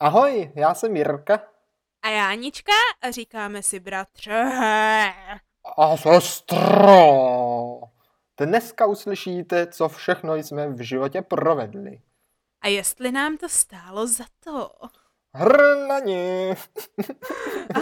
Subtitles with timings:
[0.00, 1.40] Ahoj, já jsem Jirka.
[2.02, 4.44] A já Anička a říkáme si bratře.
[5.76, 7.00] A sestro.
[8.40, 12.00] Dneska uslyšíte, co všechno jsme v životě provedli.
[12.60, 14.70] A jestli nám to stálo za to.
[15.34, 16.50] Hrlani.
[17.74, 17.80] A,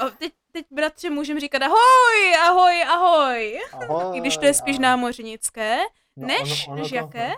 [0.00, 3.60] a teď, teď bratře můžeme říkat ahoj, ahoj, ahoj.
[3.72, 4.16] Ahoj.
[4.16, 5.76] I když to je spíš námořnické,
[6.16, 7.32] No, než, ono- ono než to- jaké?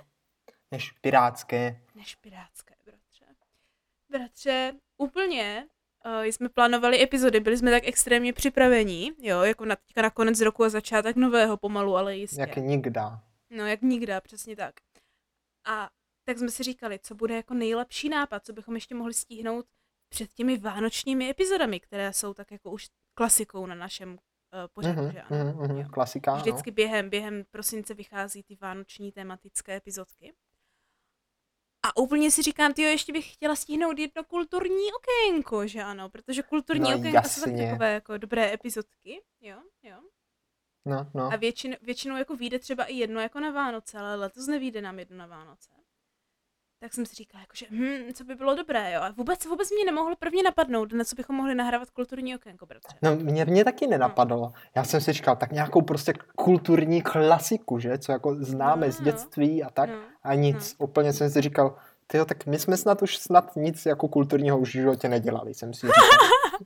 [0.71, 1.81] Než pirátské.
[1.95, 2.75] Než pirátské,
[4.11, 4.73] bratře.
[4.97, 5.69] Úplně
[6.07, 10.41] uh, jsme plánovali epizody, byli jsme tak extrémně připravení, jo, jako na, teďka na konec
[10.41, 12.41] roku a začátek nového pomalu, ale jistě.
[12.41, 13.23] Jak nikda.
[13.51, 14.75] No, jak nikda, přesně tak.
[15.67, 15.91] A
[16.25, 19.67] tak jsme si říkali, co bude jako nejlepší nápad, co bychom ještě mohli stihnout
[20.09, 24.17] před těmi vánočními epizodami, které jsou tak jako už klasikou na našem uh,
[24.75, 25.45] pořadu, Mhm, že ano?
[25.45, 25.89] mhm, mhm, Jo.
[25.93, 26.37] Klasika, no.
[26.39, 30.33] Vždycky během, během prosince vychází ty vánoční tematické epizodky.
[31.89, 36.09] A úplně si říkám, ty ještě bych chtěla stihnout jedno kulturní okénko, že ano?
[36.09, 37.67] Protože kulturní No, okénko jsou taky jasně.
[37.71, 39.97] takové jako dobré epizodky, jo, jo.
[40.85, 41.33] No, no.
[41.33, 44.99] A většin, většinou jako vyjde třeba i jedno jako na Vánoce, ale letos nevíde nám
[44.99, 45.71] jedno na Vánoce.
[46.81, 49.01] Tak jsem si říkala, jakože, hm, co by bylo dobré, jo.
[49.03, 52.97] A vůbec, vůbec mě nemohlo prvně napadnout, na co bychom mohli nahrávat kulturní okénko, bratře.
[53.03, 54.53] No, mě, mě taky nenapadlo.
[54.75, 57.99] Já jsem si říkal, tak nějakou prostě kulturní klasiku, že?
[57.99, 59.05] Co jako známe No, z no.
[59.05, 59.91] dětství a tak.
[59.91, 60.75] No, A nic.
[60.79, 64.69] Úplně jsem si říkal, tyjo, tak my jsme snad už snad nic jako kulturního už
[64.69, 66.09] v životě nedělali, jsem si říkal.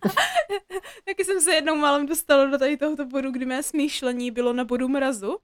[1.05, 4.65] Taky jsem se jednou málem dostala do tady tohoto bodu, kdy mé smýšlení bylo na
[4.65, 5.39] bodu mrazu.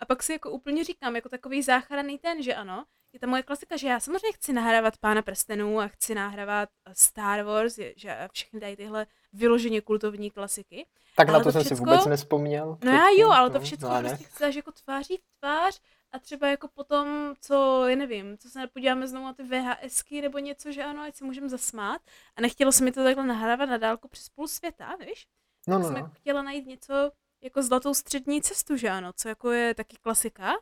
[0.00, 2.84] A pak si jako úplně říkám, jako takový záchranný ten, že ano,
[3.14, 7.42] je ta moje klasika, že já samozřejmě chci nahrávat Pána prstenů a chci nahrávat Star
[7.42, 10.86] Wars, že všechny tady tyhle vyloženě kultovní klasiky.
[11.16, 12.78] Tak na Ale to to jsem si všecko- vůbec nespomněl.
[12.84, 15.80] No já jo, ale to no, všechno no, prostě chceš jako tváří v tvář
[16.12, 20.38] a třeba jako potom, co, já nevím, co se podíváme znovu na ty VHSky nebo
[20.38, 22.02] něco, že ano, ať si můžeme zasmát.
[22.36, 25.26] A nechtělo se mi to takhle nahrávat na dálku přes půl světa, víš?
[25.68, 25.98] No, tak no, jsem no.
[25.98, 27.10] jako chtěla najít něco
[27.42, 30.52] jako zlatou střední cestu, že ano, co jako je taky klasika,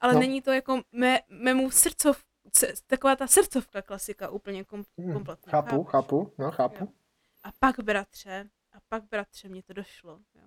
[0.00, 0.20] ale No.
[0.20, 2.18] není to jako mé, mému srdcov,
[2.86, 5.50] taková ta srdcovka klasika úplně kom, Hm, kompletně.
[5.50, 5.90] Chápu, chápeš?
[5.92, 6.84] chápu, no chápu.
[6.84, 6.88] Jo.
[7.42, 10.10] A pak, bratře, a pak, bratře, mě to došlo.
[10.34, 10.42] Jo.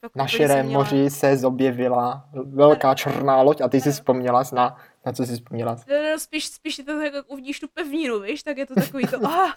[0.00, 4.76] Pak Na širém měla- moři se zobjevila velká černá loď a ty si vzpomněla na,
[5.06, 5.76] na co jsi vzpomněla?
[5.88, 8.74] No, no, spíš, spíš je to tak, jak uvidíš tu pevninu, víš, tak je to
[8.74, 9.52] takový to, ah,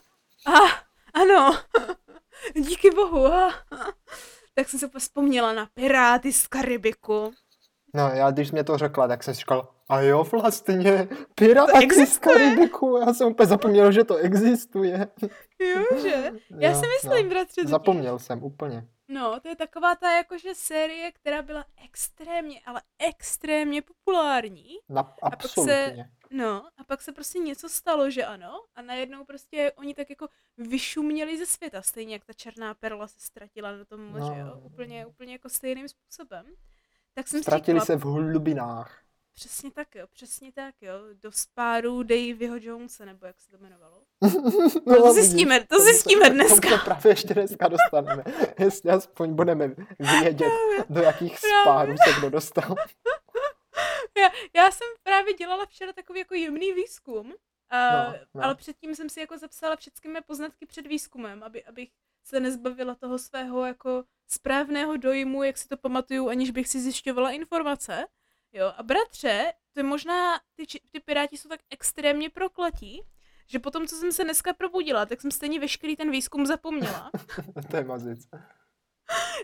[0.48, 0.70] ah,
[1.14, 1.58] ano,
[2.68, 3.54] díky bohu, ah.
[4.56, 7.34] Tak jsem se vzpomněla na Piráty z Karibiku.
[7.96, 12.34] No já když mě to řekla, tak jsem říkal, a jo vlastně, Piráti z existuje?
[12.36, 15.08] Karibiku, já jsem úplně zapomněl, že to existuje.
[15.60, 16.32] Jo, že?
[16.60, 17.70] Já Jo, si myslím, bratře, totiž.
[17.72, 18.88] Zapomněl jsem úplně.
[19.08, 24.68] No, to je taková ta jakože série, která byla extrémně, ale extrémně populární.
[24.90, 26.10] Na, pak se- absolutně.
[26.32, 30.28] No, a pak se prostě něco stalo, že ano, a najednou prostě oni tak jako
[30.58, 34.38] vyšuměli ze světa, stejně jak ta černá perla se ztratila na tom moři, No.
[34.38, 36.46] jo, úplně, úplně jako stejným způsobem.
[37.14, 39.00] Tak jsem Ztratili říkala, se v hlubinách.
[39.34, 44.02] přesně tak jo, přesně tak jo, do spáru Davyho Jonesa, nebo jak se to jmenovalo.
[44.86, 46.70] No, to a zjistíme, to zjistíme dneska.
[46.70, 48.24] Se právě ještě dneska dostaneme.
[48.60, 50.52] Jestli aspoň budeme vědět,
[50.90, 52.76] do jakých spárů se kdo dostal.
[54.18, 57.34] Já, já jsem právě dělala včera takový jako jemný výzkum,
[57.70, 58.44] a, No, no.
[58.44, 61.90] ale předtím jsem si jako zapsala všechny mé poznatky před výzkumem, aby, abych
[62.24, 67.32] se nezbavila toho svého jako správného dojmu, jak si to pamatuju, aniž bych si zjišťovala
[67.32, 68.06] informace.
[68.54, 73.02] Jo, a bratře, to je možná, ty, či- ty piráti jsou tak extrémně prokletí,
[73.48, 77.12] že potom, co jsem se dneska probudila, tak jsem stejně veškerý ten výzkum zapomněla.
[77.72, 78.28] to je mazic.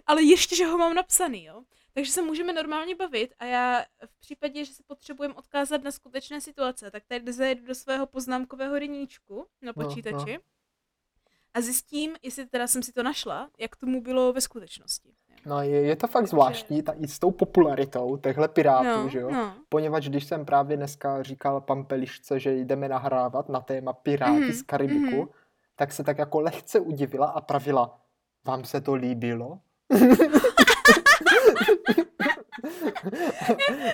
[0.05, 1.63] ale ještě, že ho mám napsaný, jo.
[1.94, 6.41] Takže se můžeme normálně bavit a já v případě, že se potřebujeme odkázat na skutečné
[6.41, 10.39] situace, tak tady zajedu do svého poznámkového deníčku na No, počítači
[11.54, 15.10] a zjistím, jestli teda jsem si to našla, jak tomu bylo ve skutečnosti.
[15.46, 19.20] No je, je to fakt zvláštní, ta, i s tou popularitou těchto pirátů, No, že
[19.20, 19.32] jo?
[19.32, 19.54] no.
[19.70, 24.62] Poněvadž když jsem právě dneska říkal Pampelišce, že jdeme nahrávat na téma Piráti Mhm, z
[24.62, 25.28] Karibiku, mhm.
[25.75, 28.00] tak se tak jako lehce udivila a pravila,
[28.45, 29.60] vám se to líbilo?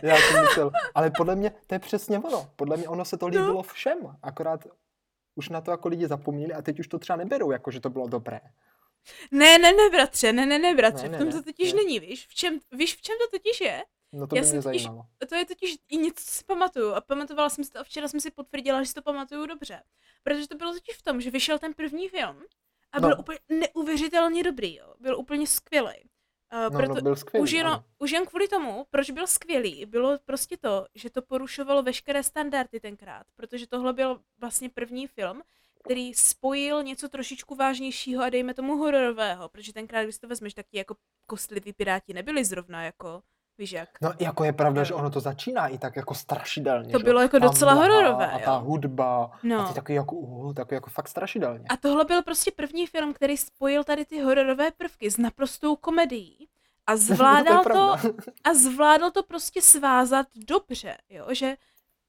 [0.04, 2.50] Já jsem myslel, ale podle mě to je přesně ono.
[2.56, 4.68] Podle mě ono se to líbilo všem, akorát
[5.36, 7.90] už na to jako lidi zapomněli a teď už to třeba neberou, jako že to
[7.90, 8.40] bylo dobré.
[9.32, 11.78] Ne, ne, ne, bratře, ne, ne, ne, bratře, Ne, ne, v tom to totiž ne.
[11.84, 12.28] není, víš?
[12.28, 13.84] V čem, víš, v čem to totiž je?
[14.14, 15.06] No to by mě totiž- zajímalo.
[15.30, 16.94] to je totiž i něco, co si pamatuju.
[16.94, 19.84] A pamatovala jsem si to a včera jsem si potvrdila, že si to pamatuju dobře.
[20.24, 22.44] Protože to bylo totiž v tom, že vyšel ten první film
[22.92, 23.18] a byl No.
[23.20, 24.94] úplně neuvěřitelně dobrý, jo.
[25.00, 26.10] Byl úplně skvělý.
[26.54, 27.44] Uh, No, proto, no byl skvělý.
[27.44, 27.68] už, jen,
[28.00, 32.80] už jen kvůli tomu, proč byl skvělý, bylo prostě to, že to porušovalo veškeré standardy
[32.80, 35.42] tenkrát, protože tohle byl vlastně první film,
[35.84, 40.68] který spojil něco trošičku vážnějšího a dejme tomu hororového, protože tenkrát, když to vezmeš, tak
[40.68, 40.96] ti jako
[41.26, 43.24] kostliví piráti nebyli zrovna jako,
[43.58, 43.90] víš jak.
[44.02, 46.92] No jako je pravda, že ono to začíná i tak jako strašidelně.
[46.92, 47.04] To že?
[47.04, 48.60] bylo jako docela mlha hororové, A ta jo.
[48.60, 49.32] hudba.
[49.44, 49.60] No.
[49.60, 51.66] A ty takový jako, uh, takový jako fakt strašidelně.
[51.70, 56.48] A tohle byl prostě první film, který spojil tady ty hororové prvky s naprostou komedií
[56.88, 57.96] a zvládal to to,
[58.44, 61.56] a zvládl to prostě svázat dobře, jo, že,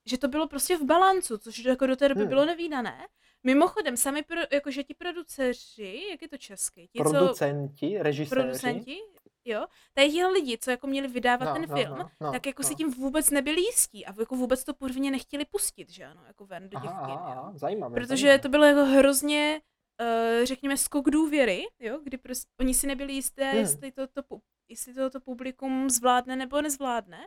[0.07, 2.29] že to bylo prostě v balancu, což jako do té doby Hmm.
[2.29, 3.07] bylo nevýdané.
[3.45, 6.89] Mimochodem, sami, pro, jakože ti produceři, jak je to česky?
[6.93, 8.41] Ti, co, Producenti, režiséři.
[8.41, 8.99] producenti,
[9.47, 12.69] jo, tady ti lidi, co jako měli vydávat ten film, no, no, tak jako no.
[12.69, 16.47] si tím vůbec nebyli jistí a jako vůbec to prvně nechtěli pustit, že ano, jako
[16.47, 17.95] ven do těch Aha, kin, aha, zajímavé.
[17.95, 18.39] Protože zajímavé.
[18.39, 19.61] to bylo jako hrozně,
[20.01, 23.59] uh, řekněme, skok důvěry, jo, kdy prostě oni si nebyli jisté, Hmm.
[23.59, 24.23] jestli, to, to,
[24.69, 27.27] jestli to, to publikum zvládne nebo nezvládne.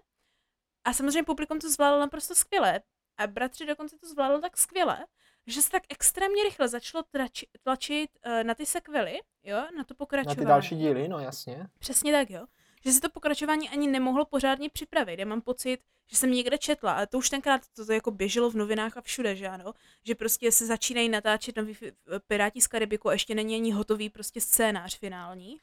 [0.88, 2.82] A samozřejmě publikum to zvládlo naprosto skvěle.
[3.18, 5.06] A bratři dokonce to zvládlo tak skvěle,
[5.52, 9.94] že se tak extrémně rychle začalo trači, tlačit uh, na ty sekvely, jo, na to
[9.94, 10.38] Na pokračování.
[10.40, 11.68] ty další díly, no jasně.
[11.80, 12.46] Přesně tak, jo.
[12.86, 15.20] Že se to pokračování ani nemohlo pořádně připravit.
[15.20, 15.80] Já mám pocit,
[16.12, 19.02] že jsem někde četla, ale to už tenkrát to, to jako běželo v novinách a
[19.02, 19.74] všude, že ano,
[20.04, 21.92] že prostě se začínají natáčet nový fi-
[22.28, 25.58] Piráti z Karibiku a ještě není ani hotový prostě scénář finální.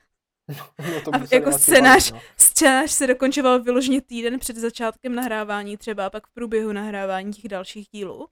[0.92, 2.30] No, to A jako scénář- balit, no.
[2.36, 7.48] Scénář se dokončoval vyloženě týden před začátkem nahrávání třeba a pak v průběhu nahrávání těch
[7.48, 8.28] dalších dílů.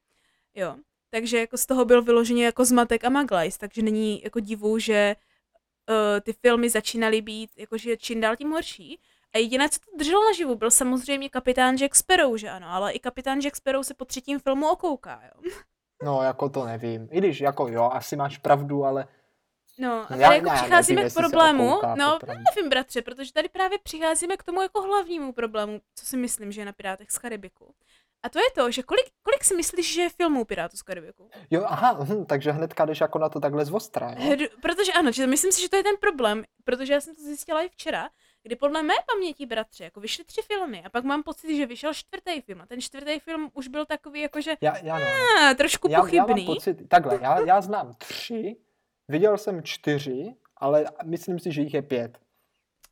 [0.55, 0.77] Jo.
[1.15, 5.17] Takže jako z toho byl vyloženě jako zmatek a maglajs, takže není jako divu, že
[5.89, 9.01] uh, ty filmy začínaly být jakože čím dál tím horší.
[9.35, 12.99] A jediné, co to drželo naživu, byl samozřejmě kapitán Jack Sparrow, že ano, ale i
[12.99, 15.51] kapitán Jack Sparrow se po třetím filmu okouká, jo.
[16.03, 17.09] No, jako to nevím.
[17.11, 19.07] I když, jako jo, asi máš pravdu, ale
[19.79, 22.43] No a Já- tady jako já přicházíme nevím, k problému, okouká, no popravdě.
[22.57, 26.61] nevím bratře, protože tady právě přicházíme k tomu jako hlavnímu problému, co si myslím, že
[26.61, 27.75] je na Pirátech z Karibiku.
[28.25, 31.31] A to je to, že kolik, kolik si myslíš, že je filmů Pirátů z Karibiku?
[31.51, 34.37] jo, aha, hm, takže hnedka jdeš jako na to takhle zvostra, jo?
[34.63, 37.63] Protože ano, že myslím si, že to je ten problém, protože já jsem to zjistila
[37.63, 38.09] i včera,
[38.43, 41.95] kdy podle mé paměti bratře, jako vyšly tři filmy a pak mám pocit, že vyšel
[41.95, 45.05] čtvrtý film a ten čtvrtý film už byl takový jakože Já, já, no.
[45.05, 46.47] ah, trošku já, já mám pochybný.
[46.47, 48.57] pocit, takhle, já, já znám tři,
[49.09, 52.19] viděl jsem čtyři, ale myslím si, že jich je pět.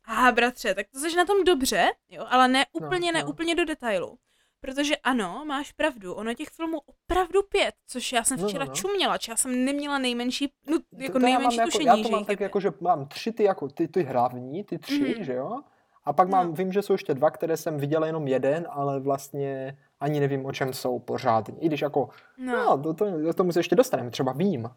[0.05, 3.19] Aha, bratře, tak to jsi na tom dobře, jo, ale ne úplně, no.
[3.19, 4.17] ne úplně do detailu.
[4.63, 8.69] Protože ano, máš pravdu, ono těch filmů opravdu pět, což já jsem No, včera no,
[8.69, 8.75] no.
[8.75, 11.97] čuměla, či já jsem neměla nejmenší, no, jako To- to já nejmenší jako, tušení, já
[11.97, 14.77] že to mám je tak jako, že mám tři ty jako ty, ty hlavní, ty
[14.79, 15.23] tři, Mhm.
[15.23, 15.59] že jo?
[16.05, 16.53] A pak mám, No.
[16.53, 20.51] vím, že jsou ještě dva, které jsem viděl jenom jeden, ale vlastně ani nevím, o
[20.51, 21.55] čem jsou pořádně.
[21.59, 24.69] I když jako, No, no, do, to, do tomu se ještě dostaneme, třeba vím.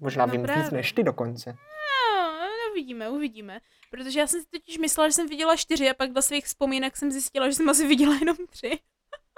[0.00, 0.70] Možná No vím víc právě.
[0.70, 1.50] než ty dokonce.
[1.50, 3.60] no, no, uvidíme, uvidíme.
[3.90, 6.96] Protože já jsem si totiž myslela, že jsem viděla čtyři a pak do svých vzpomínek
[6.96, 8.78] jsem zjistila, že jsem asi viděla jenom tři.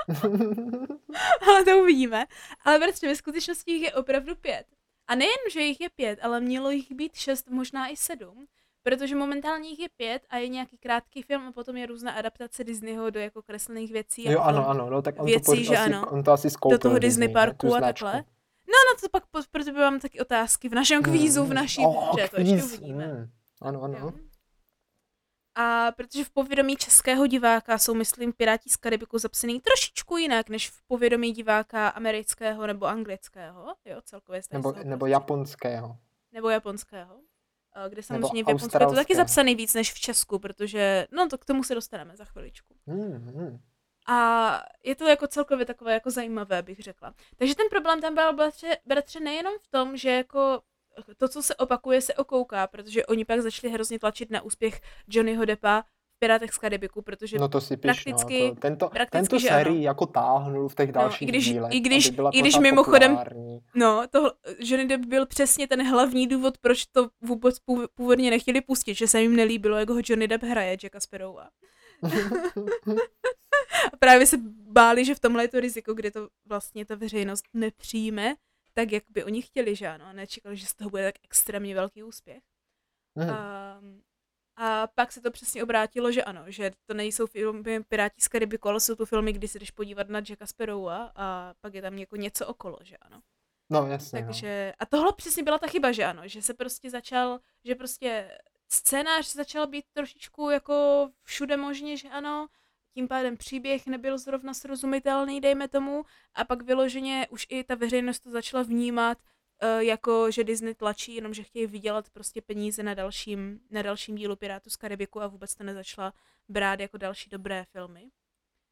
[1.48, 2.26] ale to uvidíme.
[2.64, 4.64] Ale bratře, ve skutečnosti jich je opravdu pět.
[5.08, 8.46] A nejen, že jich je pět, ale mělo jich být šest, možná i sedm.
[8.82, 12.64] Protože momentálně jich je pět a je nějaký krátký film a potom je různá adaptace
[12.64, 14.28] Disneyho do jako kreslených věcí.
[14.28, 16.06] a jo, ano, ano, no tak on, věcí, to, že asi, ano.
[16.10, 18.12] on to asi skoupil Do toho Disney ne, parku a takhle.
[18.68, 21.82] No, na to pak po- pro tebe mám taky otázky v našem kvízu, v naší
[21.86, 23.06] oh, hře, to ještě uvidíme.
[23.06, 23.28] mm,
[23.60, 23.98] Ano, ano.
[23.98, 24.12] Jo.
[25.58, 30.70] A protože v povědomí českého diváka jsou, myslím, Piráti z Karibiku zapsaný trošičku jinak, než
[30.70, 35.96] v povědomí diváka amerického nebo anglického, jo, celkově Nebo, nebo prostě- japonského.
[36.32, 37.20] nebo japonského.
[37.72, 41.28] A Kde samozřejmě v Japonsku je to taky zapsaný víc než v Česku, protože, no
[41.28, 42.74] to k tomu se dostaneme za chviličku.
[42.86, 43.58] Hmm, hmm.
[44.08, 47.14] A je to jako celkově takové jako zajímavé, bych řekla.
[47.36, 50.62] Takže ten problém tam byl, bratře, bratře, nejenom v tom, že jako
[51.16, 55.44] to, co se opakuje, se okouká, protože oni pak začali hrozně tlačit na úspěch Johnnyho
[55.44, 55.82] Deppa
[56.16, 58.54] v Pirátech z Karibiku, protože No to si piš, prakticky- no.
[58.54, 59.58] To, tento, prakticky, tento že ano.
[59.58, 63.60] sérii jako táhnul v těch dalších i když- dílech, i když- i když mimochodem- populární.
[63.74, 68.60] No, to Johnny Depp byl přesně ten hlavní důvod, proč to vůbec pův- původně nechtěli
[68.60, 71.48] pustit, že se jim nelíbilo, jak ho Johnny Depp hraje Jacka Sparrowa.
[73.92, 74.36] A právě se
[74.70, 78.34] báli, že v tomhle je to riziko, kdy to vlastně ta veřejnost nepřijme,
[78.76, 81.74] tak jak by oni chtěli, že ano, a nečekali, že z toho bude tak extrémně
[81.74, 82.42] velký úspěch.
[83.16, 83.30] Hmm.
[83.30, 83.80] A,
[84.56, 88.68] a pak se to přesně obrátilo, že ano, že to nejsou filmy Piráti z Karibiku,
[88.68, 91.98] ale jsou to filmy, kdy se jdeš podívat na Jacka Sparrowa a pak je tam
[91.98, 93.22] jako něco okolo, že ano.
[93.70, 94.26] No jasně, no.
[94.26, 98.38] Takže, a tohle přesně byla ta chyba, že ano, že se prostě začal, že prostě
[98.68, 102.48] scénář začal být trošičku jako všude možně, že ano,
[102.96, 108.20] tím pádem příběh nebyl zrovna srozumitelný, dejme tomu, a pak vyloženě už i ta veřejnost
[108.20, 109.18] to začala vnímat
[109.62, 114.16] uh, jako, že Disney tlačí, jenom že chtějí vydělat prostě peníze na dalším, na dalším
[114.16, 116.12] dílu Pirátů z Karibiku a vůbec to nezačala
[116.48, 118.02] brát jako další dobré filmy.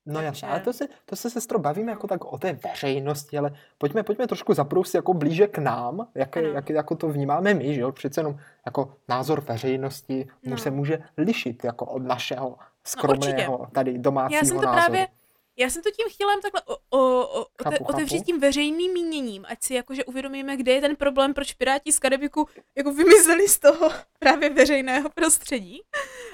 [0.07, 3.39] No Takže- jasně, ale to se, to se sestro bavíme jako tak o té veřejnosti,
[3.39, 6.47] ale pojďme, pojďme trošku zabrousit jako blíže k nám, jak, Ano.
[6.49, 7.93] jak, jako to vnímáme my, že jo?
[7.93, 10.59] Přece jenom jako názor veřejnosti No.
[10.59, 14.73] se může lišit jako od našeho skromného tady domácího Já jsem to názoru.
[14.77, 15.09] právě,
[15.57, 18.25] já jsem to tím chtěla jen takhle o, o, o, ote, Chápu, otevřít chápu.
[18.27, 22.49] tím veřejným míněním, ať si jakože uvědomíme, kde je ten problém, proč Piráti z Karibiku
[22.77, 25.81] jako vymizeli z toho právě veřejného prostředí.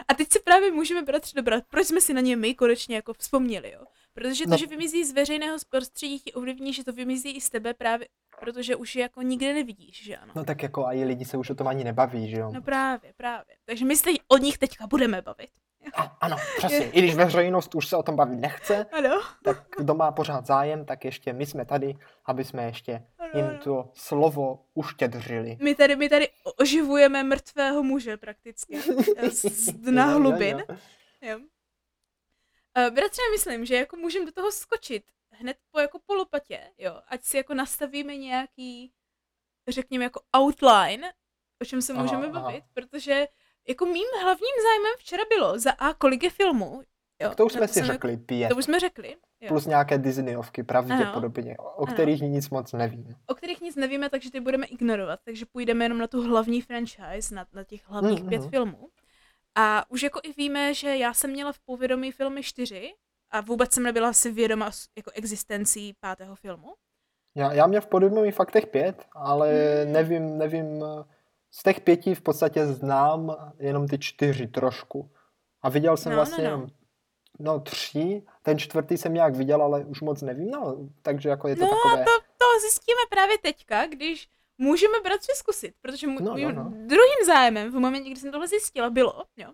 [0.08, 3.12] A teď si právě můžeme bratři dobrat, proč jsme si na ně my konečně jako
[3.14, 3.84] vzpomněli, jo.
[4.12, 4.56] Protože to, No.
[4.56, 8.08] že vymizí z veřejného prostředí, ti ovlivní, že to vymizí i z tebe právě,
[8.40, 10.32] protože už je jako nikde nevidíš, že ano.
[10.36, 12.50] No tak jako a i lidi se už o tom ani nebaví, že jo?
[12.54, 13.54] No právě, právě.
[13.64, 15.48] Takže my se od nich teďka budeme bavit.
[15.94, 16.90] A, ano, přesně.
[16.90, 19.20] I když veřejnost už se o tom bavit nechce, Ano.
[19.44, 21.94] tak kdo má pořád zájem, tak ještě my jsme tady,
[22.24, 25.58] aby jsme ještě Ano, jim to slovo uštědřili.
[25.62, 26.28] My tady, my tady
[26.58, 28.80] oživujeme mrtvého muže prakticky.
[29.30, 30.64] Z, z dna Jo, jo, hlubin.
[30.68, 30.76] jo.
[31.22, 31.38] Jo.
[31.38, 37.24] Uh, bratře, myslím, že jako můžeme do toho skočit hned po jako polopatě, jo, ať
[37.24, 38.92] si jako nastavíme nějaký,
[39.68, 41.12] řekněme jako outline,
[41.62, 42.40] o čem se Aha, můžeme aha.
[42.40, 43.28] bavit, protože
[43.70, 46.82] jako mým hlavním zájmem včera bylo za A, kolik je filmů,
[47.22, 47.34] jo.
[47.34, 48.38] To už jsme si řekli, pět.
[48.40, 49.48] Jako, to už jsme řekli, jo.
[49.48, 51.94] Plus nějaké Disneyovky, pravděpodobně, o Ano.
[51.94, 53.16] kterých nic moc nevím.
[53.26, 57.34] o kterých nic nevíme, takže ty budeme ignorovat, takže půjdeme jenom na tu hlavní franchise,
[57.34, 58.28] na, na těch hlavních Mhm.
[58.28, 58.88] pět filmů.
[59.54, 62.94] A už jako i víme, že já jsem měla v povědomí filmy čtyři
[63.30, 66.74] a vůbec jsem nebyla si vědoma jako existencí pátého filmu.
[67.34, 69.48] Já, já mě v podobných faktech pět, ale
[69.84, 69.92] Hmm.
[69.92, 70.84] nevím, nevím,
[71.50, 75.10] z těch pěti v podstatě znám jenom ty čtyři trošku.
[75.62, 76.56] A viděl jsem No, vlastně no, no.
[76.56, 76.70] jenom
[77.38, 81.56] no tři, ten čtvrtý jsem nějak viděl, ale už moc nevím, no, takže jako je
[81.56, 82.04] to No takové...
[82.04, 84.28] To, to zjistíme právě teďka, když
[84.58, 86.64] můžeme bratři zkusit, protože mu, No, no, no.
[86.64, 89.48] druhým zájemem v momentě, kdy jsem tohle zjistila, bylo, jo,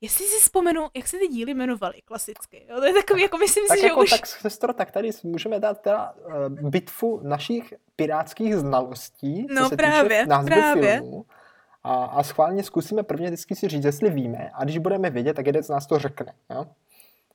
[0.00, 2.66] jestli si vzpomenu, jak se ty díly jmenovaly klasicky.
[2.70, 4.10] Jo, to je takový, jako myslím Tak si, že jako, už...
[4.10, 9.76] tak sestro, tak tady můžeme dát teda uh, bitvu našich pirátských znalostí, co No se
[9.76, 10.96] právě, týče názvu právě.
[10.98, 11.24] filmů.
[11.84, 15.46] A, a schválně zkusíme prvně vždycky si říct, jestli víme, a když budeme vědět, tak
[15.46, 16.34] jeden z nás to řekne.
[16.50, 16.66] Jo?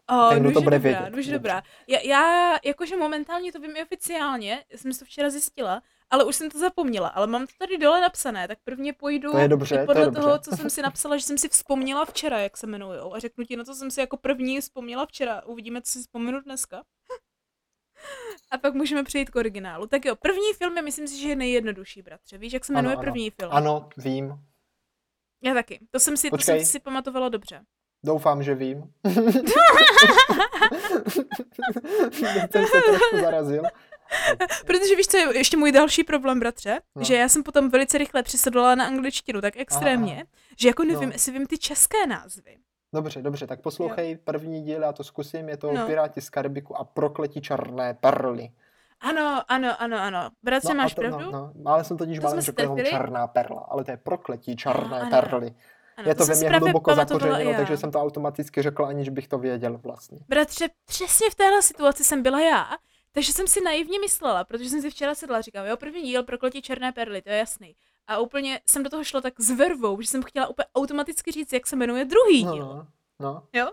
[0.09, 1.09] O, Ten, kdo to bude dobrá, vědět.
[1.15, 1.31] Dobře.
[1.31, 1.63] dobrá.
[1.87, 6.35] Já, já, jakože momentálně to vím i oficiálně, jsem si to včera zjistila, ale už
[6.35, 9.75] jsem to zapomněla, ale mám to tady dole napsané, tak prvně půjdu To je dobře,
[9.75, 10.21] i to je podle dobře.
[10.21, 13.15] toho, co jsem si napsala, že jsem si vzpomněla včera, jak se jmenujou.
[13.15, 15.41] A řeknu ti, na co jsem si jako první vzpomněla včera.
[15.45, 16.83] Uvidíme, co si vzpomenu dneska.
[18.51, 19.87] A pak můžeme přejít k originálu.
[19.87, 22.37] Tak jo, první film je, myslím si, že je nejjednodušší, bratře.
[22.37, 23.01] Víš, jak se Ano, jmenuje ano.
[23.03, 23.51] první film?
[23.53, 24.33] Ano, vím.
[25.43, 25.79] Já taky.
[25.91, 26.59] To jsem si, to Počkej.
[26.59, 27.61] jsem si pamatovala dobře.
[28.05, 28.93] Doufám, že vím.
[32.51, 33.63] Ten se trošku zarazil.
[34.65, 36.81] Protože víš, co je ještě můj další problém, bratře?
[36.95, 37.03] No.
[37.03, 40.23] Že já jsem potom velice rychle přesedlala na angličtinu, tak extrémně, Aha.
[40.59, 41.13] že jako nevím, No.
[41.15, 42.57] jestli vím ty české názvy.
[42.93, 45.85] Dobře, dobře, tak poslouchej první díl, já to zkusím, je to No.
[45.85, 48.51] Piráti z Karibiku a prokletí černé perly.
[49.01, 50.29] Ano, ano, ano, ano.
[50.43, 51.31] Bratře, a máš to, pravdu?
[51.31, 55.01] No, no, ale jsem totiž To málem řekl černá perla, ale to je prokletí černé
[55.01, 55.09] ano.
[55.09, 55.55] perly.
[55.97, 57.57] ano, je to, ve mně hluboko zakořeněno, já.
[57.57, 60.19] takže jsem to automaticky řekl, aniž bych to věděl vlastně.
[60.27, 62.65] Bratře, přesně v téhle situaci jsem byla já,
[63.11, 66.23] takže jsem si naivně myslela, protože jsem si včera sedla a říkám, jo, první díl
[66.23, 67.75] prokletí černé perly, to je jasný.
[68.07, 71.53] A úplně jsem do toho šla tak s vervou, že jsem chtěla úplně automaticky říct,
[71.53, 72.65] jak se jmenuje druhý No, díl.
[72.65, 72.87] no,
[73.19, 73.47] no.
[73.53, 73.71] Jo?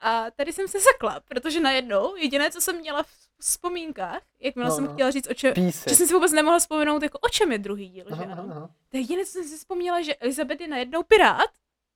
[0.00, 3.08] A tady jsem se sekla, protože najednou jediné, co jsem měla v
[3.40, 4.92] vzpomínkách, jakmile No, jsem no.
[4.94, 5.54] chtěla říct, o čem,
[5.88, 8.46] že jsem si vůbec nemohla vzpomenout, jako o čem je druhý díl, že Aha, ano.
[8.50, 8.70] aha.
[8.88, 11.50] To je jediné, co jsem si vzpomněla, že Elizabeth je najednou pirát,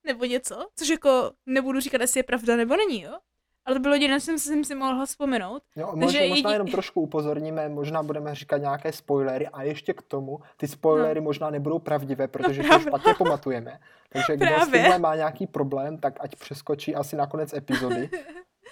[0.05, 3.19] nebo něco, což jako nebudu říkat, jestli je pravda nebo není, jo?
[3.67, 5.63] Ale to bylo jediné, co jsem si, mohla vzpomenout.
[5.77, 9.93] Jo, Takže možná, možná jedi- jenom trošku upozorníme, možná budeme říkat nějaké spoilery a ještě
[9.95, 12.69] k tomu, ty spoilery možná nebudou pravdivé, protože to No.
[12.69, 12.87] právě.
[12.87, 13.79] špatně pamatujeme.
[14.09, 18.11] Takže kdo s tímhle má nějaký problém, tak ať přeskočí asi na konec epizody.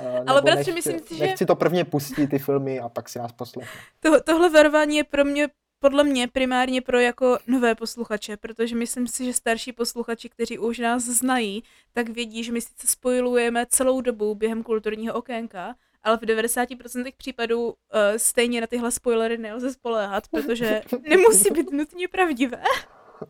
[0.01, 2.89] Eh, nebo bratře, nechť- myslím si, že- Nechť si to prvně pustí ty filmy a
[2.89, 3.81] pak si nás poslechne.
[4.01, 5.49] To, tohle varování je pro mě,
[5.83, 10.79] podle mě primárně pro jako nové posluchače, protože myslím si, že starší posluchači, kteří už
[10.79, 16.21] nás znají, tak vědí, že my sice spojilujeme celou dobu během kulturního okénka, ale v
[16.21, 17.73] 90% případů uh,
[18.17, 22.63] stejně na tyhle spoilery nelze spoléhat, protože nemusí být nutně pravdivé.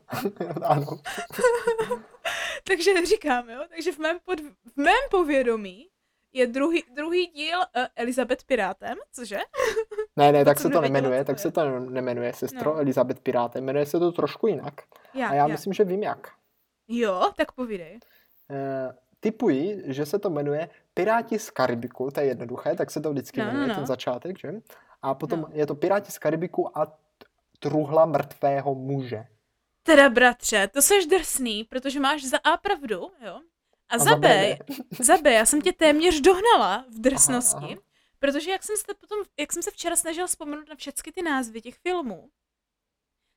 [0.65, 1.01] ano.
[2.65, 5.89] Takže říkám, jo, takže v mém, pod, v mém povědomí
[6.33, 9.39] je druhý, druhý díl uh, Elizabeth Pirátem, cože?
[10.17, 12.81] Ne, ne, tak se to nemenuje, tak se to nemenuje sestro No.
[12.81, 14.75] Elizabeth Pirátem, jmenuje se to trošku jinak.
[15.15, 15.51] Jak, A já jak?
[15.53, 16.33] myslím, že vím jak.
[16.89, 17.99] Jo, tak povídej.
[18.51, 23.11] Eh, typuji, že se to jmenuje Piráti z Karibiku, to je jednoduché, tak se to
[23.11, 23.75] vždycky No, no, jmenuje, no.
[23.75, 24.53] ten začátek, že?
[25.03, 25.49] A potom No.
[25.53, 26.99] je to Piráti z Karibiku a
[27.59, 29.25] truhla mrtvého muže.
[29.83, 33.41] Teda bratře, to seš drsný, protože máš za A pravdu, jo?
[33.93, 34.75] A za za B, B.
[35.05, 37.77] za B, já jsem tě téměř dohnala v drsnosti, Aha, aha.
[38.19, 41.63] protože jak jsem, se potom, jak jsem se včera snažila vzpomenout na všechny ty názvy
[41.63, 42.31] těch filmů,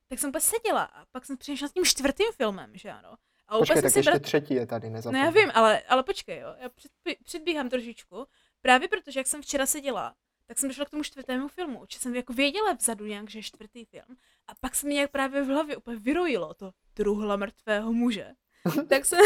[0.08, 3.14] tak jsem úplně seděla a pak jsem přišla s tím čtvrtým filmem, že ano.
[3.48, 4.22] A úplně Počkej, tak si ještě brat...
[4.22, 5.22] třetí je tady, No nezapomeň.
[5.24, 8.26] já vím, ale, ale počkej, jo, já předbí, předbíhám trošičku.
[8.60, 10.14] Právě protože, jak jsem včera seděla,
[10.46, 13.42] tak jsem došla k tomu čtvrtému filmu, že jsem jako věděla vzadu nějak, že je
[13.42, 14.16] čtvrtý film.
[14.46, 18.34] A pak se mi nějak právě v hlavě úplně vyrojilo to truhla mrtvého muže.
[18.88, 19.18] tak jsem,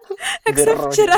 [0.46, 1.16] tak jsem včera,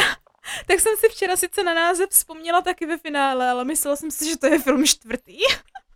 [0.67, 4.31] tak jsem si včera sice na název vzpomněla taky ve finále, ale myslela jsem si,
[4.31, 5.39] že to je film čtvrtý.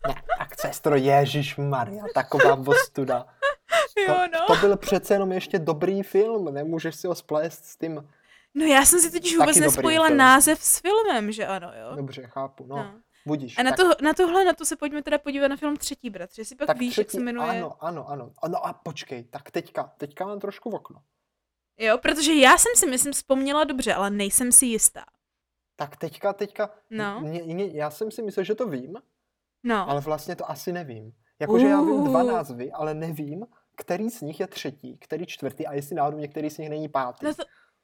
[0.09, 3.27] Ne, tak sestro, Ježíš Maria, taková vostuda.
[3.99, 4.47] jo, To, no.
[4.47, 8.09] to byl přece jenom ještě dobrý film, nemůžeš si ho splést s tím.
[8.55, 10.19] No já jsem si totiž vůbec nespojila film.
[10.19, 11.97] název s filmem, že ano, jo.
[11.97, 12.77] Dobře, chápu, no.
[12.77, 12.95] No.
[13.27, 13.59] Budíš.
[13.59, 16.11] A na, tak, to, na tohle, na to se pojďme teda podívat na film Třetí
[16.11, 17.49] bratři, jestli pak tak víš, jak se jmenuje.
[17.51, 18.31] Ano, ano, ano.
[18.49, 21.01] No a počkej, tak teďka, teďka mám trošku v okno.
[21.79, 25.05] Jo, protože já jsem si myslím vzpomněla dobře, ale nejsem si jistá.
[25.77, 27.21] Tak teďka, teďka, No.
[27.21, 28.95] mě, mě, já jsem si myslel, že to vím,
[29.65, 31.13] No, ale vlastně to asi nevím.
[31.39, 32.33] Jakože já vím dva Uh.
[32.33, 36.59] názvy, ale nevím, který z nich je třetí, který čtvrtý a jestli náhodou některý z
[36.59, 37.25] nich není pátý.
[37.27, 37.43] no to,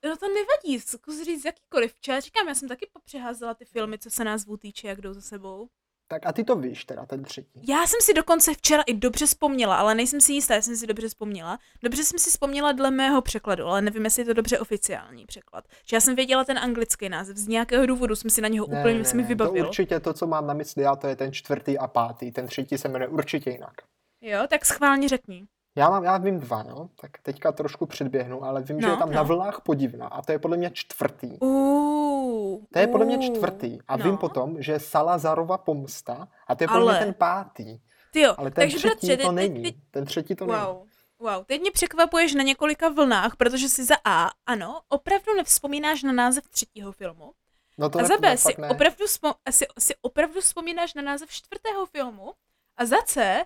[0.08, 1.94] no to nevadí, zkus říct jakýkoliv.
[1.94, 5.20] Včera říkám, já jsem taky popřeházela ty filmy, co se názvů týče, jak jdou za
[5.20, 5.68] sebou.
[6.10, 7.60] Tak a ty to víš teda, ten třetí.
[7.68, 10.86] Já jsem si dokonce včera i dobře vzpomněla, ale nejsem si jistá, jestli jsem si
[10.86, 11.58] dobře vzpomněla.
[11.82, 15.64] Dobře jsem si vzpomněla dle mého překladu, ale nevím, jestli je to dobře oficiální překlad.
[15.86, 18.94] Že já jsem věděla ten anglický název, z nějakého důvodu jsem si na něho úplně
[18.94, 19.66] ne, mi to vybavil.
[19.66, 22.32] určitě to, co mám na mysli, já to je ten čtvrtý a pátý.
[22.32, 23.74] Ten třetí se jmenuje určitě jinak.
[24.20, 25.46] Jo, tak schválně řekni.
[25.78, 28.98] Já, mám, já vím dva, no, tak teďka trošku předběhnu, ale vím, že No, je
[28.98, 29.14] tam no.
[29.14, 31.38] na vlnách podivna a to je podle mě čtvrtý.
[31.40, 33.78] Uh, To je podle mě čtvrtý.
[33.88, 34.04] A no.
[34.04, 37.78] vím potom, že je Salazarova pomsta a to je podle Ale- mě ten pátý.
[38.10, 39.62] Ty jo, Ale ten takže třetí bratře, to není.
[39.62, 40.58] teď- Ten třetí to není.
[40.58, 40.86] Wow.
[41.20, 46.12] Wow, teď mě překvapuješ na několika vlnách, protože si za A, ano, opravdu nevzpomínáš na
[46.12, 47.32] název třetího filmu.
[47.78, 49.04] No to a za B ne, si opravdu,
[49.50, 52.32] si, si opravdu vzpomínáš na název čtvrtého filmu.
[52.76, 53.44] A za C,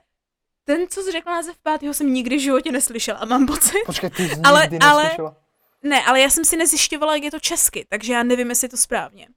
[0.65, 3.79] ten, co jsi řekl název pátého, jsem nikdy v životě neslyšela a mám pocit.
[3.87, 5.37] Počkej, ty jsi Ale- nikdy ale- neslyšela?
[5.83, 8.69] Ne, ale já jsem si nezjišťovala, jak je to česky, takže já nevím, jestli je
[8.69, 9.29] to správně.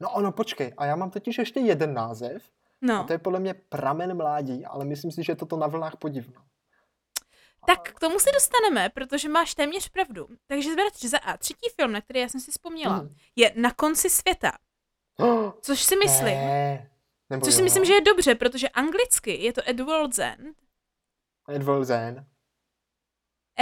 [0.00, 2.42] No ono, počkej, a já mám totiž ještě jeden název,
[2.82, 5.66] a No, to je podle mě Pramen mládí, ale myslím si, že je toto na
[5.66, 6.42] vlnách podivna.
[7.66, 10.28] tak k tomu se dostaneme, protože máš téměř pravdu.
[10.46, 13.14] Takže bratři, za A, třetí film, na který já jsem si vzpomněla, Mhm.
[13.36, 14.52] je Na konci světa,
[15.18, 16.90] Oh, což si myslím, Ne.
[17.32, 17.64] Nebo Což si jo.
[17.64, 20.56] myslím, že je dobře, protože anglicky je to At World's End.
[21.48, 22.26] Edward Zen.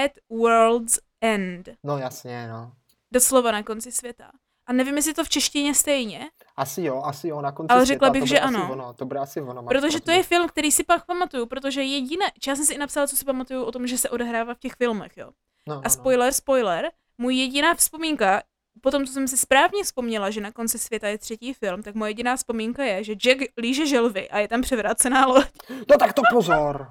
[0.04, 1.68] At World's End.
[1.84, 2.72] No jasně, no.
[3.12, 4.30] Doslova na konci světa.
[4.66, 7.94] A nevím, jestli to v češtině stejně, Asi jo, asi jo, na konci Ale světa,
[7.94, 8.72] řekla bych, to že ano.
[8.72, 9.62] Ono, to bude asi ono.
[9.62, 13.06] protože to je film, který si pak pamatuju, protože jediné, já jsem si i napsala,
[13.06, 15.30] co si pamatuju o tom, že se odehrává v těch filmech, jo.
[15.68, 18.42] No, no, A spoiler, spoiler, můj jediná vzpomínka,
[18.80, 22.10] potom, co jsem si správně vzpomněla, že na konci světa je třetí film, tak moje
[22.10, 25.46] jediná vzpomínka je, že Jack líže želvy a je tam převrácená loď.
[25.90, 25.98] No.
[25.98, 26.90] tak to pozor.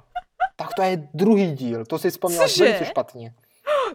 [0.56, 2.63] tak to je druhý díl, to si vzpomněla Cože?
[2.63, 3.34] velice špatně.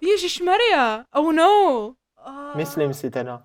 [0.02, 1.86] Ježíš Maria, oh no.
[2.28, 3.42] Uh, Myslím si teda.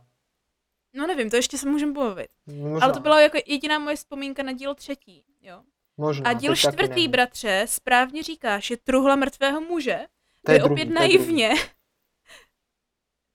[0.95, 2.27] No nevím, to ještě se můžeme pobavit.
[2.47, 5.62] Možná, Ale to byla jako jediná moje vzpomínka na díl třetí, jo.
[5.97, 9.99] možná, A díl čtvrtý, bratře, správně říkáš, je truhla mrtvého muže.
[10.45, 10.99] To je je druhý, opět je druhý.
[11.17, 11.49] naivně.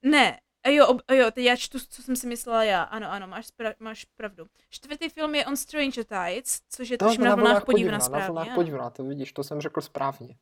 [0.07, 2.83] Ne, a jo, ob, a jo, teď já čtu, co jsem si myslela já.
[2.83, 4.47] Ano, ano, máš, spra- máš pravdu.
[4.71, 8.27] Čtvrtý film je On Stranger Tides, což je To na vlnách podivna na správně.
[8.27, 8.55] vlnách ano.
[8.55, 10.37] podivna, to vidíš, to jsem řekl správně.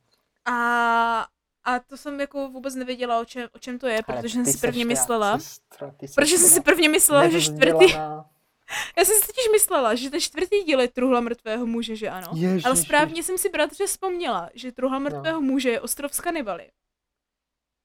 [0.45, 1.27] A,
[1.65, 4.47] a to jsem jako vůbec nevěděla, o čem, o čem to je, Ale protože jsem
[4.47, 5.39] si prvně myslela.
[5.39, 7.93] Sestra, Protože jsem si prvně myslela, že čtvrtý...
[8.99, 12.29] Já jsem si totiž myslela, že ten čtvrtý díl je truhla mrtvého muže, že ano.
[12.35, 12.67] Ježiši.
[12.67, 16.71] Ale správně jsem si bratře vzpomněla, že truhla mrtvého muže je ostrov s kanibaly.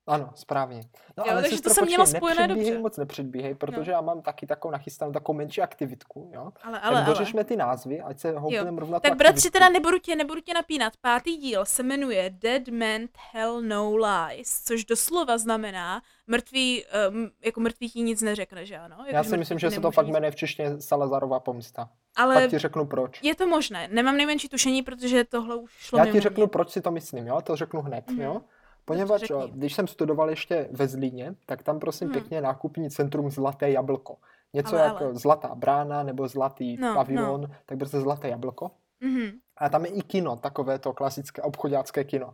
[0.07, 0.81] Ano, správně.
[1.17, 2.79] No, Jo, ale takže to jsem měla spojené dobře.
[2.79, 6.41] moc nepředbíhej, protože já mám taky takovou nachystanou takovou menší aktivitku, jo?
[6.41, 7.05] Ale, tak ale, ale.
[7.05, 10.53] dořešme ty názvy, ať se houpneme rovna tu Tak bratři, teda nebudu tě, nebudu tě
[10.53, 10.93] napínat.
[11.01, 17.59] Pátý díl se jmenuje Dead Man Tell No Lies, což doslova znamená mrtvý, um, jako
[17.59, 18.95] mrtvý ti nic neřekne, že ano?
[18.99, 21.89] Jako, Já si myslím, že se to fakt jmenuje v češtině Salazarova pomsta.
[22.15, 23.19] Ale Pak ti řeknu proč.
[23.23, 23.87] je to možné.
[23.91, 26.47] Nemám nejmenší tušení, protože tohle už šlo Já ti řeknu, mě.
[26.47, 27.41] proč si to myslím, jo?
[27.41, 28.21] To řeknu hned, Mhm.
[28.21, 28.41] jo?
[28.87, 29.35] Poněvadž, řekni.
[29.35, 32.13] o, když jsem studoval ještě ve Zlíně, tak tam prosím Mhm.
[32.13, 34.17] pěkně nákupní centrum Zlaté jablko.
[34.53, 35.15] Něco Ale, jako ale.
[35.15, 38.71] Zlatá brána nebo Zlatý No, pavilon, tak prostě Zlaté jablko.
[39.01, 39.31] Mhm.
[39.57, 42.33] A tam je i kino, takové to klasické obchodácké kino.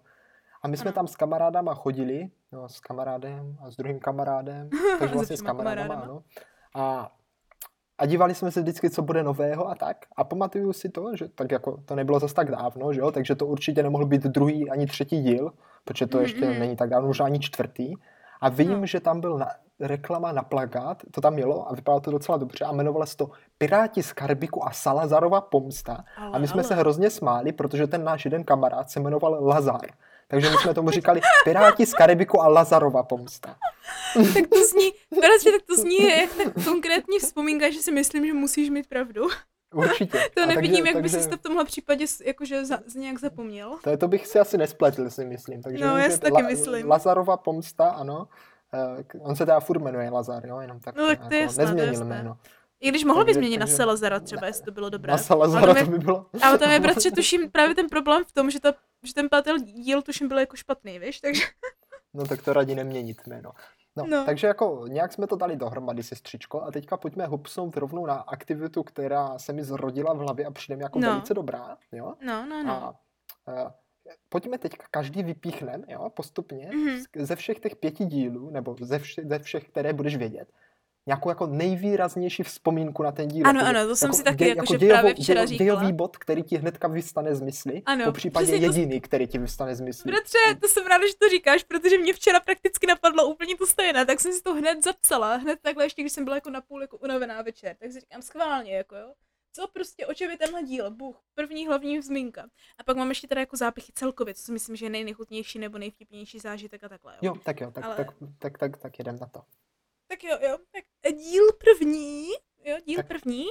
[0.62, 0.96] A my jsme Ano.
[0.96, 5.88] tam s kamarádama chodili, no, s kamarádem a s druhým kamarádem, takže vlastně s kamarádama,
[5.88, 6.14] kamarádama.
[6.14, 6.24] ano.
[6.76, 7.12] A,
[7.98, 9.98] a dívali jsme se vždycky, co bude nového a tak.
[10.16, 13.36] A pamatuju si to, že tak jako to nebylo zas tak dávno, že jo, takže
[13.36, 16.60] to určitě nemohl být druhý ani třetí díl, protože to ještě mhm.
[16.60, 17.94] není tak dávno, možná ani čtvrtý.
[18.42, 18.86] A vím, No.
[18.86, 19.48] že tam byl na,
[19.80, 23.30] reklama na plagát, to tam mělo a vypadalo to docela dobře a jmenovalo se to
[23.58, 26.04] Piráti z Karibiku a Salazarova pomsta.
[26.18, 26.64] Ale, A my jsme ale.
[26.64, 29.82] se hrozně smáli, protože ten náš jeden kamarád se jmenoval Lazar.
[30.28, 33.56] Takže my jsme tomu říkali Piráti z Karibiku a Lazarova pomsta.
[34.34, 34.92] Tak to zní,
[35.22, 39.22] bratře, tak to zní jak tak konkrétní vzpomínka, že si myslím, že musíš mít pravdu.
[39.74, 40.20] Určitě.
[40.36, 42.96] To A nevidím, takže, jak by takže, si to v tomhle případě jakože za, z
[42.96, 43.78] nějak zapomněl.
[43.84, 45.62] to, to bych si asi nespletl, si myslím.
[45.62, 46.90] Takže No, já si taky myslím.
[46.90, 48.28] Lazarova pomsta, ano.
[49.00, 50.96] Eh, k- On se teda furt jmenuje Lazar, jo, jenom tak.
[50.96, 52.16] No, tak to je jasné, to je nezměnil jasné.
[52.16, 52.38] jméno.
[52.82, 55.12] I když mohl by změnit na Salazara třeba, jestli to bylo dobré.
[55.12, 56.26] Na Salazara to je- by bylo.
[56.44, 59.60] Ale tam je, bratře, tuším právě ten problém v tom, že, ta, že ten pátel
[59.60, 61.44] díl tuším byl jako špatný, víš, takže
[62.14, 63.52] No tak to radí neměnit jméno.
[63.96, 68.06] No, no, takže jako nějak jsme to dali dohromady, sestřičko, a teďka pojďme hupsnout rovnou
[68.06, 71.10] na aktivitu, která se mi zrodila v hlavě a přijde mi jako No.
[71.10, 72.14] velice dobrá, jo?
[72.26, 72.74] no, no, no.
[72.74, 72.90] A
[73.64, 73.70] uh,
[74.30, 77.00] pojďme teďka každý vypíchnem, jo, postupně, Mhm.
[77.00, 80.52] z- ze všech těch pěti dílů, nebo ze, vše, ze všech, které budeš vědět,
[81.08, 83.48] nějakou jako nejvýraznější vzpomínku na ten díl.
[83.48, 85.80] Ano, jako, ano, to jsem si taky děj- jakože dějovou- právě včera dějo- říkala.
[85.82, 89.28] Dějový bod, který ti hnedka vystane z mysli, Ano, po případě přesně to- jediný, který
[89.28, 90.12] ti vystane z mysli.
[90.12, 94.06] Bratře, to jsem ráda, že to říkáš, protože mě včera prakticky napadlo úplně to stejné,
[94.06, 96.98] tak jsem si to hned zapsala, hned takhle ještě, když jsem byla jako napůl jako
[96.98, 99.14] unavená večer, tak si říkám schválně, jako jo.
[99.56, 100.92] Co prostě, o čem je tenhle díl?
[100.92, 102.42] Bůh, první hlavní zmínka.
[102.80, 105.60] A pak mám ještě teda jako zápichy celkově, co si myslím, že je nej- nejchutnější
[105.60, 107.14] nebo nejvtipnější zážitek a takhle.
[107.22, 107.34] Jo.
[107.36, 108.08] Jo, tak jo, tak, Ale- tak,
[108.40, 109.42] tak, tak, tak jedem na to.
[110.14, 110.58] Tak jo, jo.
[110.72, 112.28] Tak díl první,
[112.66, 113.08] jo, díl Tak.
[113.08, 113.46] první.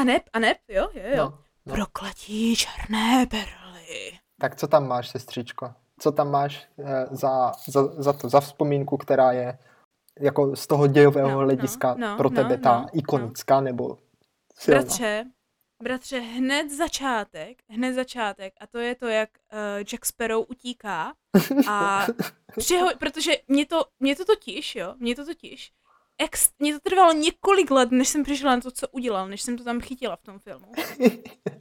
[0.00, 1.16] A neb, a neb, jo, jo, jo.
[1.16, 1.74] No, no.
[1.74, 4.18] Prokletí černé perly.
[4.40, 5.74] Tak co tam máš, sestřičko?
[5.98, 9.58] Co tam máš eh, za, za, za to, za vzpomínku, která je
[10.20, 13.98] jako z toho dějového No, hlediska no, no, pro no, tebe ta no, ikonická nebo
[14.54, 14.80] silná?
[14.80, 15.24] Bratře,
[15.82, 21.14] bratře, hned začátek, hned začátek, a to je to, jak uh, Jack Sparrow utíká
[21.68, 22.06] a
[22.58, 25.72] přiho- protože mě to, mě to totiž, jo, mě to totiž,
[26.18, 29.58] ex, mě to trvalo několik let, než jsem přišla na to, co udělal, než jsem
[29.58, 30.72] to tam chytila v tom filmu.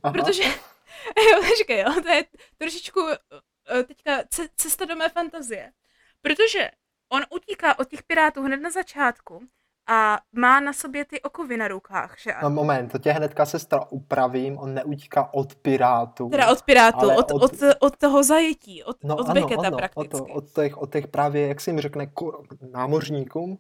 [0.04, 0.14] Aha.
[0.14, 0.44] Protože,
[1.32, 2.26] jo, počkej, jo, to je
[2.58, 5.74] trošičku eh, teďka ce- cesta do mé fantazie.
[6.22, 6.72] Protože
[7.10, 9.48] on utíká od těch pirátů hned na začátku
[9.88, 12.50] a má na sobě ty okovy na rukách, že No ano?
[12.50, 16.30] moment, to tě hnedka sestra upravím, on neutíká od pirátů.
[16.30, 19.72] Teda od pirátů, od, od- od, od toho zajetí, od, no, od ano, Becketa ano,
[19.72, 20.18] od, prakticky.
[20.18, 23.58] to, od, těch, od těch právě, jak se jim řekne, ko- námořníkům,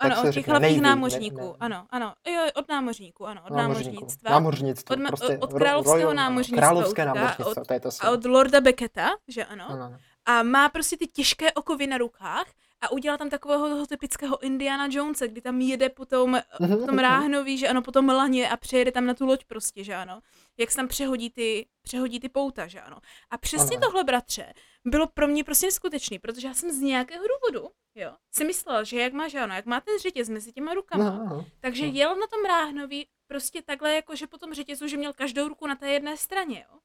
[0.00, 3.26] tak ano, se od těch hlavních Navy, ne- námořníků, ne- ano, ano, jo, od námořníků,
[3.26, 3.90] ano, od námořníků.
[3.94, 4.30] námořnictva.
[4.30, 8.24] Námořnictvo, Od prostě od královského royal- námořnictva Královské námořnictvo, od- to je to A od
[8.24, 9.64] Lorda Becketa, že ano?
[9.68, 9.96] Ano, ano.
[10.26, 12.46] a má prostě ty těžké okovy na rukách
[12.80, 16.86] a udělá tam takového toho typického Indiana Jonesa, kdy tam jede po tom, Mhm, po
[16.86, 19.94] tom ráhnoví, že ano, po tom laně a přejede tam na tu loď prostě, že
[19.94, 20.20] ano.
[20.58, 22.96] Jak se tam přehodí ty, přehodí ty pouta, že ano.
[23.30, 23.86] A přesně Ano.
[23.86, 24.52] tohle, bratře,
[24.84, 29.00] bylo pro mě prostě neskutečný, protože já jsem z nějakého důvodu, jo, si myslela, že
[29.00, 31.46] jak má, že ano, jak má ten řetěz mezi těma rukama, No, no.
[31.60, 31.92] takže no.
[31.94, 35.66] jel na tom ráhnoví prostě takhle, jako že po tom řetězu, že měl každou ruku
[35.66, 36.78] na té jedné straně, jo.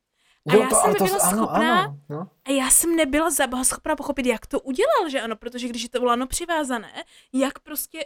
[0.50, 2.30] A já jsem ale nebyla ano, schopná- ano, no.
[2.46, 3.30] A já jsem nebyla
[3.64, 7.04] schopna pochopit, jak to udělal, že ano, protože když je to lano přivázané,
[7.34, 8.06] jak prostě,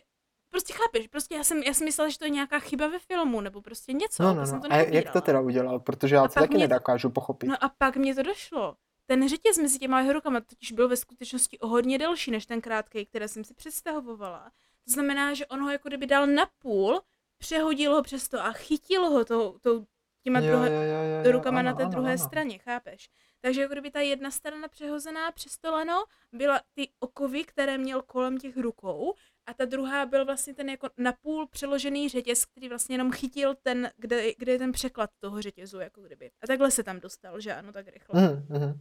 [0.49, 3.41] prostě chápeš, prostě já jsem, já jsem myslela, že to je nějaká chyba ve filmu,
[3.41, 4.61] nebo prostě něco, No, to no, jsem no.
[4.61, 5.79] to A jak to teda udělal?
[5.79, 7.47] Protože já to taky mě- nedokážu pochopit.
[7.47, 8.75] No a pak mě to došlo.
[9.05, 12.61] Ten řetěz mezi těma jeho rukama totiž byl ve skutečnosti o hodně delší než ten
[12.61, 14.51] krátký, který jsem si představovala.
[14.85, 17.01] To znamená, že on ho jako kdyby dal na půl,
[17.37, 19.85] přehodil ho přes to a chytil ho tou, tou
[20.27, 22.23] těma Jo, druhé, jo, jo, jo, rukama ano, na té ano, druhé ano.
[22.23, 23.09] straně, chápeš?
[23.41, 28.01] Takže jako kdyby ta jedna strana přehozená přes to lano byla ty okovy, které měl
[28.01, 29.13] kolem těch rukou
[29.45, 33.89] a ta druhá byl vlastně ten jako napůl přeložený řetěz, který vlastně jenom chytil ten,
[33.97, 36.31] kde, kde je ten překlad toho řetězu, jako kdyby.
[36.41, 38.21] A takhle se tam dostal, že ano, tak rychle.
[38.21, 38.79] Mhm, mhm.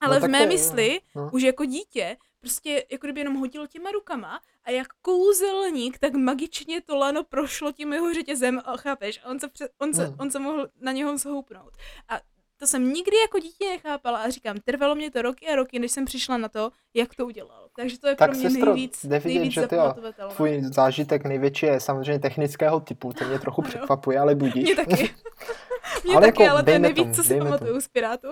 [0.00, 1.30] Ale no v mé to mysli, no.
[1.32, 6.80] už jako dítě, prostě jako kdyby jenom hodil těma rukama a jak kouzelník, tak magičně
[6.80, 10.16] to lano prošlo tím jeho řetězem a chápeš, a on se, pře- on se, Hmm.
[10.20, 11.72] on se mohl na něho zhoupnout.
[12.08, 12.20] A
[12.56, 15.92] to jsem nikdy jako dítě nechápala a říkám, trvalo mě to roky a roky, než
[15.92, 17.68] jsem přišla na to, jak to udělal.
[17.76, 19.94] Takže to je Tak pro mě sestro, nejvíc, jde vidět, nejvíc že ty jo.
[20.36, 24.64] Tvůj zážitek největší je samozřejmě technického typu, to mě trochu překvapuje, ale budíš.
[24.64, 25.14] Mě taky.
[26.04, 28.28] mě Ale taky, jako ale to je nejvíc, tomu, co si pamatuju z Pirátů.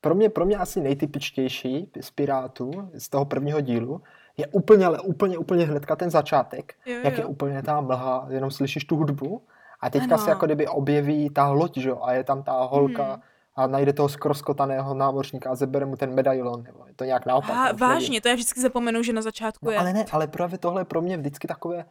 [0.00, 4.02] Pro mě, pro mě asi nejtypičtější z Pirátů, z toho prvního dílu,
[4.36, 7.28] je úplně, ale úplně, úplně hnedka ten začátek, Jo, jak je jo.
[7.28, 9.42] úplně ta mlha, jenom slyšíš tu hudbu
[9.80, 10.24] a teďka Ano.
[10.24, 13.20] se jako kdyby objeví ta loď, že jo, a je tam ta holka Mhm.
[13.56, 17.50] a najde toho skroskotaného námořníka a zebere mu ten medailon, nebo je to nějak naopak.
[17.50, 17.94] A už nevím.
[17.94, 19.78] vážně, to já vždycky zapomenu, že na začátku No, je.
[19.78, 21.84] ale ne, ale právě tohle je pro mě vždycky takové,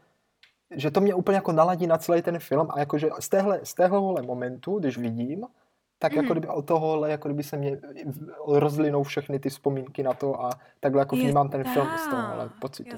[0.75, 3.73] že to mě úplně jako naladí na celý ten film a jakože z téhle, z
[3.73, 5.45] téhle momentu, když vidím,
[5.99, 6.31] tak jako Mhm.
[6.31, 7.79] kdyby od tohohle, jako kdyby se mě
[8.47, 12.49] rozlinou všechny ty vzpomínky na to a takhle jako vnímám ten film z toho ale
[12.49, 12.97] tak, pocitu.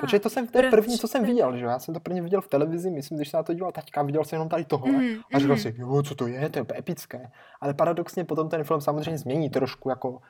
[0.00, 1.70] Protože to jsem, to je první, co jsem viděl, že jo?
[1.70, 4.24] Já jsem to první viděl v televizi, myslím, když se na to díval taťka, viděl
[4.24, 4.92] jsem jenom tady tohle.
[4.92, 5.62] Mhm, A říkal mhm.
[5.62, 7.30] si, jo, co to je, to je epické.
[7.60, 10.20] Ale paradoxně potom ten film samozřejmě změní trošku jako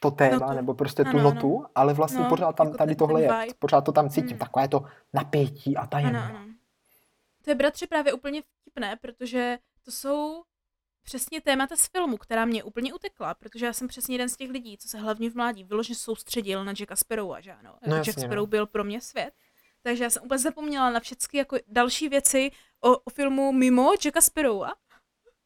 [0.00, 0.52] to téma, Notu.
[0.56, 1.30] nebo prostě tu Ano, ano.
[1.34, 3.54] notu, ale vlastně No, pořád tam jako tady ten- tohle ten je, vibe.
[3.58, 4.38] pořád to tam cítím, Mhm.
[4.38, 6.38] takové to napětí a Ano, ano.
[7.44, 10.42] To je bratře právě úplně vtipné, protože to jsou
[11.02, 14.50] přesně témata z filmu, která mě úplně utekla, protože já jsem přesně jeden z těch
[14.50, 17.78] lidí, co se hlavně v mládí vyloženě soustředil na Jacka Sparrowa, že ano?
[17.86, 18.28] No Jack jasně, no.
[18.28, 19.34] Sparrow byl pro mě svět.
[19.82, 24.20] Takže já jsem úplně zapomněla na všechny jako další věci o, o filmu mimo Jacka
[24.20, 24.72] Sparrowa.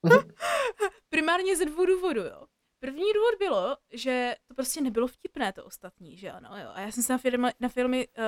[0.02, 0.18] Mhm.
[1.08, 2.46] Primárně ze dvou důvodů, jo.
[2.80, 6.70] První důvod bylo, že to prostě nebylo vtipné to ostatní, že ano, jo.
[6.74, 8.24] A já jsem se na filmy, na filmy uh,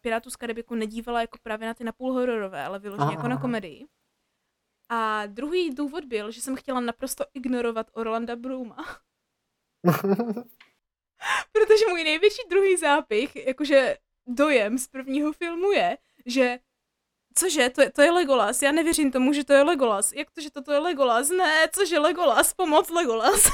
[0.00, 3.86] Pirátů z Karibiku nedívala jako právě na ty napůl hororové, ale vyloženě jako na komedii.
[4.88, 8.76] A druhý důvod byl, že jsem chtěla naprosto ignorovat Orlanda Bruma.
[11.52, 16.58] Protože můj největší druhý zápich, jakože dojem z prvního filmu je, že
[17.36, 20.12] Cože, to je, to je Legolas, já nevěřím tomu, že to je Legolas.
[20.12, 21.30] Jak to, že toto je Legolas?
[21.30, 23.44] Ne, cože Legolas, pomoc Legolas.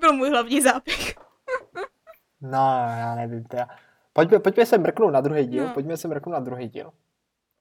[0.00, 1.14] Byl můj hlavní zápich.
[2.40, 3.68] no, já nevím, teda.
[4.12, 5.74] Pojďme, pojďme se mrknout na druhý díl, No.
[5.74, 6.92] pojďme se mrknout na druhý díl,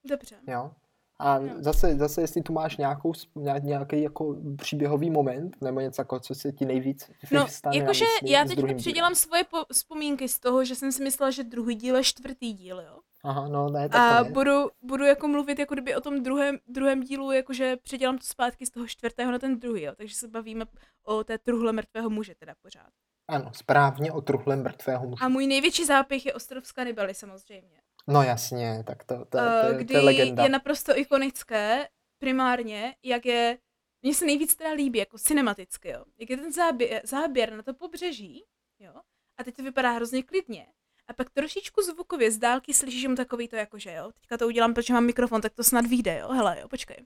[0.04, 0.36] Dobře.
[0.48, 0.72] jo.
[1.20, 3.14] A zase, zase, jestli tu máš nějakou,
[3.60, 8.60] nějaký jako příběhový moment, nebo něco jako, co se ti nejvíc No, jakože já teď
[8.78, 12.54] předělám svoje po- vzpomínky z toho, že jsem si myslela, že druhý díl je čtvrtý
[12.54, 13.00] díl, jo.
[13.24, 14.32] Aha, no ne, tak A to ne.
[14.32, 18.66] budu, budu jako mluvit jako kdyby o tom druhém, druhém dílu, jakože předělám to zpátky
[18.66, 19.94] z toho čtvrtého na ten druhý, jo.
[19.98, 20.66] Takže se bavíme
[21.04, 22.90] o té truhle mrtvého muže teda pořád.
[23.28, 25.26] Ano, správně o truhle mrtvého muže.
[25.26, 26.74] A můj největší zápich je Ostrov z
[27.14, 27.82] samozřejmě.
[28.08, 30.44] No jasně, tak to, to, to, Eh, to, kdy to je legenda.
[30.44, 31.88] je naprosto ikonické,
[32.18, 33.58] primárně, jak je,
[34.02, 36.06] mně se nejvíc teda líbí, jako cinematicky, jo.
[36.18, 38.46] Jak je ten záběr, záběr na to pobřeží,
[38.80, 38.94] jo.
[39.38, 40.68] A teď to vypadá hrozně klidně.
[41.08, 44.12] A pak trošičku zvukově z dálky slyšíš jenom takový to jakože, jo.
[44.12, 46.28] Teďka to udělám, protože mám mikrofon, tak to snad vyjde, jo.
[46.32, 47.06] Hele, jo, počkej.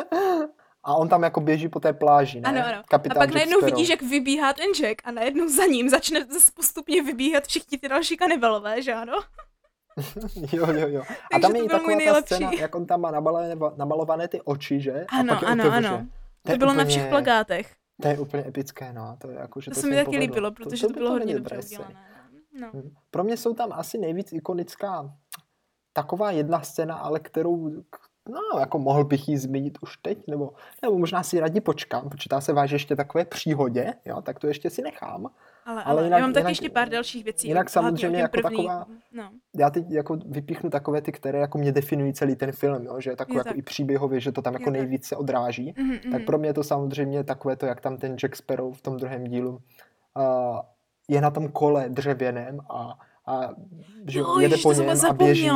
[0.84, 2.48] A on tam jako běží po té pláži, ne?
[2.48, 2.78] Ano, ano.
[2.78, 3.74] A Kapitán pak Jack najednou Sparrow.
[3.74, 7.88] vidíš, jak vybíhá ten Jack a najednou za ním začne zase postupně vybíhat všichni ty
[7.88, 9.12] další kanibalové, že ano?
[10.52, 11.02] Jo, jo, jo.
[11.34, 13.10] A tam to je i taková ta scéna, jak on tam má
[13.76, 15.04] namalované, ty oči, že?
[15.08, 16.06] Ano, a pak ano, ano.
[16.42, 17.74] To, To bylo na všech plagátech.
[18.02, 19.16] To je úplně epické, no.
[19.20, 20.20] To, je jako, že To, to se mi taky povedlo.
[20.20, 21.94] líbilo, protože to, by bylo hodně dobře udělané.
[22.60, 22.70] No.
[22.74, 22.90] Hm.
[23.10, 25.14] Pro mě jsou tam asi nejvíc ikonická
[25.92, 27.70] taková jedna scéna, ale kterou,
[28.30, 32.28] no, jako mohl bych ji zmínit už teď, nebo, nebo možná si raději počkám, protože
[32.28, 35.26] ta se váže ještě takové příhodě, jo, tak to ještě si nechám.
[35.66, 37.48] Ale, Ale ale, jinak- já mám taky jinak- ještě pár dalších věcí.
[37.48, 41.72] jinak samozřejmě jako první, taková- No, Já teď jako vypíchnu takové ty, které jako mě
[41.72, 43.58] definují celý ten film, jo, že je takové Jo, jako tak.
[43.58, 44.72] i příběhově, že to tam jako tak.
[44.72, 45.74] nejvíc se odráží.
[45.78, 48.80] mhm, Tak pro mě je to samozřejmě takové to, jak tam ten Jack Sparrow v
[48.82, 50.58] tom druhém dílu uh,
[51.08, 53.50] je na tom kole dřevěném a, a
[54.08, 55.50] že Jo, jede po něm a běží.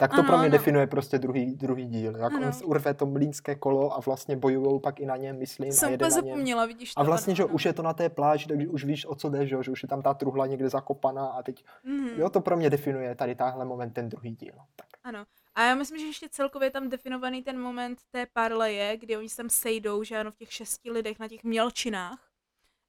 [0.00, 0.52] Tak to Ano, pro mě ano.
[0.52, 2.16] definuje prostě druhý, druhý díl.
[2.16, 2.46] Jak Ano.
[2.46, 5.76] on urve to mlínské kolo a vlastně bojují pak i na něm, myslím, To a
[5.76, 6.30] jsem jede úplně na něm.
[6.34, 7.00] zapomněla, vidíš to.
[7.00, 7.54] A vlastně, že ano.
[7.54, 9.88] už je to na té pláži, takže už víš, o co jde, že, už je
[9.88, 12.08] tam ta truhla někde zakopaná a teď, Mhm.
[12.16, 14.54] jo, to pro mě definuje tady táhle moment ten druhý díl.
[14.76, 14.86] Tak.
[15.04, 15.24] Ano.
[15.54, 19.28] A já myslím, že ještě celkově je tam definovaný ten moment té parleje, kdy oni
[19.28, 22.24] se tam sejdou, že ano, v těch šesti lidech na těch mělčinách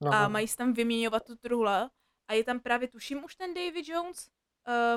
[0.02, 0.30] No, a no.
[0.30, 1.90] mají se tam vyměňovat tu truhle.
[2.28, 4.28] A je tam právě, tuším, už ten David Jones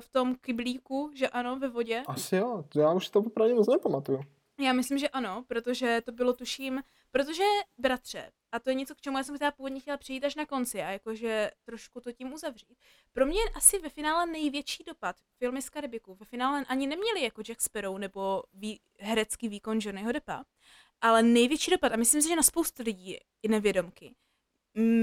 [0.01, 2.03] v tom kyblíku, že ano, ve vodě.
[2.07, 4.21] Asi jo, já už to opravdu moc nepamatuju.
[4.61, 7.43] Já myslím, že ano, protože to bylo tuším, protože
[7.79, 10.47] bratře, a to je něco, k čemu já jsem teda původně chtěla přijít až na
[10.47, 12.79] konci a jakože trošku to tím uzavřít.
[13.13, 16.15] Pro mě asi ve finále největší dopad filmy z Karibiku.
[16.15, 20.45] Ve finále ani neměli jako Jack Sparrow nebo vý, herecký výkon Johnnyho Deppa,
[21.01, 24.15] ale největší dopad, a myslím si, že na spoustu lidí i nevědomky,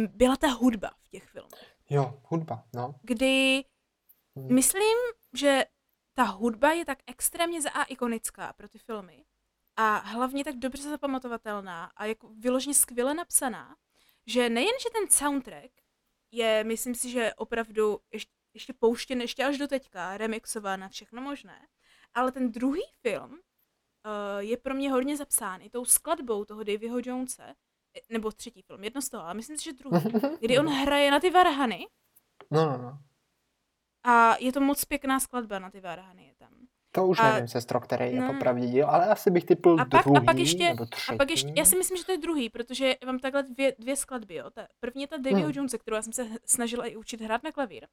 [0.08, 1.76] byla ta hudba v těch filmech.
[1.89, 2.95] Jo, hudba, no.
[3.02, 3.63] Kdy.
[4.47, 4.97] Myslím,
[5.34, 5.65] že
[6.13, 9.25] ta hudba je tak extrémně za A ikonická pro ty filmy
[9.75, 13.75] a hlavně tak dobře zapamatovatelná a jako vyloženě skvěle napsaná,
[14.25, 15.71] že nejen, že ten soundtrack
[16.32, 21.21] je, myslím si, že opravdu ještě, ještě pouštěn ještě až do teďka, remixován na všechno
[21.21, 21.67] možné,
[22.13, 23.39] ale ten druhý film uh,
[24.39, 27.56] je pro mě hodně zapsán i tou skladbou toho Davyho Jonese,
[27.97, 30.04] eh, nebo třetí film, jedno z toho, ale myslím si, že druhý,
[30.39, 31.88] kdy on hraje na ty varhany
[32.52, 32.97] No, no, no.
[34.04, 36.50] A je to moc pěkná skladba na ty varhany je tam.
[36.92, 38.34] To už A- nevím, sestro, který je no.
[38.34, 41.16] popravdě díl, ale asi bych typl A pak, druhý, a pak ještě, nebo třetí.
[41.16, 43.96] a pak ještě, já si myslím, že to je druhý, protože mám takhle dvě, dvě
[43.96, 44.50] skladby, jo.
[44.50, 45.52] Ta první je ta Davyho Hmm.
[45.56, 47.88] Jonese, kterou já jsem se snažila i učit hrát na klavír.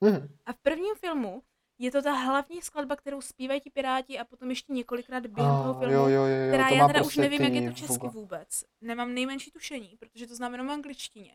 [0.00, 0.28] Mhm.
[0.46, 1.42] A v prvním filmu
[1.78, 5.62] je to ta hlavní skladba, kterou zpívají ti piráti a potom ještě několikrát během Ah,
[5.62, 7.70] toho filmu, jo, jo, jo, jo, která to já teda už prostě nevím, jak je
[7.70, 8.64] to česky vůbec- vůbec.
[8.80, 11.32] Nemám nejmenší tušení, protože to znám jenom v angličtině.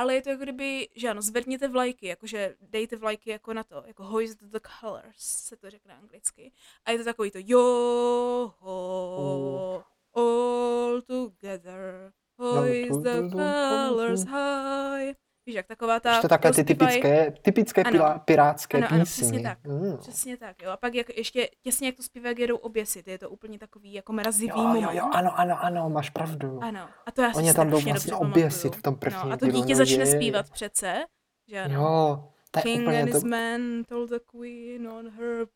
[0.00, 3.82] Ale je to jako kdyby, že ano, zvedněte vlajky, jakože dejte vlajky jako na to,
[3.86, 6.52] jako hoist the colors, se to řekne anglicky.
[6.84, 9.84] A je to takový to jo, ho,
[10.14, 15.14] all together, hoist the colors high.
[15.50, 16.12] Víš, jak taková ta...
[16.12, 18.20] Ještě takové ty typické, typické Ano.
[18.24, 19.22] pirátské Ano, ano, písně.
[19.24, 19.58] přesně tak.
[19.64, 19.96] Mm.
[19.98, 20.70] Přesně tak, jo.
[20.70, 23.92] A pak jak, ještě těsně jak to zpívá, jak jedou oběsit, je to úplně takový
[23.92, 24.94] jako mrazivý Jo, jo, moment.
[24.94, 26.58] jo, ano, ano, ano, máš pravdu.
[26.62, 29.36] Ano, a to já si Oni tam jdou vlastně oběsit v tom prvním No, a
[29.36, 30.06] to dítě začne je.
[30.06, 31.04] zpívat přece,
[31.48, 31.74] že ano.
[31.74, 35.46] Jo, to je King úplně and to, his men told the queen on her.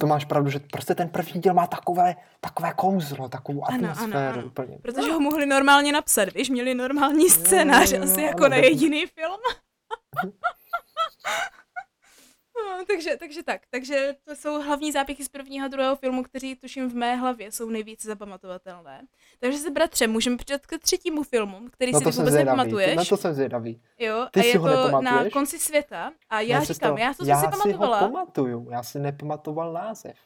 [0.00, 3.90] To máš pravdu, že prostě ten první díl má takové, takové kouzlo, takovou Ano, ano,
[3.92, 4.46] atmosféru ano.
[4.46, 4.78] úplně.
[4.82, 8.64] Protože ho mohli normálně napsat, víš, měli normální scénář, jo, asi ano, jako na tak-
[8.64, 9.36] jediný film.
[12.58, 13.62] No, takže, takže tak.
[13.70, 17.52] Takže to jsou hlavní zápěchy z prvního a druhého filmu, kteří tuším v mé hlavě
[17.52, 19.06] jsou nejvíce zapamatovatelné.
[19.38, 22.96] Takže se bratře, můžeme přidat k třetímu filmu, který No si to vůbec zvědavý, nepamatuješ.
[22.96, 23.82] na to jsem zvědavý.
[23.98, 26.12] Jo, Ty a si je ho to na konci světa.
[26.30, 28.00] A já Ne, říkám, sestro, já to já si si ho pamatovala.
[28.00, 30.16] pamatuju, já si nepamatoval název.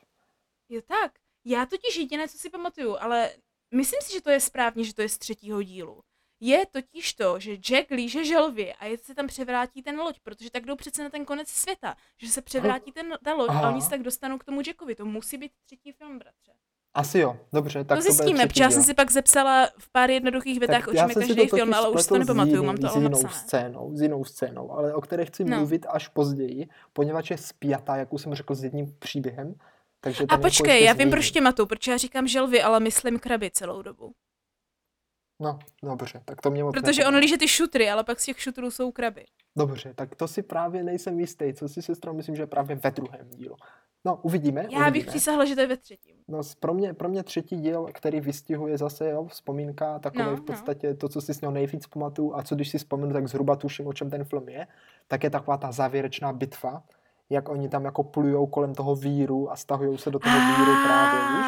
[0.68, 1.12] Jo tak,
[1.44, 3.30] já totiž jediné, co si pamatuju, ale
[3.74, 6.00] myslím si, že to je správně, že to je z třetího dílu.
[6.40, 10.50] Je totiž to, že Jack líže želvy a je se tam převrátí ten loď, protože
[10.50, 13.68] tak jdou přece na ten konec světa, že se převrátí ten, ta loď Aha.
[13.68, 14.94] a oni se tak dostanou k tomu Jackovi.
[14.94, 16.52] To musí být třetí film, bratře.
[16.94, 20.58] Asi jo, dobře, tak to zjistíme, protože já jsem si pak zepsala v pár jednoduchých
[20.58, 22.94] větách očima jsem si každý to film, ale už to nepamatuju, jiným- mám to s
[22.96, 23.32] jinou napsané.
[23.34, 25.56] scénou, s jinou scénou, ale o které chci No.
[25.56, 29.54] mluvit až později, poněvadž je spjatá, jak už jsem řekl, s jedním příběhem.
[30.00, 33.18] Takže A jako počkej, já vím, proč tě matu, protože já říkám želvy, ale myslím
[33.18, 34.12] kraby celou dobu.
[35.40, 38.40] No, dobře, tak to mě moc Protože on líže ty šutry, ale pak z těch
[38.40, 39.24] šutrů jsou kraby.
[39.56, 43.28] Dobře, tak to si právě nejsem jistý, co si sestro myslím, že právě ve druhém
[43.30, 43.56] dílu.
[44.04, 44.60] No, uvidíme.
[44.62, 45.06] Já bych uvidíme.
[45.10, 46.16] přísahla, že to je ve třetím.
[46.28, 50.36] No, s- pro mě, pro mě třetí díl, který vystihuje zase, jo, vzpomínka, takové No,
[50.36, 50.44] v no.
[50.44, 53.56] podstatě to, co si z něho nejvíc pamatuju a co když si vzpomenu, tak zhruba
[53.56, 54.66] tuším, o čem ten film je,
[55.08, 56.82] tak je taková ta závěrečná bitva,
[57.30, 61.20] jak oni tam jako plujou kolem toho víru a stahují se do toho víru právě,
[61.20, 61.46] víš?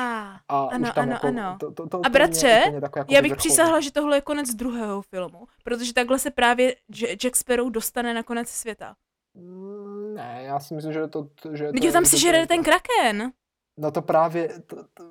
[0.48, 1.57] A ano, už tam ano, jako, ano.
[1.61, 5.46] To, to, to, A bratře, jako Já bych přísahla, že tohle je konec druhého filmu,
[5.64, 6.76] protože takhle se právě
[7.22, 8.94] Jack Sparrow dostane na konec světa.
[9.35, 11.28] Mm, Ne, já si myslím, že to...
[11.52, 13.33] Že to Teď tam že to sežere je- ten kraken.
[13.76, 14.48] No to právě...
[14.66, 15.05] To, to,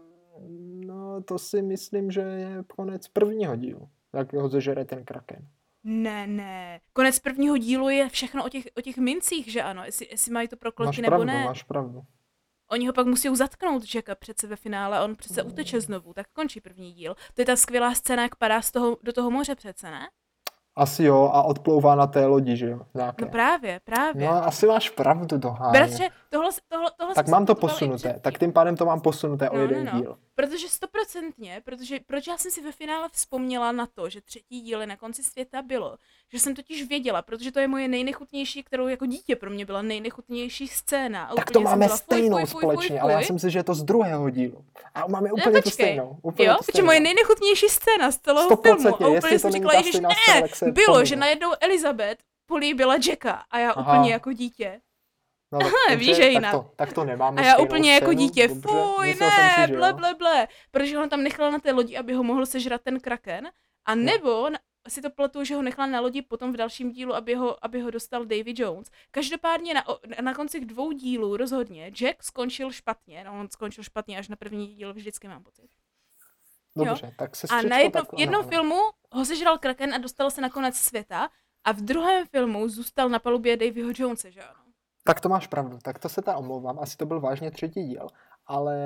[0.86, 3.90] no to si myslím, že je konec prvního dílu.
[4.14, 5.48] Jak ho zežere ten kraken.
[5.84, 6.80] Ne, ne.
[6.94, 10.48] Konec prvního dílu je všechno o těch, o těch mincích, že ano, jestli, jestli mají
[10.48, 11.46] to Máš prokletí nebo pravdu, ne.
[11.46, 12.02] máš pravdu.
[12.72, 16.62] Oni ho pak musí zatknout Jacka přece ve finále, on přece uteče znovu, tak končí
[16.62, 17.16] první díl.
[17.34, 20.10] To je ta skvělá scéna, jak padá z toho, do toho moře přece, ne?
[20.76, 22.80] Asi jo, a odplouvá na té lodi, že jo?
[22.94, 23.26] Nějaké.
[23.26, 24.28] No právě, právě.
[24.28, 25.72] No asi máš pravdu, doháně.
[25.72, 29.56] Bratře, tohle, tohle, tohle tak mám to posunuté, tak tím pádem to mám posunuté o
[29.56, 30.00] No, jeden no, no.
[30.00, 30.18] díl.
[30.36, 34.82] Protože stoprocentně, protože proč já jsem si ve finále vzpomněla na to, že třetí díl
[34.82, 35.98] je na konci světa bylo,
[36.34, 39.82] že jsem totiž věděla, protože to je moje nejnechutnější, kterou jako dítě pro mě byla
[39.82, 41.24] nejnechutnější scéna.
[41.26, 43.00] A Tak to máme byla fuj, stejnou fuj, fuj, fuj, společně, fuj.
[43.00, 44.66] ale já jsem si, že je to z druhého dílu.
[44.94, 45.72] A máme úplně to počkej.
[45.72, 46.18] stejnou.
[46.22, 48.88] Úplně Jo, to protože moje nejnechutnější scéna z celého filmu.
[48.90, 53.72] A úplně to jsem říkala, stejná ne, bylo, že najednou Elizabeth políbila Jacka a já
[53.72, 53.98] Aha.
[53.98, 54.82] úplně jako dítě.
[55.54, 56.52] No, tak, Aha, víš, že tak jinak.
[56.52, 59.78] to, tak to nemáme A já úplně jako scénu, dítě, dobře, fuj, ne, si, že
[59.78, 63.00] ble, ble, ble, protože ho tam nechala na té lodi, aby ho mohl sežrat ten
[63.00, 63.50] kraken,
[63.86, 64.50] a nebo
[64.88, 67.82] si to pletu, že ho nechala na lodi potom v dalším dílu, aby ho, aby
[67.82, 68.92] ho dostal Davy Jones.
[69.12, 69.84] Každopádně na,
[70.22, 74.68] na konci dvou dílů rozhodně Jack skončil špatně, no on skončil špatně až na první
[74.68, 75.70] díl, vždycky mám pocit.
[76.76, 78.80] Dobře, tak se A na jedno, v jednom filmu
[79.12, 81.30] ho sežral kraken a dostal se na konec světa,
[81.64, 84.60] a v druhém filmu zůstal na palubě Davyho Jonese, že ano?
[85.04, 88.08] Tak to máš pravdu, tak to se teda omlouvám, asi to byl vážně třetí díl,
[88.46, 88.78] ale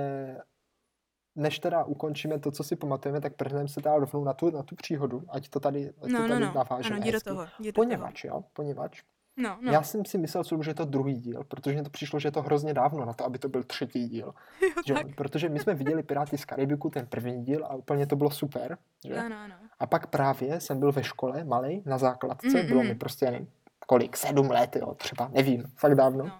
[1.35, 4.63] než teda ukončíme to, co si pamatujeme, tak prhneme se teda rovnou na tu, na
[4.63, 7.21] tu příhodu, ať to tady, ať No, to no, tady no, navážeme ano, jdi do
[7.21, 7.73] toho, do toho.
[7.73, 9.03] Poněvadž, jo, poněvadž.
[9.37, 9.71] No, no.
[9.71, 12.31] Já jsem si myslel, že je to druhý díl, protože mi to přišlo, že je
[12.31, 14.33] to hrozně dávno na to, aby to byl třetí díl.
[14.85, 14.93] Že?
[14.93, 18.31] jo, Protože my jsme viděli Piráty z Karibiku, ten první díl, a úplně to bylo
[18.31, 18.77] super.
[19.07, 19.17] Že?
[19.17, 19.55] Ano, ano.
[19.79, 22.89] A pak právě jsem byl ve škole, malý, na základce, Mhm, bylo mhm.
[22.89, 23.47] mi prostě, nevím,
[23.87, 26.25] kolik, sedm let, jo, třeba, nevím, fakt dávno.
[26.25, 26.37] No.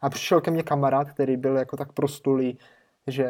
[0.00, 2.58] A přišel ke mně kamarád, který byl jako tak prostulý,
[3.06, 3.28] že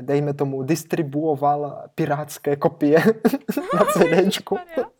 [0.00, 2.98] dejme tomu, distribuoval pirátské kopie
[3.74, 4.58] na CDčku.
[4.66, 4.90] Ježišmarja.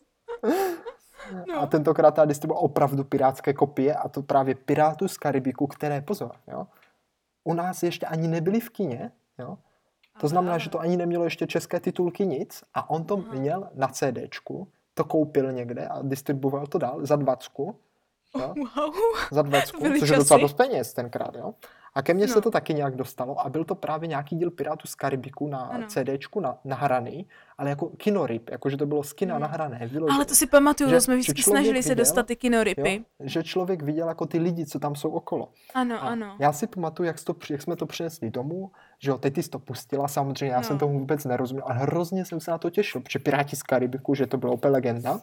[1.61, 6.33] A tentokrát ta distribuoval opravdu pirátské kopie a to právě Pirátů z Karibiku, které, pozor,
[6.47, 6.67] jo,
[7.45, 9.59] u nás ještě ani nebyly v kině, jo,
[10.21, 13.35] to znamená, že to ani nemělo ještě české titulky nic a on to Aha.
[13.35, 17.77] měl na CDčku, to koupil někde a distribuoval to dál za dvacku
[18.39, 18.55] Jo?
[18.77, 18.95] Wow.
[19.33, 21.55] Za dvacku, což je docela dost peněz tenkrát, jo.
[21.95, 22.33] A ke mně no.
[22.33, 22.43] se No.
[22.43, 25.87] to taky nějak dostalo a byl to právě nějaký díl Pirátů z Karibiku na Ano.
[25.87, 27.27] CDčku na, nahraný,
[27.59, 29.43] ale jako kinoryb, jakože to bylo z kina Mhm.
[29.43, 29.79] nahrané.
[29.87, 30.17] Vyloženě.
[30.17, 32.95] Ale to si pamatuju, Že- jsme vždycky snažili se viděl, dostat ty kinorypy.
[32.97, 35.49] jo, že člověk viděl jako ty lidi, co tam jsou okolo.
[35.75, 36.37] Ano, A ano.
[36.39, 39.51] Já si pamatuju, jak, to, jak jsme to přinesli domů, že jo, teď ty jsi
[39.51, 40.81] to pustila, samozřejmě já jsem No.
[40.81, 44.27] tomu vůbec nerozuměl, ale hrozně jsem se na to těšil, protože Piráti z Karibiku, že
[44.27, 45.21] to byla úplně legenda,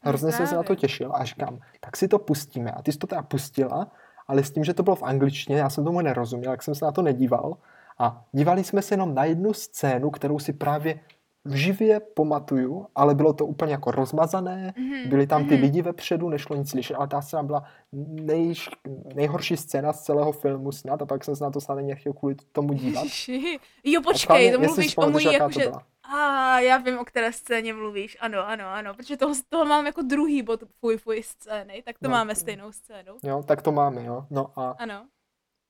[0.00, 2.70] hrozně jsem se na to těšil a říkám, tak si to pustíme.
[2.72, 3.90] A ty jsi to teda pustila,
[4.28, 6.84] ale s tím, že to bylo v angličtině, já jsem tomu nerozuměl, jak jsem se
[6.84, 7.56] na to nedíval.
[7.98, 11.00] A dívali jsme se jenom na jednu scénu, kterou si právě
[11.54, 15.62] živě pamatuju, ale bylo to úplně jako rozmazané, Mhm, byli tam ty mhm.
[15.62, 17.64] lidi vepředu, nešlo nic slyšet, ale ta scéna byla
[18.08, 18.68] nejš,
[19.14, 22.12] nejhorší scéna z celého filmu snad a pak jsem se na to snad ani nechtěl
[22.12, 23.02] kvůli tomu dívat.
[23.02, 23.58] Ježiši.
[23.84, 25.70] Jo, počkej, to mluvíš o to jakože...
[26.14, 28.16] A já vím, o které scéně mluvíš.
[28.20, 28.94] Ano, ano, ano.
[28.94, 32.10] Protože toho, toho mám jako druhý bod fuj fuj scény, tak to No.
[32.10, 33.12] máme stejnou scénu.
[33.22, 34.26] Jo, tak to máme, jo.
[34.30, 35.06] No a Ano,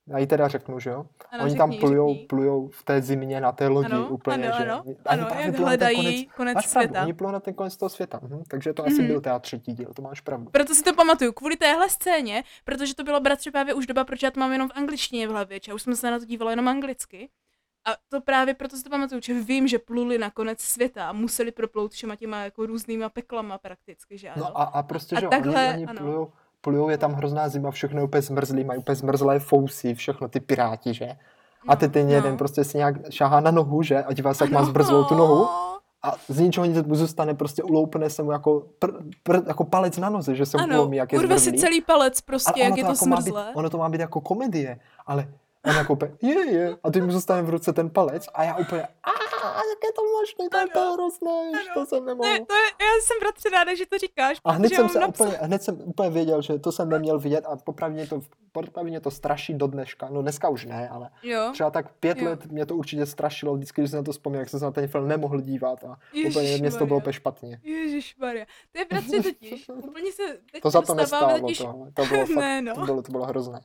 [0.09, 1.05] já ji teda řeknu, že jo.
[1.31, 2.27] ano, Oni řekni, tam plujou, řekni.
[2.27, 5.51] plujou v té zimě na té lodi Ano, úplně, ano, že ano, ano, jak plujou
[5.51, 7.03] ten hledají konec máš pravdu, světa.
[7.03, 8.19] Oni plujou na ten konec toho světa.
[8.23, 9.07] Mhm, takže to asi Mhm.
[9.07, 10.49] byl teda třetí díl, to máš pravdu.
[10.51, 14.27] Proto si to pamatuju, kvůli téhle scéně, protože to bylo bratře právě už doba, protože
[14.27, 16.51] já to mám jenom v angličtině v hlavě, a už jsme se na to dívali
[16.51, 17.29] jenom anglicky.
[17.85, 21.13] A to právě proto si to pamatuju, že vím, že pluli na konec světa a
[21.13, 24.43] museli proplout všema těma jako různýma peklama prakticky, že ano.
[24.49, 26.31] No a, a prostě, A že takhle, oni, oni ano.
[26.61, 30.39] Plujou, je tam hrozná zima, všechno je úplně zmrzlý, mají úplně zmrzlé fousy, všechno ty
[30.39, 31.09] piráti, že?
[31.67, 34.03] A teď ten jeden prostě si nějak šahá na nohu, že?
[34.03, 35.47] A dívá se, jak má zmrzlou tu nohu.
[36.03, 38.91] A z ničeho nic mu zůstane, prostě uloupne se mu jako, pr,
[39.23, 41.81] pr, jako palec na noze, že se mu Ano, ulomí, jak je urve si celý
[41.81, 43.51] palec prostě, Ale jak je to jako má být, smrzlé.
[43.55, 45.27] ono to má být jako komedie, ale
[45.65, 48.55] on jako úplně, je, je, a teď mu zůstane v ruce ten palec a já
[48.57, 49.09] úplně, a
[49.55, 52.29] jak je to možné, to je to hrozné, to jsem nemohl.
[52.29, 55.25] Ne, to je, já jsem bratře ráda, že to říkáš, A hned jsem, se napsat-
[55.25, 59.11] úplně, hned jsem úplně věděl, že to jsem neměl vidět a popravdě to, popravdě to
[59.11, 60.09] straší do dneška.
[60.11, 62.29] No dneska už ne, ale Jo, třeba tak pět Jo.
[62.29, 64.71] let mě to určitě strašilo, vždycky, když jsem na to vzpomněl, jak jsem se na
[64.71, 65.97] ten film nemohl dívat a
[66.27, 66.97] úplně mě to bylo Ježišmarja.
[66.97, 67.59] úplně špatně.
[67.63, 68.45] Ježíš Maria.
[68.71, 69.69] To je bratře totiž.
[69.87, 72.75] Úplně se teď To za to nestálo totiž, tohle, to bylo fakt, Ne, no.
[72.75, 73.61] to, bylo, to bylo hrozné.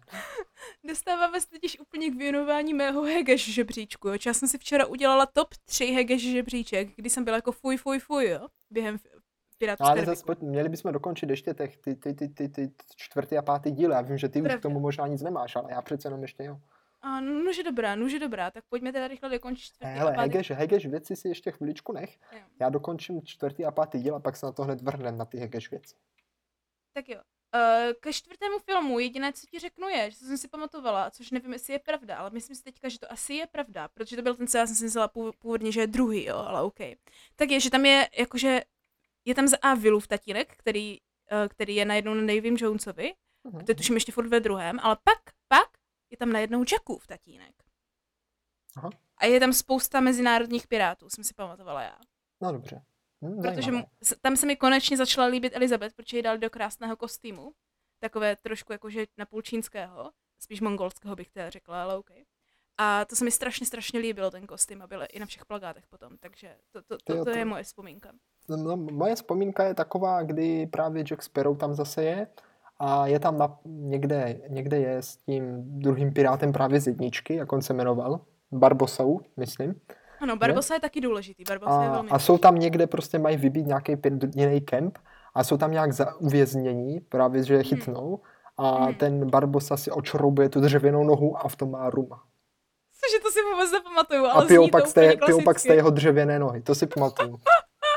[0.88, 4.08] dostáváme se totiž úplně k věnování mého Hegeš žebříčku.
[4.08, 4.16] Jo.
[4.26, 7.98] Já jsem si včera udělala top 3 Hegeš žebříček, kdy jsem byla jako fuj, fuj,
[7.98, 8.48] fuj, jo.
[8.70, 8.98] Během
[9.58, 12.70] Pirátů No, ale zase pojď, měli bychom dokončit ještě těch, ty, ty, ty, ty, ty
[12.96, 13.90] čtvrtý a pátý díl.
[13.90, 14.58] Já vím, že ty už Pravda.
[14.58, 16.60] k tomu možná nic nemáš, ale já přece jenom ještě jo.
[17.02, 20.28] A nože dobrá, nože dobrá, tak pojďme teda rychle dokončit čtvrtý Hele, a pátý.
[20.28, 22.18] Hegeš, Hegeš věci si ještě chviličku nech.
[22.32, 22.38] Jo.
[22.60, 25.38] Já dokončím čtvrtý a pátý díl a pak se na to hned vrhneme na ty
[25.38, 25.94] Hegeš věci.
[26.92, 27.20] Tak jo.
[27.54, 31.52] Uh, ke čtvrtému filmu jediné, co ti řeknu, je, že jsem si pamatovala, což nevím,
[31.52, 34.34] jestli je pravda, ale myslím si teďka, že to asi je pravda, protože to byl
[34.34, 36.78] ten, co já jsem si myslela pův- původně, že je druhý, jo, ale OK.
[37.36, 38.62] Tak je, že tam je, jakože,
[39.24, 40.98] je tam za A Willův tatínek, který,
[41.32, 43.64] uh, který je najednou na Davym Jonesovi, Mhm.
[43.64, 45.68] to je tuším ještě furt ve druhém, ale pak, pak
[46.10, 47.54] je tam najednou Jackův tatínek.
[48.76, 48.90] Aha.
[49.18, 51.98] A je tam spousta mezinárodních pirátů, jsem si pamatovala já.
[52.42, 52.82] No dobře.
[53.24, 53.84] Hm, Protože mu,
[54.20, 57.52] tam se mi konečně začala líbit Elizabeth, protože ji dali do krásného kostýmu.
[58.00, 62.10] Takové trošku jakože napůl čínského, spíš mongolského bych teda řekla, ale OK.
[62.78, 65.84] A to se mi strašně, strašně líbilo, ten kostým a byl i na všech plagátech
[65.86, 68.12] potom, takže to, to, to, to to- je moje vzpomínka.
[68.48, 72.26] No, moje vzpomínka je taková, kdy právě Jack Sparrow tam zase je
[72.78, 77.52] a je tam na, někde, někde je s tím druhým pirátem právě z jedničky, jak
[77.52, 78.20] on se jmenoval,
[78.52, 79.80] Barbosou, myslím.
[80.24, 83.36] Ano, Barbosa je taky důležitý, Barbosa je A, velmi a jsou tam někde prostě mají
[83.36, 83.96] vybít nějaký
[84.36, 84.98] jiný kemp
[85.34, 88.20] a jsou tam nějak za uvěznění, právě že je chytnou
[88.56, 88.94] a Mhm.
[88.94, 92.08] ten Barbosa si očroubuje tu dřevěnou nohu a v tom má rum.
[92.08, 95.42] Cože to si vůbec nepamatuju, A ale pijou zní to pak, z té, úplně pijou
[95.42, 97.40] pak z té jeho dřevěné nohy, to si pamatuju.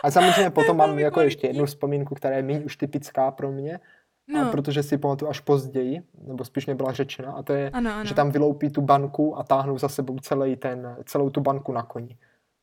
[0.03, 3.80] A samozřejmě potom mám jako ještě jednu vzpomínku, která je méně už typická pro mě,
[4.28, 4.51] no.
[4.51, 8.05] Protože si pamatuju až později, nebo spíš mě byla řečena, a to je, ano, ano.
[8.05, 11.84] že tam vyloupí tu banku a táhnou za sebou celý ten, celou tu banku na
[11.84, 12.17] koni.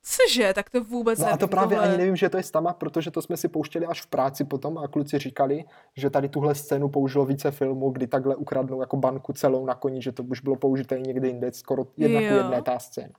[0.06, 1.88] Cože, tak to vůbec No a to nevím, právě tohle.
[1.88, 4.78] ani nevím, že to je stama, protože to jsme si pouštěli až v práci potom
[4.78, 5.64] a kluci říkali,
[5.96, 10.02] že tady tuhle scénu použilo více filmů, kdy takhle ukradnou jako banku celou na koni,
[10.02, 13.14] že to už bylo použité někde jinde, skoro jedna ku jedné ta scéna.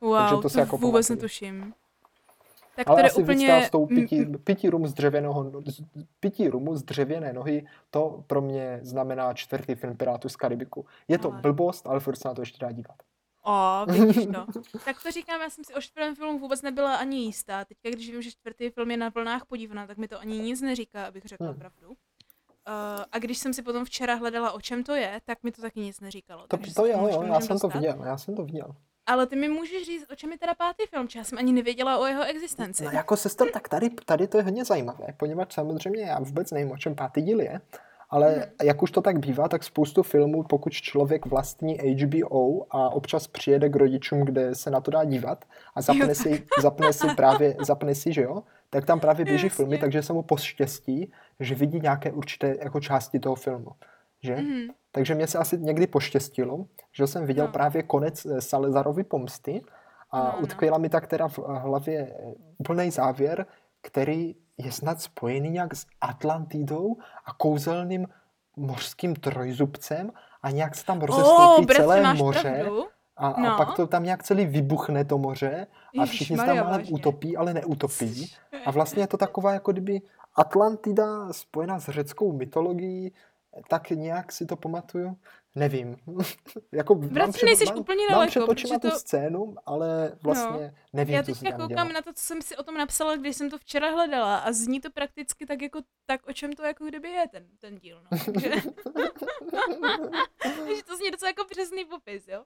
[0.00, 1.16] Wow, takže to to, si jako vůbec pamatuju.
[1.16, 1.72] netuším.
[2.76, 3.46] Tak Ale to asi úplně...
[3.46, 3.66] úplně...
[3.66, 5.52] s tou pití, pití, rum z dřevěného,
[6.20, 10.86] pití rumu z dřevěné nohy, to pro mě znamená čtvrtý film Pirátů z Karibiku.
[11.08, 12.96] Je to Ale- blbost, ale furt se na to ještě dá dívat.
[13.44, 14.60] O, vidíš to.
[14.84, 17.64] tak to říkám, já jsem si o čtvrtém filmu vůbec nebyla ani jistá.
[17.64, 20.60] Teďka, když vím, že čtvrtý film je na vlnách podívaná, tak mi to ani nic
[20.60, 21.58] neříká, abych řekla Hmm.
[21.58, 21.88] pravdu.
[21.88, 21.94] Uh,
[23.12, 25.80] a když jsem si potom včera hledala, o čem to je, tak mi to taky
[25.80, 26.46] nic neříkalo.
[26.48, 28.74] To, to jo, jo, já jsem to viděl, já jsem to viděl.
[29.06, 31.98] Ale ty mi můžeš říct, o čem je teda pátý film, já jsem ani nevěděla
[31.98, 32.84] o jeho existenci.
[32.84, 36.70] No jako sestro, tak tady, tady to je hodně zajímavé, poněvadž samozřejmě já vůbec nevím,
[36.70, 37.60] o čem pátý díl je,
[38.12, 43.26] Ale jak už to tak bývá, tak spoustu filmů, pokud člověk vlastní HBO a občas
[43.26, 45.44] přijede k rodičům, kde se na to dá dívat
[45.74, 49.56] a zapne si, zapne si právě, zapne si, že jo, tak tam právě běží Jasně.
[49.56, 53.70] filmy, takže se mu poštěstí, že vidí nějaké určité jako části toho filmu.
[54.22, 54.36] Že?
[54.36, 54.68] Mhm.
[54.92, 57.52] Takže mě se asi někdy poštěstilo, že jsem viděl No.
[57.52, 59.62] právě konec eh, Salezarovy pomsty
[60.10, 60.38] a No, no.
[60.42, 63.46] utkvěla mi tak teda v hlavě eh, úplný závěr,
[63.82, 68.06] který je snad spojený nějak s Atlantidou a kouzelným
[68.56, 70.12] mořským trojzubcem
[70.42, 72.84] a nějak se tam rozestoupí bratře, celé moře pravdu.
[73.16, 73.56] a, a No.
[73.56, 75.66] pak to tam nějak celý vybuchne to moře
[76.00, 76.90] a všichni se tam vážně.
[76.94, 78.32] utopí, ale neutopí.
[78.66, 80.02] A vlastně je to taková, jako kdyby
[80.34, 83.12] Atlantida spojená s řeckou mytologií,
[83.68, 85.16] tak nějak si to pamatuju.
[85.54, 85.96] Nevím.
[86.72, 91.14] jako mám Bratře, nejseš úplně mám daleko, očima protože tu to- scénu, ale vlastně nevím,
[91.14, 91.84] Já teďka koukám dělá.
[91.84, 94.80] na to, co jsem si o tom napsala, když jsem to včera hledala a zní
[94.80, 98.18] to prakticky tak jako tak, o čem to jako kdyby je ten, ten díl, no.
[98.24, 98.50] Takže,
[100.42, 102.44] takže to zní docela jako přesný popis, jo.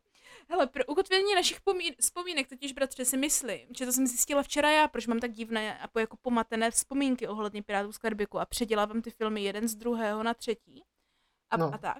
[0.49, 4.71] Hele, pro ukotvení našich pomí- vzpomínek totiž, bratře, si myslím, že to jsem zjistila včera
[4.71, 9.03] já, proč mám tak divné a jako pomatené vzpomínky ohledně Pirátů z Karibiku a předělávám
[9.03, 10.83] ty filmy jeden z druhého na třetí
[11.51, 11.71] a, No.
[11.75, 11.99] a tak.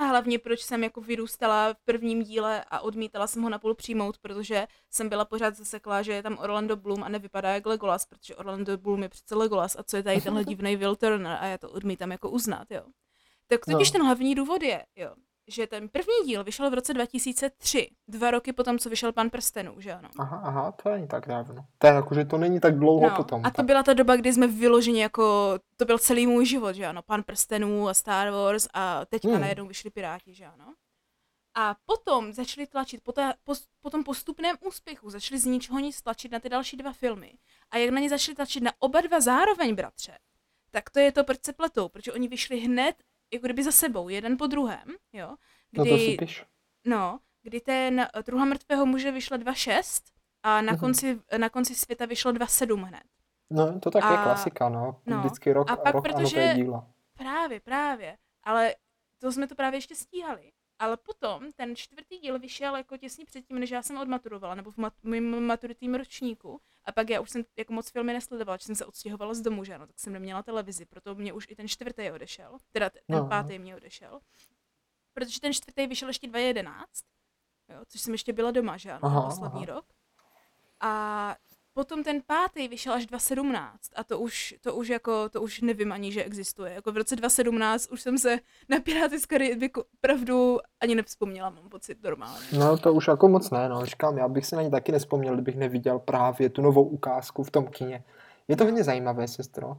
[0.00, 4.18] A hlavně proč jsem jako vyrůstala v prvním díle a odmítala jsem ho napůl přijmout,
[4.18, 8.36] protože jsem byla pořád zaseklá, že je tam Orlando Bloom a nevypadá jak Legolas, protože
[8.36, 11.58] Orlando Bloom je přece Legolas a co je tady tenhle divný Will Turner a já
[11.58, 12.82] to odmítám jako uznat, jo.
[13.46, 13.98] Tak totiž No.
[13.98, 15.14] ten hlavní důvod je, jo,
[15.48, 19.80] že ten první díl vyšel v roce 2003, dva roky potom, co vyšel Pan prstenů,
[19.80, 20.08] že ano.
[20.18, 21.64] Aha, aha, to není tak dávno.
[21.78, 23.40] To je jako, že to není tak dlouho No, potom.
[23.44, 23.66] a to tak.
[23.66, 27.22] byla ta doba, kdy jsme vyloženě jako, to byl celý můj život, že ano, Pan
[27.22, 29.40] prstenů a Star Wars a teďka Hmm.
[29.40, 30.74] najednou vyšli Piráti, že ano.
[31.54, 36.02] A potom začali tlačit, po, ta, po, po tom postupném úspěchu, začali z ničeho nic
[36.02, 37.32] tlačit na ty další dva filmy.
[37.70, 40.18] A jak na ně začali tlačit na oba dva zároveň, bratře,
[40.70, 42.94] tak to je to, proč se pletou, protože oni vyšli hned,
[43.32, 45.36] jako kdyby za sebou, jeden po druhém, jo.
[45.72, 46.26] No to si Kdy,
[46.86, 50.02] no, kdy ten Druha mrtvého muže vyšla 2.6
[50.42, 50.80] a na Mhm.
[50.80, 53.02] konci, na konci světa vyšlo 2.7 hned.
[53.50, 55.00] No, to tak je A- klasika, no.
[55.06, 55.18] no.
[55.18, 56.86] Vždycky rok, A pak, rok a protože- nové díla.
[57.14, 58.18] Právě, právě.
[58.42, 58.74] Ale
[59.18, 60.52] to jsme to právě ještě stíhali.
[60.78, 64.76] Ale potom ten čtvrtý díl vyšel jako těsně předtím, než já jsem odmaturovala, nebo v
[64.76, 66.60] mat- mým maturitním ročníku.
[66.88, 69.64] A pak já už jsem jako moc filmy nesledovala, že jsem se odstěhovala z domu,
[69.64, 72.58] že ano, tak jsem neměla televizi, proto mě už i ten čtvrtý odešel.
[72.72, 73.28] Teda ten No, no.
[73.28, 74.20] pátý mě odešel.
[75.12, 76.88] Protože ten čtvrtý vyšel ještě 2011,
[77.68, 79.74] jo, což jsem ještě byla doma, že ano, aha, poslední aha.
[79.74, 79.86] rok.
[80.80, 81.36] A
[81.78, 85.92] potom ten pátý vyšel až 2017 a to už, to už jako, to už nevím
[85.92, 86.72] ani, že existuje.
[86.72, 91.68] Jako v roce 2017 už jsem se na Piráty z Karibiku opravdu ani nevzpomněla, mám
[91.68, 92.46] pocit normálně.
[92.58, 93.86] No to už jako moc ne, no.
[93.86, 97.50] Říkám, já bych si na ně taky nespomněl, kdybych neviděl právě tu novou ukázku v
[97.50, 98.04] tom kině.
[98.48, 99.76] Je to hodně zajímavé, sestro.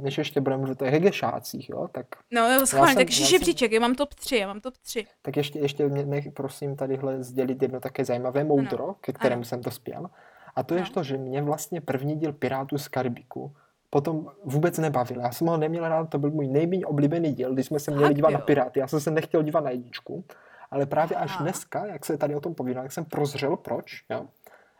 [0.00, 3.94] Než ještě budeme mluvit o hegešácích, jo, tak, No, jo, schválně, tak žebříček, já mám
[3.94, 5.06] top 3, já mám top 3.
[5.22, 9.60] tak ještě, ještě mě nech, prosím, tadyhle sdělit jedno také zajímavé moudro, ke kterému jsem
[9.60, 10.10] dospěl.
[10.58, 10.86] A to je No.
[10.94, 13.52] to, že mě vlastně první díl Pirátů z Karibiku
[13.90, 15.20] potom vůbec nebavil.
[15.20, 18.06] Já jsem ho neměl rád, to byl můj nejméně oblíbený díl, když jsme se měli
[18.06, 18.44] Fakt, dívat na jo?
[18.46, 18.80] Piráty.
[18.80, 20.24] Já jsem se nechtěl dívat na jedničku,
[20.70, 21.42] ale právě až Aha.
[21.42, 24.26] dneska, jak se tady o tom povídal, jak jsem prozřel, proč, jo,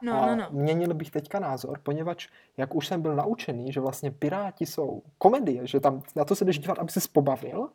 [0.03, 0.47] No, a no, no.
[0.51, 5.67] měnil bych teďka názor, poněvadž jak už jsem byl naučený, že vlastně Piráti jsou komedie,
[5.67, 7.69] že tam na to se jdeš dívat, aby se pobavil,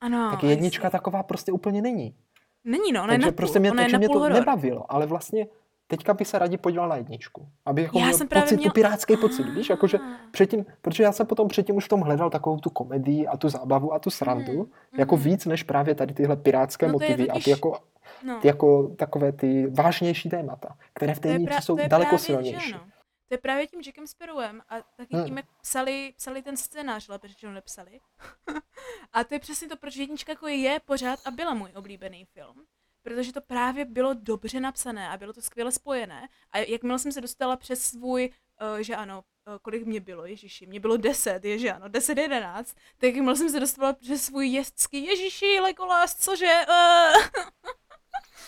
[0.00, 0.98] Ano, tak jednička jasně.
[0.98, 2.14] taková prostě úplně není.
[2.64, 5.46] Není no, ona je takže na prostě mě, je na mě to nebavilo, ale vlastně
[5.90, 7.48] teďka bych se rádi podíval na jedničku.
[7.66, 10.02] Aby jako Já měl jsem právě pocit, měl- tu pirátský pocit, víš, jakože Ah.
[10.30, 13.48] předtím, protože já jsem potom předtím už v tom hledal takovou tu komedii a tu
[13.48, 15.24] zábavu a tu srandu, Mhm, jako mhm.
[15.24, 17.78] víc než právě tady tyhle pirátské No motivy a totiž- ty jako,
[18.24, 18.40] No.
[18.40, 22.08] ty jako takové ty vážnější témata, které v té jedničce pra- jsou to je daleko
[22.08, 22.68] právě, silnější.
[22.68, 22.74] Že.
[23.28, 25.24] To je právě tím Jackem Sparrowem a taky Hmm.
[25.24, 28.00] tím, jak psali, psali ten scénář, lépe řečeno nepsali.
[29.12, 32.54] a to je přesně to, proč jednička jako je pořád a byla můj oblíbený film.
[33.02, 36.28] Protože to právě bylo dobře napsané a bylo to skvěle spojené.
[36.52, 38.30] A jakmile jsem se dostala přes svůj,
[38.72, 42.18] uh, že ano, uh, kolik mě bylo, ježiši, mě bylo 10, je, že ano, 10,
[42.18, 47.22] 11, tak jakmile jsem se dostala přes svůj jezdský, ježiši, Legolas, cože, uh,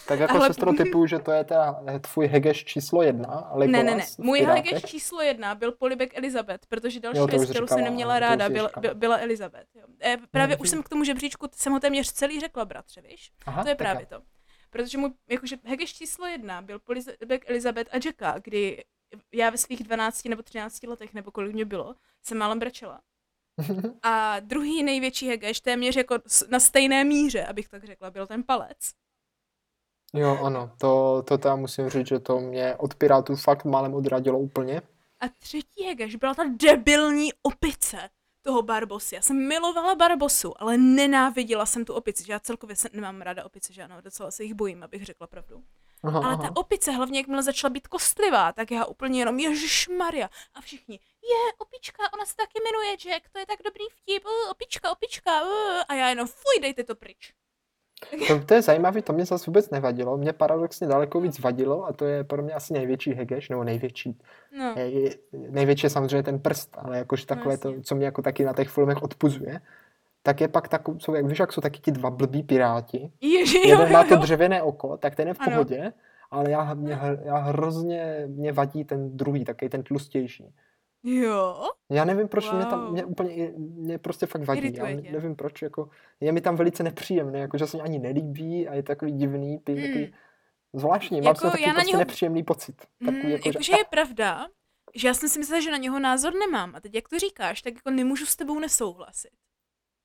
[0.09, 3.83] Tak jako Ale- sestro typu, že to je teda tvůj hegeš číslo jedna, ale Ne,
[3.83, 4.05] ne, ne.
[4.19, 4.41] Můj.
[4.43, 8.49] Hageš číslo jedna byl Polibek Elizabeth, protože další Jo, věc, kterou jsem neměla to ráda,
[8.49, 9.67] byla, byla, Elizabeth.
[9.75, 9.87] Jo.
[10.05, 10.63] E, právě Mhm.
[10.63, 13.33] už jsem k tomu žebříčku, jsem ho téměř celý řekla, bratře, víš?
[13.47, 14.23] Aha, to je právě to.
[14.73, 18.85] Protože můj, jakože Hageš číslo jedna byl Polibek Elizabeth a Jacka, kdy
[19.33, 23.01] já ve svých 12 nebo 13 letech, nebo kolik mě bylo, jsem málem brečela.
[24.03, 26.19] A druhý největší Hageš, téměř jako
[26.51, 28.93] na stejné míře, abych tak řekla, byl ten palec.
[30.15, 34.39] Jo, ano, to, to tam musím říct, že to mě od Pirátů fakt málem odradilo
[34.39, 34.83] úplně.
[35.21, 38.11] A třetí Hegeš byla ta debilní opice.
[38.43, 39.15] Toho Barbosy.
[39.15, 43.45] Já jsem milovala Barbosu, ale nenáviděla jsem tu opici, že já celkově se, nemám ráda
[43.45, 45.65] opice, že ano, docela se jich bojím, abych řekla pravdu.
[46.03, 46.43] Aha, Ale aha.
[46.43, 50.31] ta opice, hlavně jakmile začala být kostlivá, tak já úplně jenom Ježíš Maria.
[50.55, 54.51] A všichni, je, opička, ona se taky jmenuje Jack, to je tak dobrý vtip, uh,
[54.51, 57.35] opička, opička, uh, a já jenom, fuj, dejte to pryč.
[58.29, 60.17] To, to je zajímavé, to mě zase vůbec nevadilo.
[60.17, 64.19] Mě paradoxně daleko víc vadilo a to je pro mě asi největší hegeš, nebo největší.
[64.59, 64.75] No,
[65.51, 67.83] největší je samozřejmě ten prst, ale jakož takové to, jasně.
[67.83, 69.61] co mě jako taky na těch filmech odpuzuje,
[70.23, 73.13] tak je pak takový, jsou, jak víš, jak jsou taky ti dva blbí piráti.
[73.21, 74.21] Ježi, jo, Jeden jo, má to jo.
[74.21, 75.51] dřevěné oko, tak ten je v Ano.
[75.51, 75.93] pohodě,
[76.31, 80.55] ale já, mě, já hrozně mě vadí ten druhý, taky ten tlustější.
[81.05, 82.93] Jo, Já nevím, proč mě tam, Wow.
[82.93, 84.75] mě úplně, mě prostě fakt vadí.
[84.77, 85.89] Já ne- nevím proč, jako,
[86.21, 89.59] je mi tam velice nepříjemný, jako, že se mi ani nelíbí a je takový divný,
[89.59, 89.83] ty, Mm.
[89.83, 90.15] takový
[90.73, 92.77] zvláštní, mám Jako toho taky já na prostě něho- nepříjemný pocit.
[92.99, 94.47] Takový, mm, jako, jakože je pravda,
[94.95, 96.75] že já jsem si myslela, že na něho názor nemám.
[96.75, 99.31] A teď, jak to říkáš, tak jako nemůžu s tebou nesouhlasit.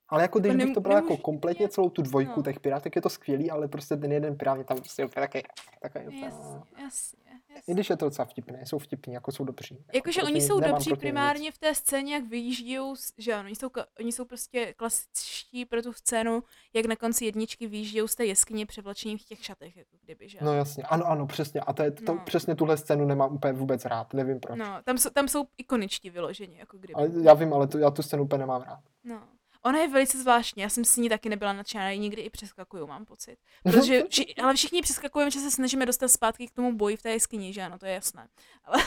[0.09, 2.43] Ale jako když jako bych to bral jako kompletně celou tu dvojku no.
[2.43, 5.43] těch pirátek, je to skvělý, ale prostě ten jeden pirát je tam prostě úplně takový,
[5.81, 7.19] takový úplně, Jasně, jasně,
[7.67, 9.75] I když je to docela vtipné, jsou vtipní, jako jsou dobří.
[9.75, 10.99] Jako Jakože oni jsou dobří nim nic.
[10.99, 15.81] primárně v té scéně, jak vyjíždějí, že ano, oni jsou, oni jsou prostě klasičtí pro
[15.81, 16.43] tu scénu,
[16.73, 20.37] jak na konci jedničky vyjíždějí z té jeskyně převlečení v těch šatech, jako kdyby, že
[20.41, 21.61] No jasně, ano, ano, přesně.
[21.61, 22.21] A to je, to, No.
[22.25, 24.59] přesně tuhle scénu nemám úplně vůbec rád, nevím proč.
[24.59, 26.93] No, tam jsou, tam jsou ikoničtí vyloženě, jako kdyby.
[26.93, 28.79] Ale já vím, ale tu, já tu scénu úplně nemám rád.
[29.03, 29.21] No.
[29.67, 33.05] Ona je velice zvláštní, já jsem si ní taky nebyla nadšená, někdy i přeskakuju, mám
[33.05, 33.37] pocit.
[33.63, 37.11] Protože, vši, ale všichni přeskakujeme, že se snažíme dostat zpátky k tomu boji v té
[37.11, 38.29] jeskyni, že ano, to je jasné.
[38.63, 38.83] Ale,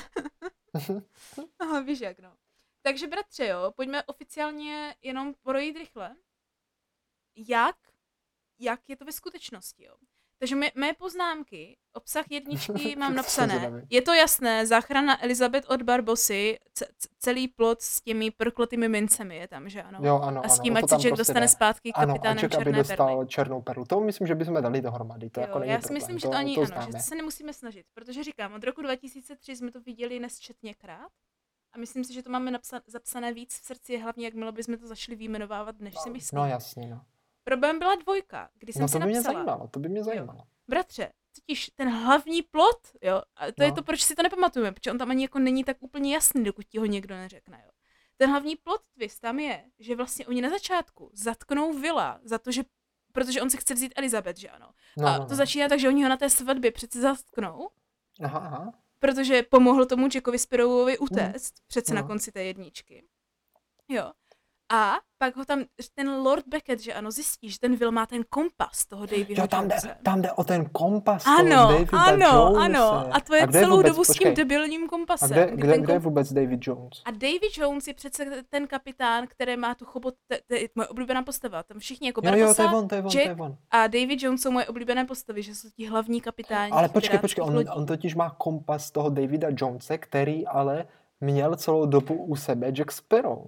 [1.58, 2.36] ale víš jak, no.
[2.82, 6.16] Takže bratře, jo, pojďme oficiálně jenom projít rychle.
[7.36, 7.76] Jak,
[8.58, 9.94] jak je to ve skutečnosti, jo.
[10.40, 13.86] Takže mé, mé poznámky, obsah jedničky mám napsané.
[13.90, 16.86] Je to jasné, záchrana Elizabeth od Barbosy, c-
[17.18, 19.98] celý plot s těmi prkletými mincemi je tam, že ano.
[20.02, 21.48] Jo, ano, a s tím, o to ať se Jack prostě dostane jde.
[21.48, 23.28] zpátky Ano, a kapitánem Jack, aby Černé dostal perly.
[23.28, 23.84] černou perlu.
[23.84, 25.94] To myslím, že bychom dali dohromady, to Jo, jako není já si problém.
[26.00, 28.82] myslím, že to, to ani to ano, že se nemusíme snažit, protože říkám, od roku
[28.82, 31.12] 2003 jsme to viděli nesčetněkrát
[31.72, 34.86] a myslím si, že to máme napsa- zapsané víc v srdci, hlavně jakmile bychom to
[34.86, 36.36] začali výjmenovávat, než si myslím.
[36.38, 37.00] No jasně, no.
[37.44, 40.04] Problém byla dvojka, kdy jsem No si to by mě napsala, zajímalo, to by mě
[40.04, 40.42] zajímalo.
[40.68, 43.74] bratře, totiž ten hlavní plot, jo, a to je No.
[43.74, 46.64] to, proč si to nepamatujeme, protože on tam ani jako není tak úplně jasný, dokud
[46.64, 47.70] ti ho někdo neřekne, jo.
[48.16, 52.50] Ten hlavní plot twist tam je, že vlastně oni na začátku zatknou Vila za to,
[52.52, 52.62] že
[53.12, 54.70] protože on si chce vzít Elizabeth, že ano.
[54.98, 55.36] No, a no, to no.
[55.36, 57.70] začíná tak, že oni ho na té svatbě přece zatknou,
[58.22, 58.72] Aha, aha.
[58.98, 62.06] protože pomohl tomu Jackovi Sparrowovi utéct, přece na No.
[62.06, 63.04] konci té jedničky.
[63.88, 64.12] Jo.
[64.72, 65.64] A pak ho tam
[65.94, 69.46] ten Lord Beckett, že ano, zjistí, že ten Will má ten kompas toho Davyho Jo,
[69.46, 72.64] tam jde, tam jde o ten kompas Ano, Davida ano, Jonese.
[72.64, 73.14] ano.
[73.14, 75.30] A to je kde celou vůbec, dobu s počkej, tím debilním A kompasem.
[75.30, 77.02] kde, kdy kde, ten kde je vůbec David Jones?
[77.04, 80.14] A Davy Jones je přece ten kapitán, který má tu chobot,
[80.46, 81.62] to je moje oblíbená postava.
[81.62, 83.56] Tam všichni jako Jo, jo, to je on, to je on, to je on.
[83.70, 86.72] a Davy Jones jsou moje oblíbené postavy, že jsou ti hlavní kapitáni.
[86.72, 90.86] Ale počkej, počkej, on, on totiž má kompas toho Davida Jonese, který ale
[91.20, 93.44] měl celou dobu u sebe Jack Sparrow.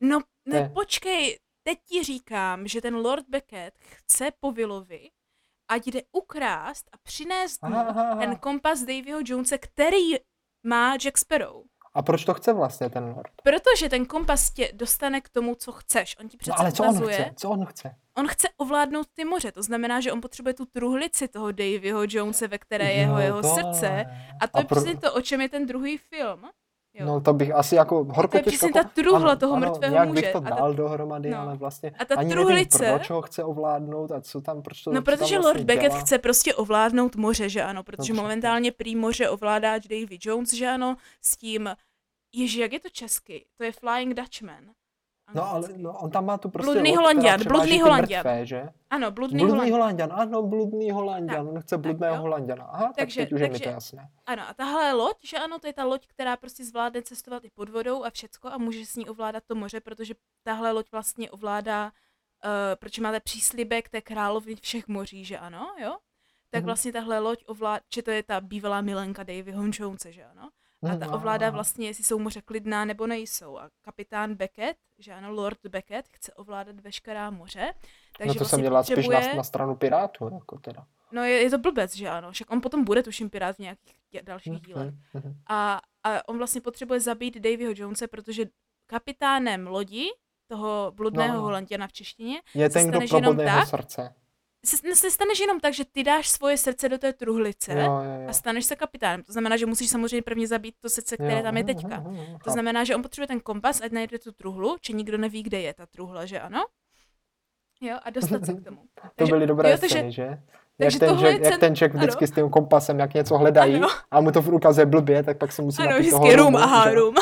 [0.00, 5.10] No, Je- ne, počkej, teď ti říkám, že ten Lord Beckett chce po Willovi,
[5.68, 8.20] ať jde ukrást a přinést Aha, aha, aha.
[8.20, 10.12] ten kompas Davyho Jonese, který
[10.66, 11.62] má Jack Sparrow.
[11.94, 13.32] A proč to chce vlastně ten Lord?
[13.42, 16.16] Protože ten kompas tě dostane k tomu, co chceš.
[16.20, 17.30] On ti přece No ale co on chce?
[17.36, 17.94] Co on chce?
[18.18, 22.48] on chce ovládnout ty moře, to znamená, že on potřebuje tu truhlici toho Davyho Jonese,
[22.48, 24.04] ve které je jeho, Jo, jeho srdce.
[24.40, 26.50] A to A je pro- přesně to, o čem je ten druhý film.
[26.94, 27.06] Jo.
[27.06, 30.22] No to bych asi jako horko To je přesně ta truhla toho mrtvého nějak muže.
[30.22, 31.38] bych to A ta- dal dohromady, no.
[31.38, 34.82] ale vlastně A ta ani truhlice- nevím, proč ho chce ovládnout a co tam, proč
[34.82, 36.00] to No, tam protože vlastně Lord Beckett dělá.
[36.04, 38.22] chce prostě ovládnout moře, že ano, protože Dobře.
[38.22, 41.70] momentálně prý moře ovládá Davy Jones, že ano, s tím,
[42.34, 43.44] ježi, jak je to česky?
[43.58, 44.64] To je Flying Dutchman.
[45.34, 48.18] No ale no, on tam má tu prostě Bludný převáží bludný ty Holanďan.
[48.18, 48.68] Mrtvé, že?
[48.90, 49.72] Ano, bludný, Bludný Holand.
[49.72, 52.20] Holanďan, ano, bludný Holanďan, on chce bludného jo.
[52.22, 52.64] Holanďana.
[52.64, 54.08] Aha, Takže- tak teď už je mi takže- to jasné.
[54.26, 57.50] Ano, a tahle loď, že ano, to je ta loď, která prostě zvládne cestovat i
[57.54, 61.30] pod vodou a všecko a může s ní ovládat to moře, protože tahle loď vlastně
[61.30, 65.96] ovládá, uh, protože máte příslibek té královny všech moří, že ano, jo?
[66.50, 66.66] Tak Mhm.
[66.66, 70.48] vlastně tahle loď ovládá, že to je ta bývalá milenka Davyho Jonese, že ano?
[70.82, 73.58] A ta aha, ovládá vlastně, jestli jsou moře klidná nebo nejsou.
[73.58, 77.74] A kapitán Beckett, že ano, Lord Beckett, chce ovládat veškerá moře.
[78.18, 79.28] Takže No to vlastně jsem spíš potřebuje...
[79.28, 80.86] na, na stranu Pirátů, jako teda.
[81.12, 82.32] No je, je, to blbec, že ano.
[82.32, 84.94] Však on potom bude, tuším, pirát v nějakých dě- dalších dílech.
[85.14, 85.34] Mhm.
[85.46, 88.44] A, a on vlastně potřebuje zabít Davyho Jonese, protože
[88.86, 90.08] kapitánem lodi,
[90.46, 91.44] toho bludného No, no, no.
[91.44, 94.14] Holanděna v češtině, Je ten, kdo probodne jeho tak- srdce.
[94.66, 98.20] Se, se staneš jenom tak, že ty dáš svoje srdce do té truhlice Jo, jo,
[98.22, 98.28] jo.
[98.28, 99.22] a staneš se kapitánem.
[99.22, 102.00] To znamená, že musíš samozřejmě prvně zabít to srdce, které Jo, tam je teďka.
[102.00, 102.50] mhm, mhm, To chápu.
[102.50, 105.74] znamená, že on potřebuje ten kompas, ať najde tu truhlu, či nikdo neví, kde je
[105.74, 106.64] ta truhla, že ano?
[107.80, 108.76] Jo, a dostat se k tomu.
[109.02, 110.38] To Takže- byly dobré jo, takže- scény, že?
[110.78, 113.74] takže jak, ten Jack, jak cen- ten Jack vždycky s tím kompasem, jak něco hledají
[113.76, 113.88] Ano.
[114.10, 116.46] a mu to v rukaze blbě, tak pak se musí Ano, napít toho vždycky rum,
[116.46, 117.14] rumu, aha, rum.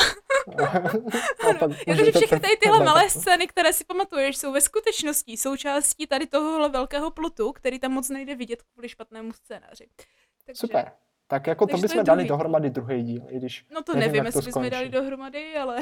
[1.49, 6.07] A pak Jakože všechny tady tyhle malé scény, které si pamatuješ, jsou ve skutečnosti součástí
[6.07, 9.87] tady tohohle velkého plotu, který tam moc nejde vidět kvůli špatnému scénáři.
[10.45, 10.91] Takže, Super.
[11.27, 14.41] Tak jako to bychom dali druhý dohromady druhý díl, i když No to Nevím, jestli
[14.41, 15.79] bychom dali dohromady, ale...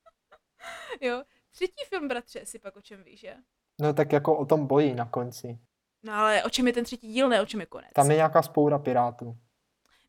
[1.00, 1.22] jo.
[1.50, 3.34] Třetí film, bratře, si pak o čem víš, že?
[3.80, 5.58] No tak jako o tom boji na konci.
[6.02, 7.90] No ale o čem je ten třetí díl, ne o čem je konec.
[7.94, 9.36] Tam je nějaká spoura pirátů.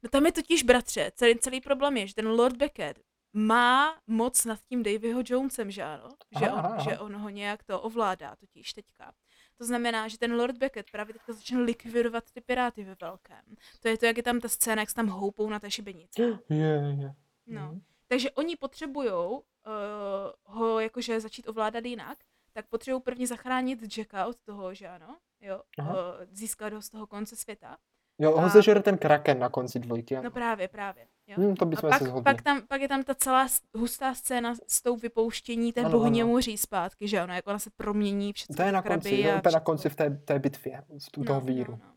[0.04, 3.00] No tam je totiž, bratře, celý, celý problém je, že ten Lord Beckett
[3.34, 6.10] má moc nad tím Davyho Jonesem, že ano?
[6.40, 6.84] Že, on, aha, aha.
[6.84, 9.14] že on ho nějak to ovládá totiž teďka.
[9.58, 13.42] To znamená, že ten Lord Beckett právě teďka začne likvidovat ty piráty ve velkém.
[13.80, 16.22] To je to, jak je tam ta scéna, jak se tam houpou na té šibenici.
[16.50, 17.14] Je, je.
[17.48, 17.62] No.
[17.62, 17.82] Mhm.
[18.08, 19.42] Takže oni potřebují uh,
[20.44, 22.18] ho jakože začít ovládat jinak,
[22.54, 25.18] tak potřebují prvně zachránit Jacka od toho, že ano?
[25.42, 25.94] Jo, Aha.
[25.94, 25.98] uh,
[26.32, 27.78] získat ho z toho konce světa.
[28.20, 30.16] Jo, ho A- zežere ten kraken na konci dvojky.
[30.16, 30.24] ano.
[30.24, 31.08] No právě, právě.
[31.32, 31.38] Jo?
[31.40, 34.56] Hm, to A bychom pak, se pak, tam, pak je tam ta celá hustá scéna
[34.68, 36.32] s tou vypouštění té Ano, bohyně ano.
[36.32, 39.34] moří zpátky, že ono, jak ona se promění, všechno To je na konci, to je
[39.34, 41.72] a úplně na konci v té, té bitvě, v u toho víru.
[41.72, 41.94] No, no.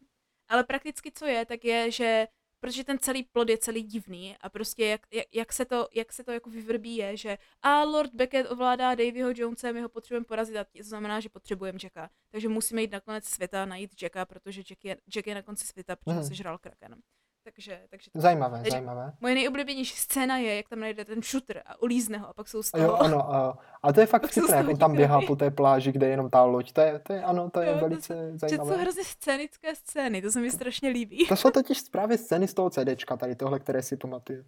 [0.48, 2.26] Ale prakticky co je, tak je, že
[2.60, 6.12] protože ten celý plod je celý divný a prostě jak, jak, jak, se, to, jak
[6.12, 10.24] se to jako vyvrbí je, že a Lord Beckett ovládá Davyho Jonese, my ho potřebujeme
[10.24, 12.10] porazit a to znamená, že potřebujeme Jacka.
[12.30, 15.42] Takže musíme jít na konec světa a najít Jacka, protože Jack je, Jack je na
[15.42, 16.18] konci světa, protože Mhm.
[16.22, 16.96] ho sežral Kraken.
[17.44, 18.20] Takže, takže to.
[18.20, 19.12] Zajímavé, Takže- zajímavé.
[19.20, 22.62] Moje nejoblíbenější scéna je, jak tam najde ten shooter a ulízne ho a pak jsou
[22.62, 23.02] z A Jo, toho...
[23.02, 25.92] ano, a, a to je fakt vtipné, jak toho on tam běhá po té pláži,
[25.92, 26.72] kde je jenom ta loď.
[26.72, 28.76] To je, to je ano, to je Jo, to velice Že to jsou zajímavé.
[28.82, 31.26] hrozně scénické scény, to se mi strašně líbí.
[31.26, 34.44] To jsou totiž právě scény z toho CDčka, tady tohle, které si pamatuju.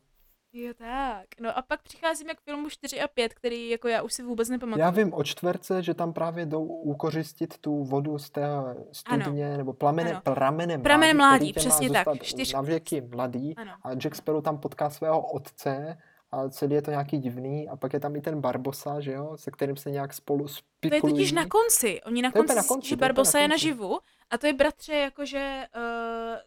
[0.53, 1.26] Jo, tak.
[1.40, 4.49] No a pak přicházíme k filmu 4 a 5, který jako já už si vůbec
[4.49, 4.80] nepamatuju.
[4.80, 8.47] Já vím o čtverce, že tam právě jdou ukořistit tu vodu z té
[8.92, 10.20] studně, nebo plamene, Ano.
[10.24, 12.22] pramene Pramene mládí, mládí, který tě má přesně tak.
[12.22, 13.57] Čtyř- Na věky mladý.
[13.57, 13.72] Ano.
[13.82, 15.99] A Jack Sparrow tam potká svého otce
[16.30, 17.68] a celý je to nějaký divný.
[17.68, 20.47] A pak je tam i ten Barbosa, že jo, se kterým se nějak spolu
[20.80, 22.01] To je totiž na konci.
[22.03, 23.66] Oni na je konci, na konci, že je Barbosa na je konci.
[23.66, 23.99] naživu.
[24.30, 25.82] A to je bratře jakože uh,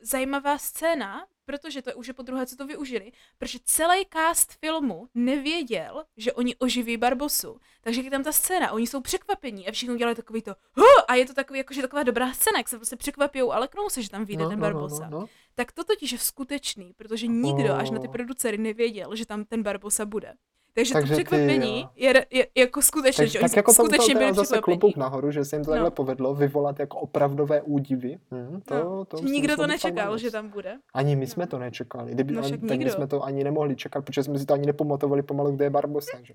[0.02, 4.54] zajímavá scéna, protože to je už je po druhé, co to využili, protože celý cast
[4.54, 7.60] filmu nevěděl, že oni oživí Barbosu.
[7.82, 10.86] Takže je tam ta scéna, oni jsou překvapení a všichni udělali takový to huh!
[11.08, 14.02] a je to takový, jakože taková dobrá scéna, jak se prostě překvapí a leknou se,
[14.02, 15.04] že tam vyjde ten Barbosa.
[15.04, 15.28] No, no, no.
[15.56, 18.14] Tak to totiž je skutečný, protože nikdo až na ty Oh.
[18.14, 20.34] producery nevěděl, že tam ten Barbosa bude.
[20.74, 21.90] Takže, Takže to ty, překvapení jo.
[21.96, 24.96] je, je, jako skutečné, Tak, že tak jako to, to, skutečně to byli zase klobouk
[24.98, 25.92] nahoru, že se jim to takhle No.
[25.92, 28.18] povedlo vyvolat jako opravdové údivy.
[28.32, 30.78] Hm, to, No, to si nikdo to nečekal, že tam bude.
[30.94, 31.48] Ani my jsme No.
[31.48, 32.12] to nečekali.
[32.12, 32.92] Kdyby, No tak my nikdo.
[32.92, 36.18] jsme to ani nemohli čekat, protože jsme si to ani nepamatovali pomalu, kde je Barbosa.
[36.24, 36.34] Že?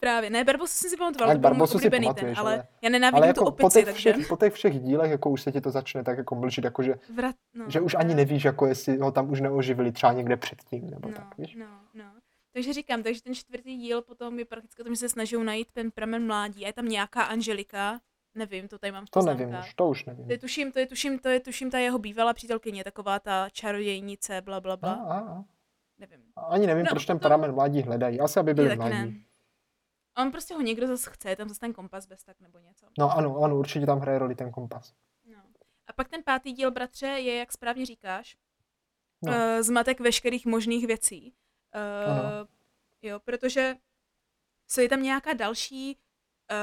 [0.00, 3.22] Právě, ne, Barbosu jsem si pamatovala, Tak to byl si ten, ale ale- já nenávidím
[3.24, 5.52] Ale tu jako po opici, těch, takže všech, po těch všech dílech, jako už se
[5.52, 8.66] ti to začne tak jako mlžit, jako že, vrat, no, že už ani nevíš, jako
[8.66, 11.56] jestli ho tam už neoživili třeba někde předtím, nebo no, tak, víš?
[11.58, 12.04] no, no.
[12.52, 15.72] Takže říkám, takže ten čtvrtý díl potom je prakticky o tom, že se snaží najít
[15.72, 16.64] ten pramen mládí.
[16.64, 18.00] A je tam nějaká Angelika,
[18.34, 20.26] nevím, to tady mám v To nevím už, to už nevím.
[20.26, 23.48] To je tuším, to je tuším, to je tuším ta jeho bývalá přítelkyně, taková ta
[23.50, 24.92] čarodějnice, bla, bla, A, bla.
[24.92, 25.44] a, a.
[25.98, 26.20] Nevím.
[26.36, 28.20] Ani nevím, No, proč ten to- pramen mladí hledají.
[28.20, 29.12] Asi, aby byli taky ne.
[30.18, 32.86] On prostě ho někdo zase chce, je tam zase ten kompas bez tak nebo něco.
[32.98, 34.92] No ano, ano, určitě tam hraje roli ten kompas.
[35.24, 35.38] No.
[35.86, 38.36] A pak ten pátý díl, bratře, je, jak správně říkáš,
[39.22, 39.32] no.
[39.32, 41.34] uh, zmatek veškerých možných věcí.
[41.74, 42.46] Uh, Ano.
[43.02, 43.74] jo, protože
[44.80, 46.56] je tam nějaká další uh,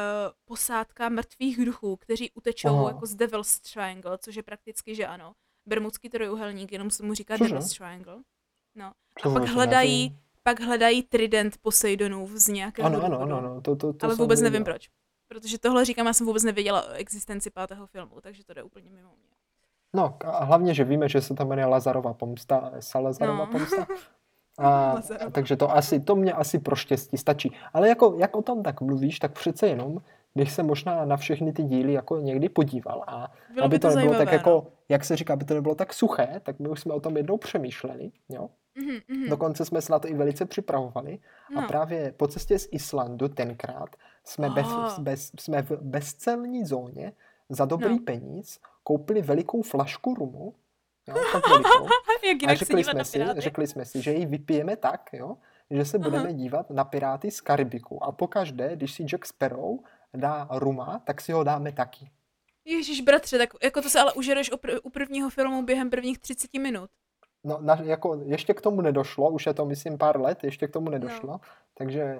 [0.45, 2.87] posádka mrtvých duchů, kteří utečou Aha.
[2.87, 5.33] jako z Devil's Triangle, což je prakticky, že ano,
[5.65, 7.49] bermudský trojuhelník, jenom se mu říká Cože?
[7.53, 8.17] Devil's Triangle.
[8.75, 8.91] No.
[9.23, 13.93] A pak hledají, pak hledají trident Poseidonův z nějakého Ano, ano, ano, ano, to, to,
[13.93, 14.51] to Ale vůbec viděl.
[14.51, 14.89] nevím proč.
[15.27, 18.89] Protože tohle říkám, já jsem vůbec nevěděla o existenci pátého filmu, takže to jde úplně
[18.91, 19.29] mimo mě.
[19.95, 23.51] No, a hlavně, že víme, že se to jmenuje Lazarova pomsta, Salazarova No.
[23.51, 23.87] pomsta.
[24.57, 25.29] A, Lazarova.
[25.31, 27.51] takže to asi, to mě asi pro štěstí stačí.
[27.73, 29.97] Ale jako, jak o tom tak mluvíš, tak přece jenom
[30.35, 33.89] bych se možná na všechny ty díly jako někdy podíval a Bylo aby by to,
[33.89, 34.63] to nebylo tak jako, no.
[34.89, 37.37] jak se říká, aby to nebylo tak suché, tak my už jsme o tom jednou
[37.37, 38.49] přemýšleli, jo.
[38.75, 39.29] Mhm, mhm.
[39.29, 41.19] Dokonce jsme se na to i velice připravovali
[41.57, 41.67] a No.
[41.67, 43.89] právě po cestě z Islandu tenkrát
[44.23, 44.99] jsme, bez, Oh.
[44.99, 47.11] bez, jsme v bezcelní zóně
[47.49, 47.99] za dobrý No.
[48.05, 50.53] peníz koupili velikou flašku rumu,
[51.07, 51.43] jo, tak
[52.23, 55.37] Jak a jinak řekli jsme, si, řekli jsme si, že ji vypijeme tak, jo,
[55.71, 59.77] že se budeme dívat na Piráty z Karibiku a pokaždé, když si Jack Sparrow
[60.13, 62.11] dá ruma, tak si ho dáme taky.
[62.65, 66.19] Ježíš, bratře, tak jako to se ale užereš u, pr- u prvního filmu během prvních
[66.19, 66.89] 30 minut.
[67.43, 70.71] No, na, jako ještě k tomu nedošlo, už je to myslím pár let, ještě k
[70.73, 71.39] tomu nedošlo, no.
[71.73, 72.19] takže,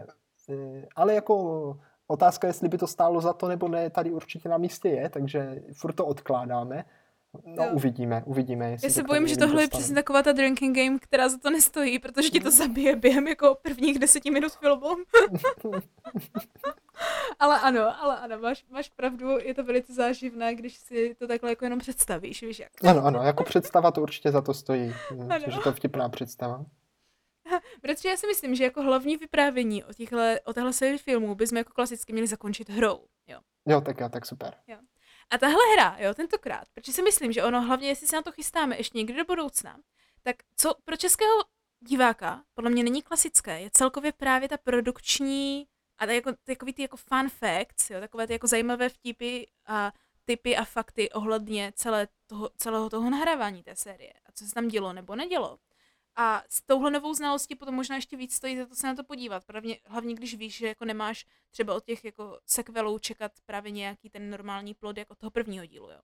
[0.49, 1.77] eh, ale jako
[2.07, 5.61] otázka, jestli by to stálo za to nebo ne, tady určitě na místě je, takže
[5.73, 6.85] furt to odkládáme.
[7.45, 7.69] No jo.
[7.73, 8.77] uvidíme, uvidíme.
[8.83, 11.99] Já se bojím, že tohle je přesně taková ta drinking game, která za to nestojí,
[11.99, 14.87] protože ti to zabije během jako prvních deseti minut filmu.
[17.39, 21.49] ale ano, ale ano, máš, máš pravdu, je to velice záživné, když si to takhle
[21.49, 22.69] jako jenom představíš, víš jak.
[22.83, 25.39] Ano, ano, jako představa to určitě za to stojí, ano.
[25.47, 26.65] že to vtipná představa.
[27.81, 31.57] Protože já si myslím, že jako hlavní vyprávění o, těchhle, o téhle sérii filmů bychom
[31.57, 32.99] jako klasicky měli zakončit hrou.
[33.27, 34.53] Jo, jo tak jo, tak super.
[34.67, 34.77] Jo.
[35.29, 38.31] A tahle hra, jo, tentokrát, protože si myslím, že ono hlavně, jestli se na to
[38.31, 39.79] chystáme ještě někdy do budoucna,
[40.23, 41.31] tak co pro českého
[41.79, 45.67] diváka podle mě není klasické, je celkově právě ta produkční
[45.97, 49.93] a jako, takový ty jako fun facts, jo, takové ty jako zajímavé vtipy a
[50.25, 54.67] typy a fakty ohledně celé toho, celého toho nahrávání té série a co se tam
[54.67, 55.59] dělo nebo nedělo.
[56.19, 59.03] A s touhle novou znalostí potom možná ještě víc stojí za to se na to
[59.03, 59.45] podívat.
[59.45, 64.09] Právě, hlavně když víš, že jako nemáš třeba od těch jako sekvelů čekat právě nějaký
[64.09, 65.89] ten normální plod jako toho prvního dílu.
[65.91, 65.99] Jo.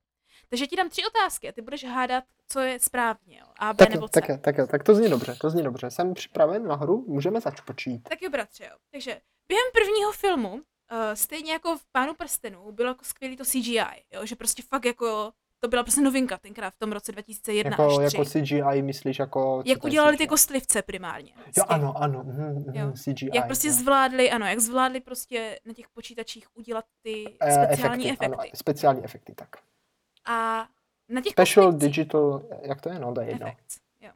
[0.48, 3.38] Takže ti dám tři otázky a ty budeš hádat, co je správně.
[3.38, 3.46] Jo.
[3.58, 4.20] A, B tak, nebo C.
[4.20, 5.90] Tak, tak, tak, tak to zní dobře, to zní dobře.
[5.90, 8.08] Jsem připraven na hru, můžeme začpočít.
[8.08, 8.76] Tak jo, bratře, jo.
[8.90, 10.60] Takže během prvního filmu, uh,
[11.14, 15.32] stejně jako v Pánu prstenů, bylo jako skvělý to CGI, jo, že prostě fakt jako
[15.64, 18.16] to byla prostě novinka tenkrát v tom roce 2001 jako, až 3.
[18.16, 19.62] Jako CGI myslíš jako...
[19.66, 21.32] Jak udělali ty kostlivce primárně.
[21.42, 21.60] Prostě.
[21.60, 22.92] Jo, ano, ano, mm, jo.
[22.92, 23.30] CGI.
[23.34, 23.74] Jak prostě no.
[23.74, 28.24] zvládli, ano, jak zvládli prostě na těch počítačích udělat ty eh, speciální efekty.
[28.24, 28.42] efekty.
[28.42, 29.48] Ano, speciální efekty, tak.
[30.24, 30.68] A
[31.08, 32.98] na těch Special kostlivcích, digital, jak to je?
[32.98, 33.46] No, to je jedno.
[34.00, 34.10] Jo.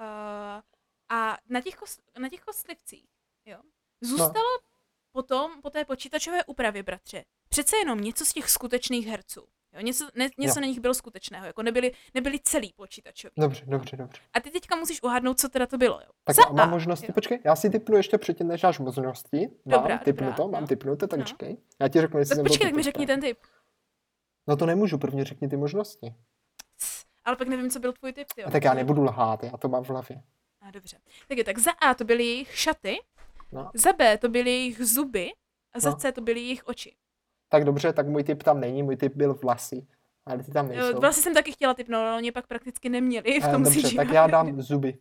[0.00, 0.62] Uh,
[1.08, 3.06] a na těch, kos, na těch kostlivcích,
[3.46, 3.58] jo,
[4.00, 4.68] zůstalo no.
[5.12, 9.48] potom, po té počítačové úpravě, bratře, přece jenom něco z těch skutečných herců.
[9.76, 13.32] Jo, něco, ne, něco na nich bylo skutečného, jako nebyli, nebyli celý počítačový.
[13.38, 14.20] Dobře, dobře, dobře.
[14.32, 16.00] A ty teďka musíš uhádnout, co teda to bylo.
[16.00, 16.06] Jo.
[16.24, 17.12] Tak Za mám a, možnosti, jo.
[17.14, 19.38] počkej, já si typnu ještě předtím, než máš možnosti.
[19.38, 20.68] Mám, dobrá, typnu dobrá, to, mám no.
[20.68, 21.24] typnuto, tak no.
[21.24, 21.56] čekej.
[21.80, 23.38] Já ti řeknu, jestli tak počkej, tak mi řekni ten typ.
[24.46, 26.14] No to nemůžu, prvně řekni ty možnosti.
[27.24, 28.46] Ale pak nevím, co byl tvůj typ, jo.
[28.46, 30.22] A tak já nebudu lhát, já to mám v hlavě.
[30.60, 30.98] A dobře.
[31.28, 32.98] Tak je, tak za A to byly jejich šaty,
[33.52, 33.70] no.
[33.74, 35.32] za B to byly jejich zuby
[35.72, 35.96] a za no.
[35.96, 36.96] C to byly jejich oči
[37.48, 39.86] tak dobře, tak můj typ tam není, můj typ byl vlasy.
[40.26, 41.00] Ale ty tam nejsou.
[41.00, 43.96] Vlasy jsem taky chtěla typnout, ale oni pak prakticky neměli v tom Dobře, CGI.
[43.96, 44.98] tak já dám zuby.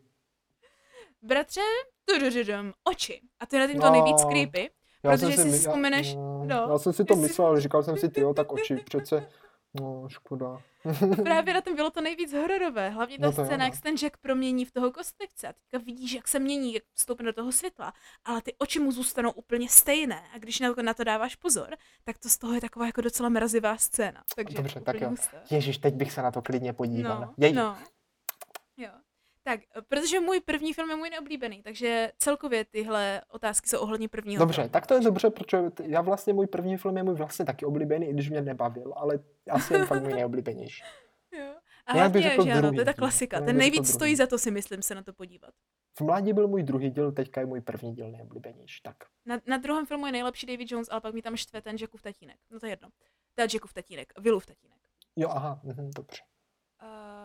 [1.21, 1.61] Bratře,
[2.05, 3.21] tudududum, oči.
[3.39, 4.69] A to je na tím to no, nejvíc creepy,
[5.01, 6.13] protože si vzpomeneš...
[6.13, 8.75] Já, no, no, já jsem si to myslel, říkal jsem si, ty jo, tak oči,
[8.75, 9.27] přece
[9.82, 10.61] No, škoda.
[11.23, 12.89] Právě na tom bylo to nejvíc hororové.
[12.89, 15.47] Hlavně ta no scéna, jak se ten Jack promění v toho kostlivce.
[15.47, 17.93] A teďka vidíš, jak se mění, jak vstoupí do toho světla.
[18.26, 20.21] Ale ty oči mu zůstanou úplně stejné.
[20.34, 23.01] A když na to, na to dáváš pozor, tak to z toho je taková jako
[23.01, 24.23] docela mrazivá scéna.
[24.36, 25.15] Takže Dobře, tak jo.
[25.51, 27.34] Ježíš, teď bych se na to klidně podíval.
[27.38, 27.78] No, no.
[29.47, 34.39] Tak, protože můj první film je můj neoblíbený, takže celkově tyhle otázky jsou ohledně prvního.
[34.39, 34.69] Dobře, filmu.
[34.69, 38.07] tak to je dobře, protože já vlastně můj první film je můj vlastně taky oblíbený,
[38.07, 39.19] i když mě nebavil, ale
[39.49, 40.83] asi je fakt můj nejoblíbenější.
[41.31, 41.55] jo.
[41.85, 43.41] A hlavně, že ano, to je ta klasika.
[43.41, 45.53] Ten nejvíc stojí za to si myslím se na to podívat.
[45.97, 48.81] V mládí byl můj druhý díl, teďka je můj první díl nejoblíbenější.
[48.83, 48.95] Tak.
[49.25, 52.01] Na, na druhém filmu je nejlepší David Jones, ale pak mi tam štve ten Jackův
[52.01, 52.37] tatínek.
[52.51, 52.89] No to je jedno.
[53.35, 54.79] Teda Jackův tatínek, Willův tatínek.
[55.15, 56.21] Jo, aha, mhm, dobře.
[56.83, 57.24] Uh,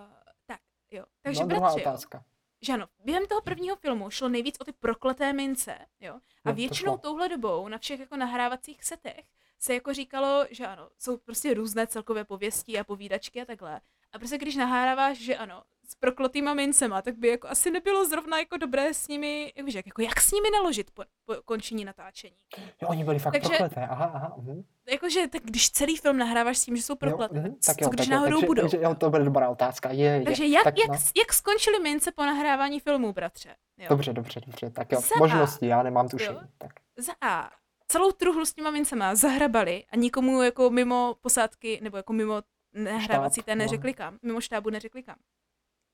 [0.91, 1.05] Jo.
[1.23, 2.19] Takže no, druhá otázka.
[2.19, 2.25] Jo,
[2.63, 6.15] že ano, během toho prvního filmu šlo nejvíc o ty prokleté mince, jo.
[6.45, 9.25] A no, většinou to touhle dobou na všech jako nahrávacích setech
[9.61, 13.81] se jako říkalo, že ano, jsou prostě různé celkové pověsti a povídačky a takhle.
[14.13, 18.39] A prostě když nahráváš, že ano, s proklotýma mincema, tak by jako asi nebylo zrovna
[18.39, 22.37] jako dobré s nimi, jak, jako jak s nimi naložit po, po končení natáčení.
[22.83, 24.37] Jo, oni byli fakt takže, prokleté, aha, aha.
[24.39, 24.65] Uh-huh.
[24.91, 27.89] Jakože, tak když celý film nahráváš s tím, že jsou prokleté, jo, uh-huh, tak jo,
[27.89, 28.63] co když tak náhodou takže, budou?
[28.63, 29.91] Takže, jo, to bude dobrá otázka.
[29.91, 30.23] Je, je.
[30.23, 30.97] Takže jak, tak, jak, no.
[31.17, 33.57] jak skončili mince po nahrávání filmů, bratře?
[33.79, 33.87] Jo.
[33.89, 36.39] Dobře, dobře, dobře, tak jo, Za možnosti, já nemám tušení.
[36.59, 36.71] Tak.
[36.97, 37.51] Za A,
[37.89, 42.43] celou truhlu s těma mincema zahrabali a nikomu jako mimo posádky, nebo jako mimo
[42.75, 43.59] nahrávací té no.
[43.59, 45.17] neřekli kam, mimo štábu neřekli kam.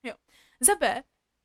[0.02, 0.14] Jo.
[0.60, 1.02] Za B,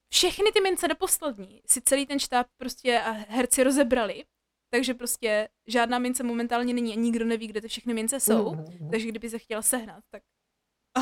[0.10, 4.26] všechny ty mince do poslední si celý ten štáb prostě a herci rozebrali,
[4.70, 8.90] takže prostě žádná mince momentálně není a nikdo neví, kde ty všechny mince jsou, mm-hmm.
[8.92, 10.24] takže kdyby se chtěla sehnat, tak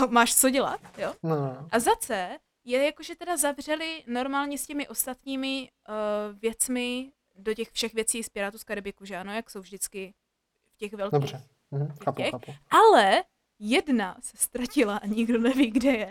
[0.09, 1.13] máš co dělat, jo?
[1.23, 1.67] No.
[1.71, 7.53] A za C je jako, že teda zavřeli normálně s těmi ostatními uh, věcmi do
[7.53, 10.13] těch všech věcí z Pirátu z Karibiku, že ano, jak jsou vždycky
[10.73, 11.19] v těch velkých.
[11.19, 12.51] Dobře, mhm, chápu, chápu.
[12.69, 13.23] Ale
[13.59, 16.09] jedna se ztratila a nikdo neví, kde je.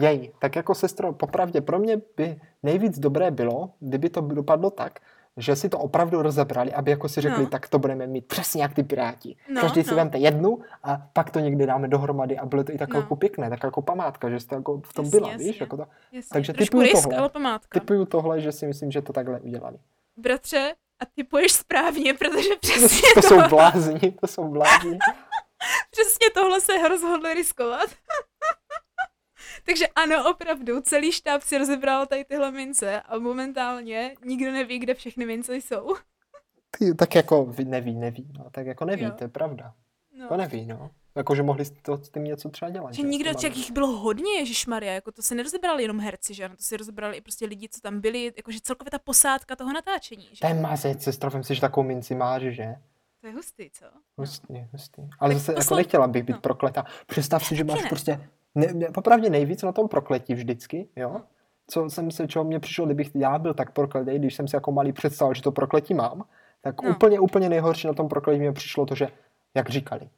[0.00, 5.00] Jej, tak jako sestro, popravdě, pro mě by nejvíc dobré bylo, kdyby to dopadlo tak,
[5.36, 7.48] že si to opravdu rozebrali, aby jako si řekli, No.
[7.50, 9.36] tak to budeme mít přesně jak ty piráti.
[9.48, 9.96] No, Každý si no.
[9.96, 13.00] vemte jednu a pak to někdy dáme dohromady a bylo to i tak No.
[13.00, 15.46] jako pěkné, tak jako památka, že jste jako v tom Jasně, byla, víš?
[15.46, 15.56] jasně.
[15.60, 16.28] Jako to, Jasně.
[16.32, 17.18] Takže Trošku typuju risk, tohle.
[17.18, 17.80] ale památka.
[17.80, 19.76] typuju tohle, že si myslím, že to takhle udělali.
[20.16, 24.98] Bratře, a typuješ správně, protože přesně, To to, jsou blázni, to jsou blázni.
[25.90, 27.90] přesně tohle se rozhodli riskovat.
[29.66, 34.94] Takže ano, opravdu, celý štáb si rozebral tady tyhle mince a momentálně nikdo neví, kde
[34.94, 35.94] všechny mince jsou.
[36.78, 39.10] Ty, tak jako ví- neví, neví, no, tak jako neví, Jo.
[39.18, 39.74] to je pravda.
[40.18, 40.28] No.
[40.28, 40.90] To neví, no.
[41.16, 42.94] Jako, že mohli s to, s tím něco třeba dělat.
[42.94, 46.34] Že s nikdo, jak jich bylo hodně, Ježíš Maria, jako to se nerozebrali jenom herci,
[46.34, 49.56] že ano, to si rozebrali i prostě lidi, co tam byli, jakože celkově ta posádka
[49.56, 50.40] toho natáčení, že?
[50.40, 52.74] To je mazec, sestro, vím si, že takovou minci máš, že?
[53.20, 53.84] To je hustý, co?
[53.84, 54.00] No.
[54.16, 55.02] Hustý, hustý.
[55.18, 56.40] Ale Tak zase jako nechtěla bych být no.
[56.40, 56.84] prokleta.
[57.06, 57.88] Představ si, že máš ne.
[57.88, 61.10] prostě, ne, ne, popravdě nejvíc na tom prokletí vždycky, jo?
[61.14, 61.22] No.
[61.66, 64.72] Co jsem se, čeho mě přišlo, kdybych já byl tak prokletý, když jsem si jako
[64.72, 66.24] malý představil, že to prokletí mám,
[66.60, 66.90] tak No.
[66.90, 69.08] úplně, úplně nejhorší na tom prokletí mě přišlo to, že,
[69.54, 70.08] jak říkali,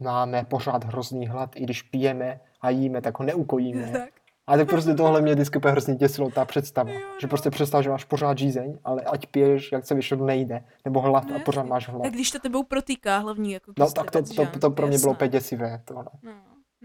[0.00, 3.90] máme pořád hrozný hlad, i když pijeme a jíme, tak ho neukojíme.
[3.92, 4.08] tak.
[4.46, 6.90] A tak prostě tohle mě vždycky hrozně děsilo, ta představa.
[6.90, 7.28] Jo, Že no.
[7.28, 10.64] prostě představ, že máš pořád žízeň, ale ať piješ, jak se vyšlo, nejde.
[10.84, 11.70] Nebo hlad No a pořád jasně.
[11.70, 12.02] máš hlad.
[12.02, 14.98] Tak když to tebou protýká hlavní jako No tak to, to, ano, to pro mě
[14.98, 15.82] bylo úplně děsivé.
[15.84, 16.04] Tohle.
[16.22, 16.32] No,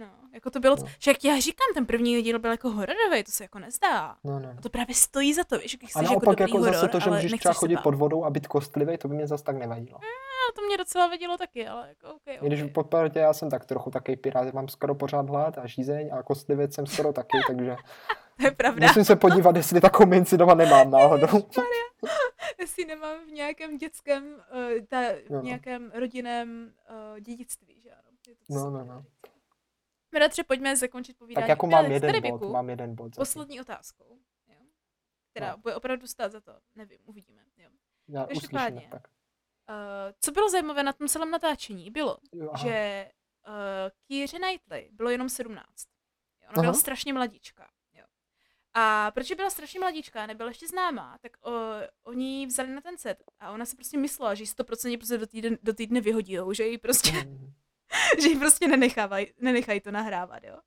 [0.05, 0.85] no, jako to bylo, No.
[0.99, 4.15] že jak já říkám, ten první díl byl jako hororový, to se jako nezdá.
[4.23, 4.49] No, no.
[4.57, 6.99] A to právě stojí za to, víš, když jsi jako dobrý jako horor, zase to,
[6.99, 9.43] že ale můžeš nechceš třeba chodit pod vodou a být kostlivý, to by mě zase
[9.43, 9.99] tak nevadilo.
[10.01, 12.71] No, to mě docela vadilo taky, ale jako okay, I když okay.
[12.73, 16.23] po partě já jsem tak trochu takový pirát, mám skoro pořád hlad a žízeň a
[16.23, 17.75] kostlivec jsem skoro taky, takže
[18.39, 18.87] To je pravda.
[18.87, 21.27] musím se podívat, jestli takovou minci doma nemám náhodou.
[22.59, 25.41] Jestli nemám v nějakém dětském, uh, ta, v No.
[25.41, 26.73] nějakém rodinném
[27.13, 28.35] uh, dědictví, že ano.
[28.49, 29.03] No, no, no.
[30.13, 31.43] Bratře, pojďme zakončit povídání.
[31.43, 33.15] Tak jako mám jeden bod, mám jeden bod.
[33.15, 34.55] Poslední otázkou, jo?
[35.31, 35.57] která No.
[35.57, 36.51] bude opravdu stát za to.
[36.75, 37.41] Nevím, uvidíme.
[37.57, 37.69] Jo.
[38.07, 38.77] Já každopádně.
[38.77, 39.07] uslyšíme, tak.
[39.69, 39.75] Uh,
[40.19, 42.63] co bylo zajímavé na tom celém natáčení, bylo, Jo, aha.
[42.63, 43.09] že
[43.47, 43.53] uh,
[44.07, 45.65] Kýře Knightley bylo jenom 17.
[46.41, 46.61] Jo, ona Aha.
[46.61, 47.69] byla strašně mladíčka.
[47.93, 48.05] Jo.
[48.73, 51.53] A protože byla strašně mladíčka, nebyla ještě známá, tak uh,
[52.03, 55.17] oni ji vzali na ten set a ona si prostě myslela, že ji 100% prostě
[55.17, 57.53] do týdne, do týdne vyhodijou, že ji prostě, Mhm.
[58.21, 60.57] že ji prostě nenechávají, nenechají to nahrávat, jo.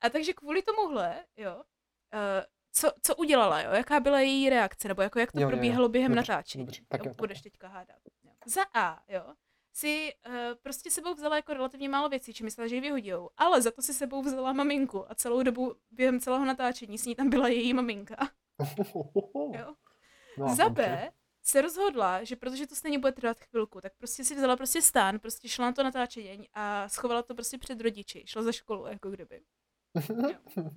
[0.00, 5.02] A takže kvůli tomuhle, jo, uh, co, co udělala, jo, jaká byla její reakce, nebo
[5.02, 5.50] jako jak to Jo, jo, jo.
[5.50, 7.42] probíhalo během Dobře, natáčení, dobře, tak jo, jo, budeš jo.
[7.42, 7.96] teďka hádat.
[8.24, 8.30] Jo.
[8.46, 9.34] Za A, jo,
[9.72, 13.62] si uh, prostě sebou vzala jako relativně málo věcí, či myslela, že ji vyhodijou, ale
[13.62, 17.30] za to si sebou vzala maminku a celou dobu během celého natáčení s ní tam
[17.30, 18.16] byla její maminka.
[19.34, 19.74] Jo.
[20.38, 20.68] No, za.
[20.68, 21.12] B
[21.42, 25.18] se rozhodla, že protože to stejně bude trvat chvilku, tak prostě si vzala prostě stán,
[25.18, 29.10] prostě šla na to natáčení a schovala to prostě před rodiči, šla za školu, jako
[29.10, 29.40] kdyby.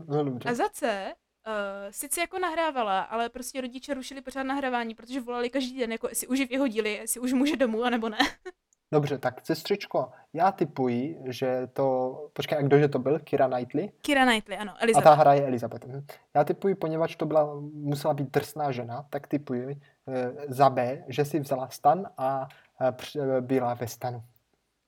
[0.07, 0.39] no.
[0.45, 1.13] A za C,
[1.47, 6.07] uh, sice jako nahrávala, ale prostě rodiče rušili pořád nahrávání, protože volali každý den, jako
[6.09, 8.17] jestli už ji vyhodili, jestli už může domů, anebo ne.
[8.95, 13.19] Dobře, tak sestřičko, já typuji, že to, počkej, a kdože to byl?
[13.19, 13.91] Kira Knightley?
[14.01, 15.03] Kira Knightley, ano, A Elizabeth.
[15.03, 15.85] ta hraje Elizabeth.
[15.85, 16.05] Mhm.
[16.33, 21.25] Já typuji, poněvadž to byla, musela být drsná žena, tak typuji eh, za B, že
[21.25, 22.47] si vzala stan a
[22.81, 24.23] eh, byla ve stanu.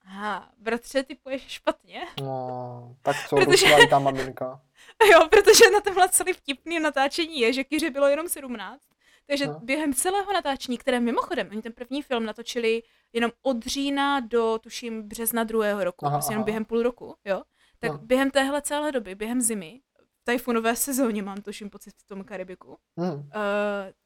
[0.05, 2.01] Aha, bratře, ty poješ špatně.
[2.21, 4.61] No, tak co, Protože- ta maminka.
[5.11, 8.81] Jo, protože na tomhle celý vtipný natáčení je, že Kyře bylo jenom 17.
[9.27, 9.59] Takže no.
[9.63, 12.83] během celého natáčení, které mimochodem, oni ten první film natočili
[13.13, 16.45] jenom od října do, tuším, března druhého roku, Aha, aha, prostě jenom aha.
[16.45, 17.41] během půl roku, jo.
[17.79, 17.97] Tak No.
[17.97, 19.81] během téhle celé doby, během zimy,
[20.21, 23.13] v tajfunové sezóně mám tuším pocit v tom Karibiku, Hmm.
[23.13, 23.21] uh,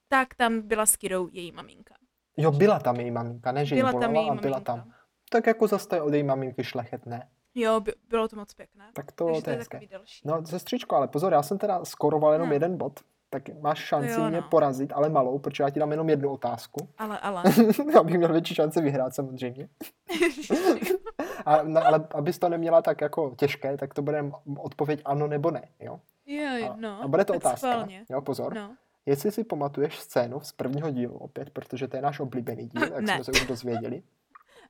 [0.08, 1.96] tak tam byla s Kirou její maminka.
[2.38, 4.60] Jo, byla tam její maminka, ne, že Byla tam její a byla maminka.
[4.60, 4.92] tam.
[5.30, 7.30] Tak jako zase to je od její maminky šlechetné.
[7.56, 8.90] Jo, by, bylo to moc pěkné.
[8.94, 9.78] Tak to, Takže to je hezké.
[9.78, 10.22] takový další.
[10.28, 12.54] No, sestřičko, ale pozor, já jsem teda skoroval jenom No.
[12.54, 13.00] jeden bod,
[13.34, 14.48] tak máš šanci Jo, mě no.
[14.50, 16.88] porazit, ale malou, protože já ti dám jenom jednu otázku.
[16.98, 17.44] Ale, ale.
[18.00, 19.70] Abych měl větší šance vyhrát samozřejmě.
[21.46, 25.52] A, no, ale abys to neměla tak jako těžké, tak to bude odpověď ano nebo
[25.52, 26.00] ne, jo?
[26.26, 27.04] jo, A, no.
[27.04, 28.06] a bude to otázka, schválně.
[28.10, 28.54] jo, pozor.
[28.56, 28.76] No.
[29.06, 33.02] Jestli si pamatuješ scénu z prvního dílu opět, protože to je náš oblíbený díl, jak
[33.04, 33.16] Ne.
[33.16, 34.04] jsme se už dozvěděli,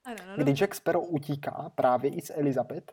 [0.06, 2.92] Ano, no, kdy Jack Sparrow utíká právě i s Elizabeth,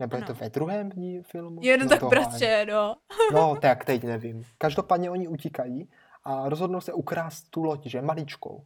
[0.00, 0.38] nebo je to Ano.
[0.40, 1.60] ve druhém dí filmu?
[1.62, 2.96] Jo, no tak bratře, no.
[3.32, 4.42] No, tak teď nevím.
[4.58, 5.88] Každopádně oni utíkají
[6.24, 8.64] a rozhodnou se ukrást tu loď, že maličkou.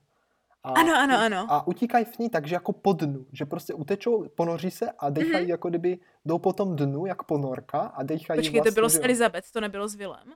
[0.62, 1.46] A, Ano, ano, ano.
[1.48, 5.42] A utíkají v ní takže jako po dnu, že prostě utečou, ponoří se a dechají
[5.42, 5.50] Mhm.
[5.50, 8.92] jako kdyby, jdou po tom dnu jak ponorka a dechají Počkej, vlastně, to bylo s
[8.92, 10.32] že jo, Elizabeth, to nebylo s Willem.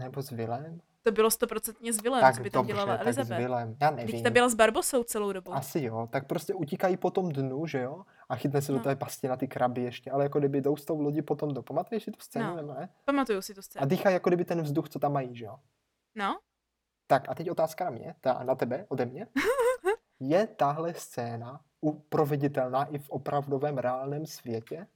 [0.00, 0.80] Nebo s Vilem?
[1.06, 3.38] To bylo stoprocentně s Willem, Tak co by tam dobře, dělala tak s Elizabeth.
[3.42, 3.76] Vilem.
[3.80, 4.10] Já nevím.
[4.14, 5.52] Teď ta byla s Barbosou celou dobu.
[5.54, 8.04] Asi jo, tak prostě utíkají po tom dnu, že jo?
[8.28, 8.84] A chytne se do No.
[8.84, 11.62] té pasti na ty kraby ještě, ale jako kdyby jdou s tou lodí potom do.
[11.62, 12.74] Pamatuješ si tu scénu, No.
[12.74, 12.88] ne?
[13.04, 13.86] Pamatuju si tu A scénu.
[13.86, 15.56] dýchají jako kdyby ten vzduch, co tam mají, že jo?
[16.14, 16.38] No,
[17.06, 19.26] Tak a teď otázka na mě, ta na tebe, ode mě.
[20.20, 21.60] Je tahle scéna
[22.08, 24.86] proveditelná i v opravdovém reálném světě?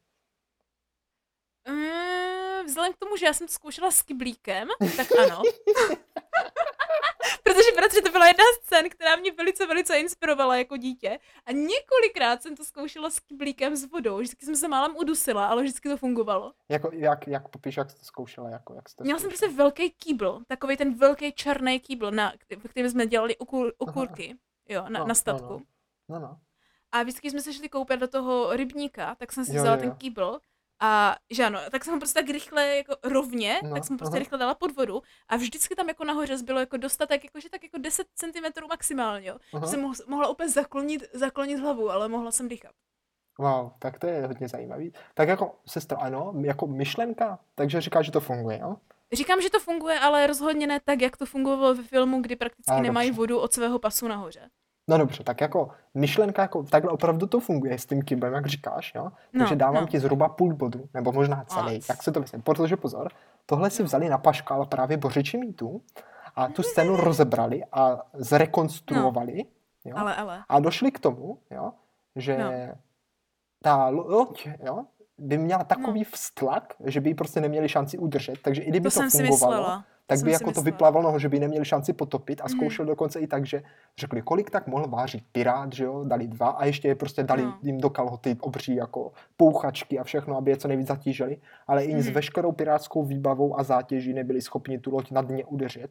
[1.68, 1.97] Mm,
[2.68, 5.42] vzhledem k tomu, že já jsem to zkoušela s kyblíkem, tak ano.
[7.42, 11.18] Protože bratře, to byla jedna scén, která mě velice, velice inspirovala jako dítě.
[11.46, 14.16] A několikrát jsem to zkoušela s kyblíkem s vodou.
[14.16, 16.52] Vždycky jsem se málem udusila, ale vždycky to fungovalo.
[16.68, 18.50] Jako, jak, jak popíš, jak jsi to zkoušela?
[18.50, 22.32] Jako, jak jsi to Měla jsem prostě velký kýbl, takový ten velký černý kýbl, na,
[22.56, 24.36] ve kterém jsme dělali ukur, ukurky,
[24.68, 25.52] jo, na, No, na statku.
[25.52, 25.58] No,
[26.08, 26.18] no.
[26.20, 26.38] no, no.
[26.92, 29.80] A vždycky jsme se šli koupet do toho rybníka, tak jsem si Jo, vzala jo,
[29.80, 29.94] ten jo.
[29.98, 30.40] kýbl
[30.80, 34.12] a že ano, tak jsem ho prostě tak rychle, jako rovně, No, tak jsem prostě
[34.12, 34.18] aha.
[34.18, 37.78] rychle dala pod vodu a vždycky tam jako nahoře zbylo jako dostatek, jakože tak jako
[37.78, 39.36] 10 cm maximálně, jo.
[39.54, 39.66] Aha.
[39.66, 42.72] Jsem mohl- mohla úplně zaklonit, zaklonit hlavu, ale mohla jsem dýchat.
[43.38, 44.92] Wow, tak to je hodně zajímavý.
[45.14, 48.76] Tak jako, sestro, ano, jako myšlenka, takže říká, že to funguje, jo?
[49.12, 52.70] Říkám, že to funguje, ale rozhodně ne tak, jak to fungovalo ve filmu, kdy prakticky
[52.72, 53.18] A, nemají dobře.
[53.18, 54.50] vodu od svého pasu nahoře.
[54.88, 58.92] No dobře, tak jako myšlenka, jako takhle opravdu to funguje s tím kyblem, jak říkáš,
[58.94, 59.04] jo?
[59.04, 59.86] No, Takže dávám no.
[59.88, 61.88] ti zhruba půl bodu, nebo možná celý, Ac.
[61.88, 62.42] jak se to myslím.
[62.42, 63.08] Protože pozor,
[63.46, 63.86] tohle si No.
[63.86, 65.82] vzali na paškal právě Bořiči mýtu
[66.36, 69.44] a tu scénu rozebrali a zrekonstruovali,
[69.84, 69.96] jo?
[69.96, 70.44] Ale, ale.
[70.48, 71.72] A došli k tomu, jo,
[72.16, 72.50] že No.
[73.62, 74.84] ta loď, jo,
[75.18, 78.94] by měla takový vztlak, že by ji prostě neměli šanci udržet, takže i kdyby To
[78.94, 79.84] to, jsem si fungovalo, myslela.
[80.08, 80.64] Tak by jako to myslela.
[80.64, 82.56] vyplavalo, že by neměli šanci potopit a Mhm.
[82.56, 83.62] zkoušel dokonce i tak, že
[83.98, 87.42] řekli, kolik tak mohl vážit pirát, že jo, dali dva a ještě je prostě dali
[87.42, 87.58] No.
[87.62, 91.36] jim do kalhoty obří jako pouchačky a všechno, aby je co nejvíc zatížili,
[91.66, 92.14] ale i s Mhm.
[92.14, 95.90] veškerou pirátskou výbavou a zátěží nebyli schopni tu loď na dně udržet.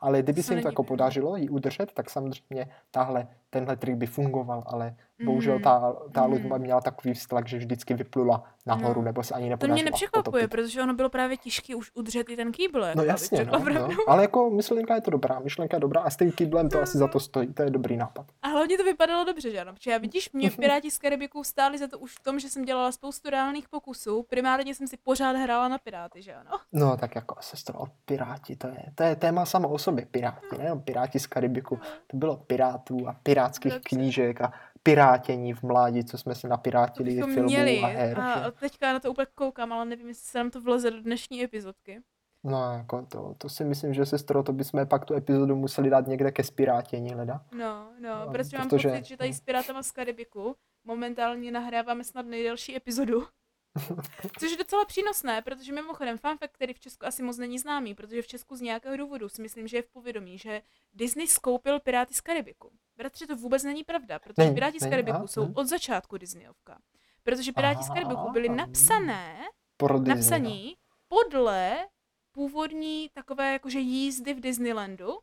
[0.00, 4.06] Ale kdyby se jim to jako podařilo ji udržet, tak samozřejmě tahle, tenhle trik by
[4.06, 4.94] fungoval, ale
[5.24, 5.62] bohužel Mhm.
[5.62, 6.58] ta, ta loď Mhm.
[6.60, 9.04] měla takový vztlak, že vždycky vyplula nahoru, No.
[9.04, 10.50] nebo se ani To nepodařilo mě nepřekvapuje, potopit.
[10.50, 12.82] protože ono bylo právě těžké už udržet i ten kýbl.
[12.82, 13.88] Jako, No jasně, řekla no, no.
[14.06, 16.98] ale jako myšlenka je to dobrá, myšlenka je dobrá a s tím kýblem to asi
[16.98, 18.26] za to stojí, to je dobrý nápad.
[18.42, 19.72] A hlavně to vypadalo dobře, že ano?
[19.72, 22.64] Protože já vidíš, mě Piráti z Karibiku stáli za to už v tom, že jsem
[22.64, 24.22] dělala spoustu reálných pokusů.
[24.22, 26.50] Primárně jsem si pořád hrála na Piráty, že ano?
[26.72, 30.80] No tak jako sestro, Piráti, to je, to je téma samo o sobě, Piráti, nejenom
[30.82, 36.34] Piráti z Karibiku, to bylo pirátů a pirátských knížek a pirátění v mládí, co jsme
[36.34, 37.78] si napirátili Bychom filmů měli.
[37.78, 38.20] a her.
[38.20, 38.50] A že?
[38.52, 42.02] teďka na to úplně koukám, ale nevím, jestli se nám to vleze do dnešní epizodky.
[42.44, 46.06] No jako to, to si myslím, že sestro, to bychom pak tu epizodu museli dát
[46.06, 47.44] někde ke spirátění, leda.
[47.52, 52.04] No, no, No, protože mám protože- pocit, že tady s Pirátama z Karibiku momentálně nahráváme
[52.04, 53.26] snad nejdelší epizodu.
[54.38, 57.94] Což je docela přínosné, protože mimochodem fun fact, který v Česku asi moc není známý,
[57.94, 60.62] protože v Česku z nějakého důvodu si myslím, že je v povědomí, že
[60.92, 62.70] Disney skoupil Piráty z Karibiku.
[62.98, 65.52] Bratře, to vůbec není pravda, protože Není, Piráti z Karibiku jsou hm.
[65.56, 66.78] od začátku Disneyovka.
[67.22, 68.54] Protože Piráti z Karibiku Aha.
[68.54, 69.38] napsané,
[69.76, 70.76] Pro napsaní
[71.08, 71.86] podle
[72.32, 75.18] původní takové jakože jízdy v Disneylandu,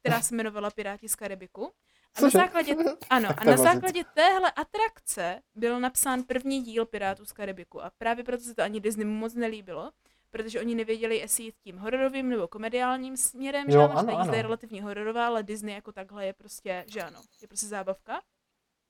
[0.00, 1.72] která se jmenovala Piráti z Karibiku.
[2.14, 2.76] A na základě,
[3.10, 7.82] ano, a na základě téhle atrakce byl napsán první díl Pirátů z Karibiku.
[7.82, 9.90] A právě proto se to ani Disney moc nelíbilo,
[10.30, 14.18] protože oni nevěděli, jestli jít tím hororovým nebo komediálním směrem, že Jo, ano, že ano,
[14.18, 14.48] jízda je ano.
[14.48, 18.20] relativně hororová, ale Disney jako takhle je prostě, že ano, je prostě zábavka.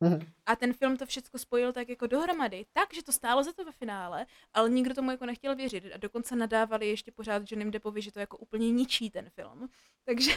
[0.02, 0.20] Mhm.
[0.46, 3.64] A ten film to všechno spojil tak jako dohromady, tak, že to stálo za to
[3.64, 5.84] ve finále, ale nikdo tomu jako nechtěl věřit.
[5.94, 9.68] A dokonce nadávali ještě pořád Johnnym Deppovi, že to jako úplně ničí ten film.
[10.04, 10.30] Takže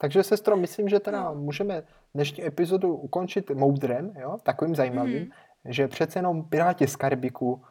[0.00, 1.34] Takže sestro, myslím, že teda No.
[1.34, 1.82] můžeme
[2.14, 5.30] dnešní epizodu ukončit moudrem, jo, takovým zajímavým, Mhm.
[5.64, 7.64] že přece jenom Piráti z Karibiku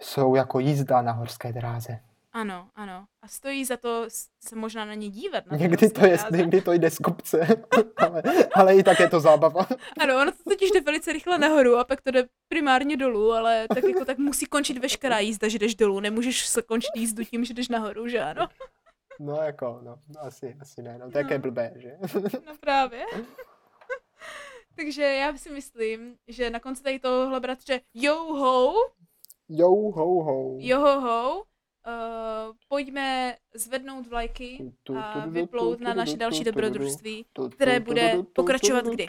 [0.00, 1.98] jsou jako jízda na horské dráze.
[2.32, 3.06] ano, ano.
[3.22, 4.06] A stojí za to
[4.40, 5.46] se možná na ně dívat.
[5.46, 6.36] Na Někdy to, je, dráze.
[6.36, 7.46] někdy to jde z kopce,
[7.96, 8.22] ale,
[8.54, 9.66] ale i tak je to zábava.
[10.00, 13.66] Ano, ono to totiž jde velice rychle nahoru a pak to jde primárně dolů, ale
[13.74, 16.00] tak jako tak musí končit veškerá jízda, že jdeš dolů.
[16.00, 18.48] Nemůžeš se končit jízdu tím, že jdeš nahoru, že ano?
[19.18, 21.38] No jako, no, asi, asi ne, no, to je No.
[21.38, 21.96] blbé, že?
[22.46, 23.04] No právě.
[24.76, 28.74] Takže já si myslím, že na konci tady tohohle bratře yo ho,
[29.52, 30.56] Jo, ho, ho.
[30.58, 31.42] yo ho ho,
[31.86, 37.26] uh, pojďme zvednout vlajky a vyplout na naše další dobrodružství.
[37.50, 39.06] které bude pokračovat kdy?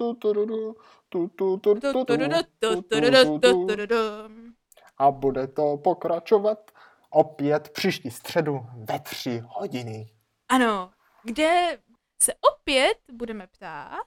[4.98, 6.72] A bude to pokračovat
[7.10, 10.12] opět příští středu ve tři hodiny.
[10.50, 10.92] Ano,
[11.24, 11.78] kde
[12.22, 14.02] se opět budeme ptát,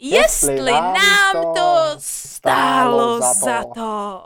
[0.00, 3.40] Jestli jestli nám to stálo stálo za to.
[3.44, 4.22] za to.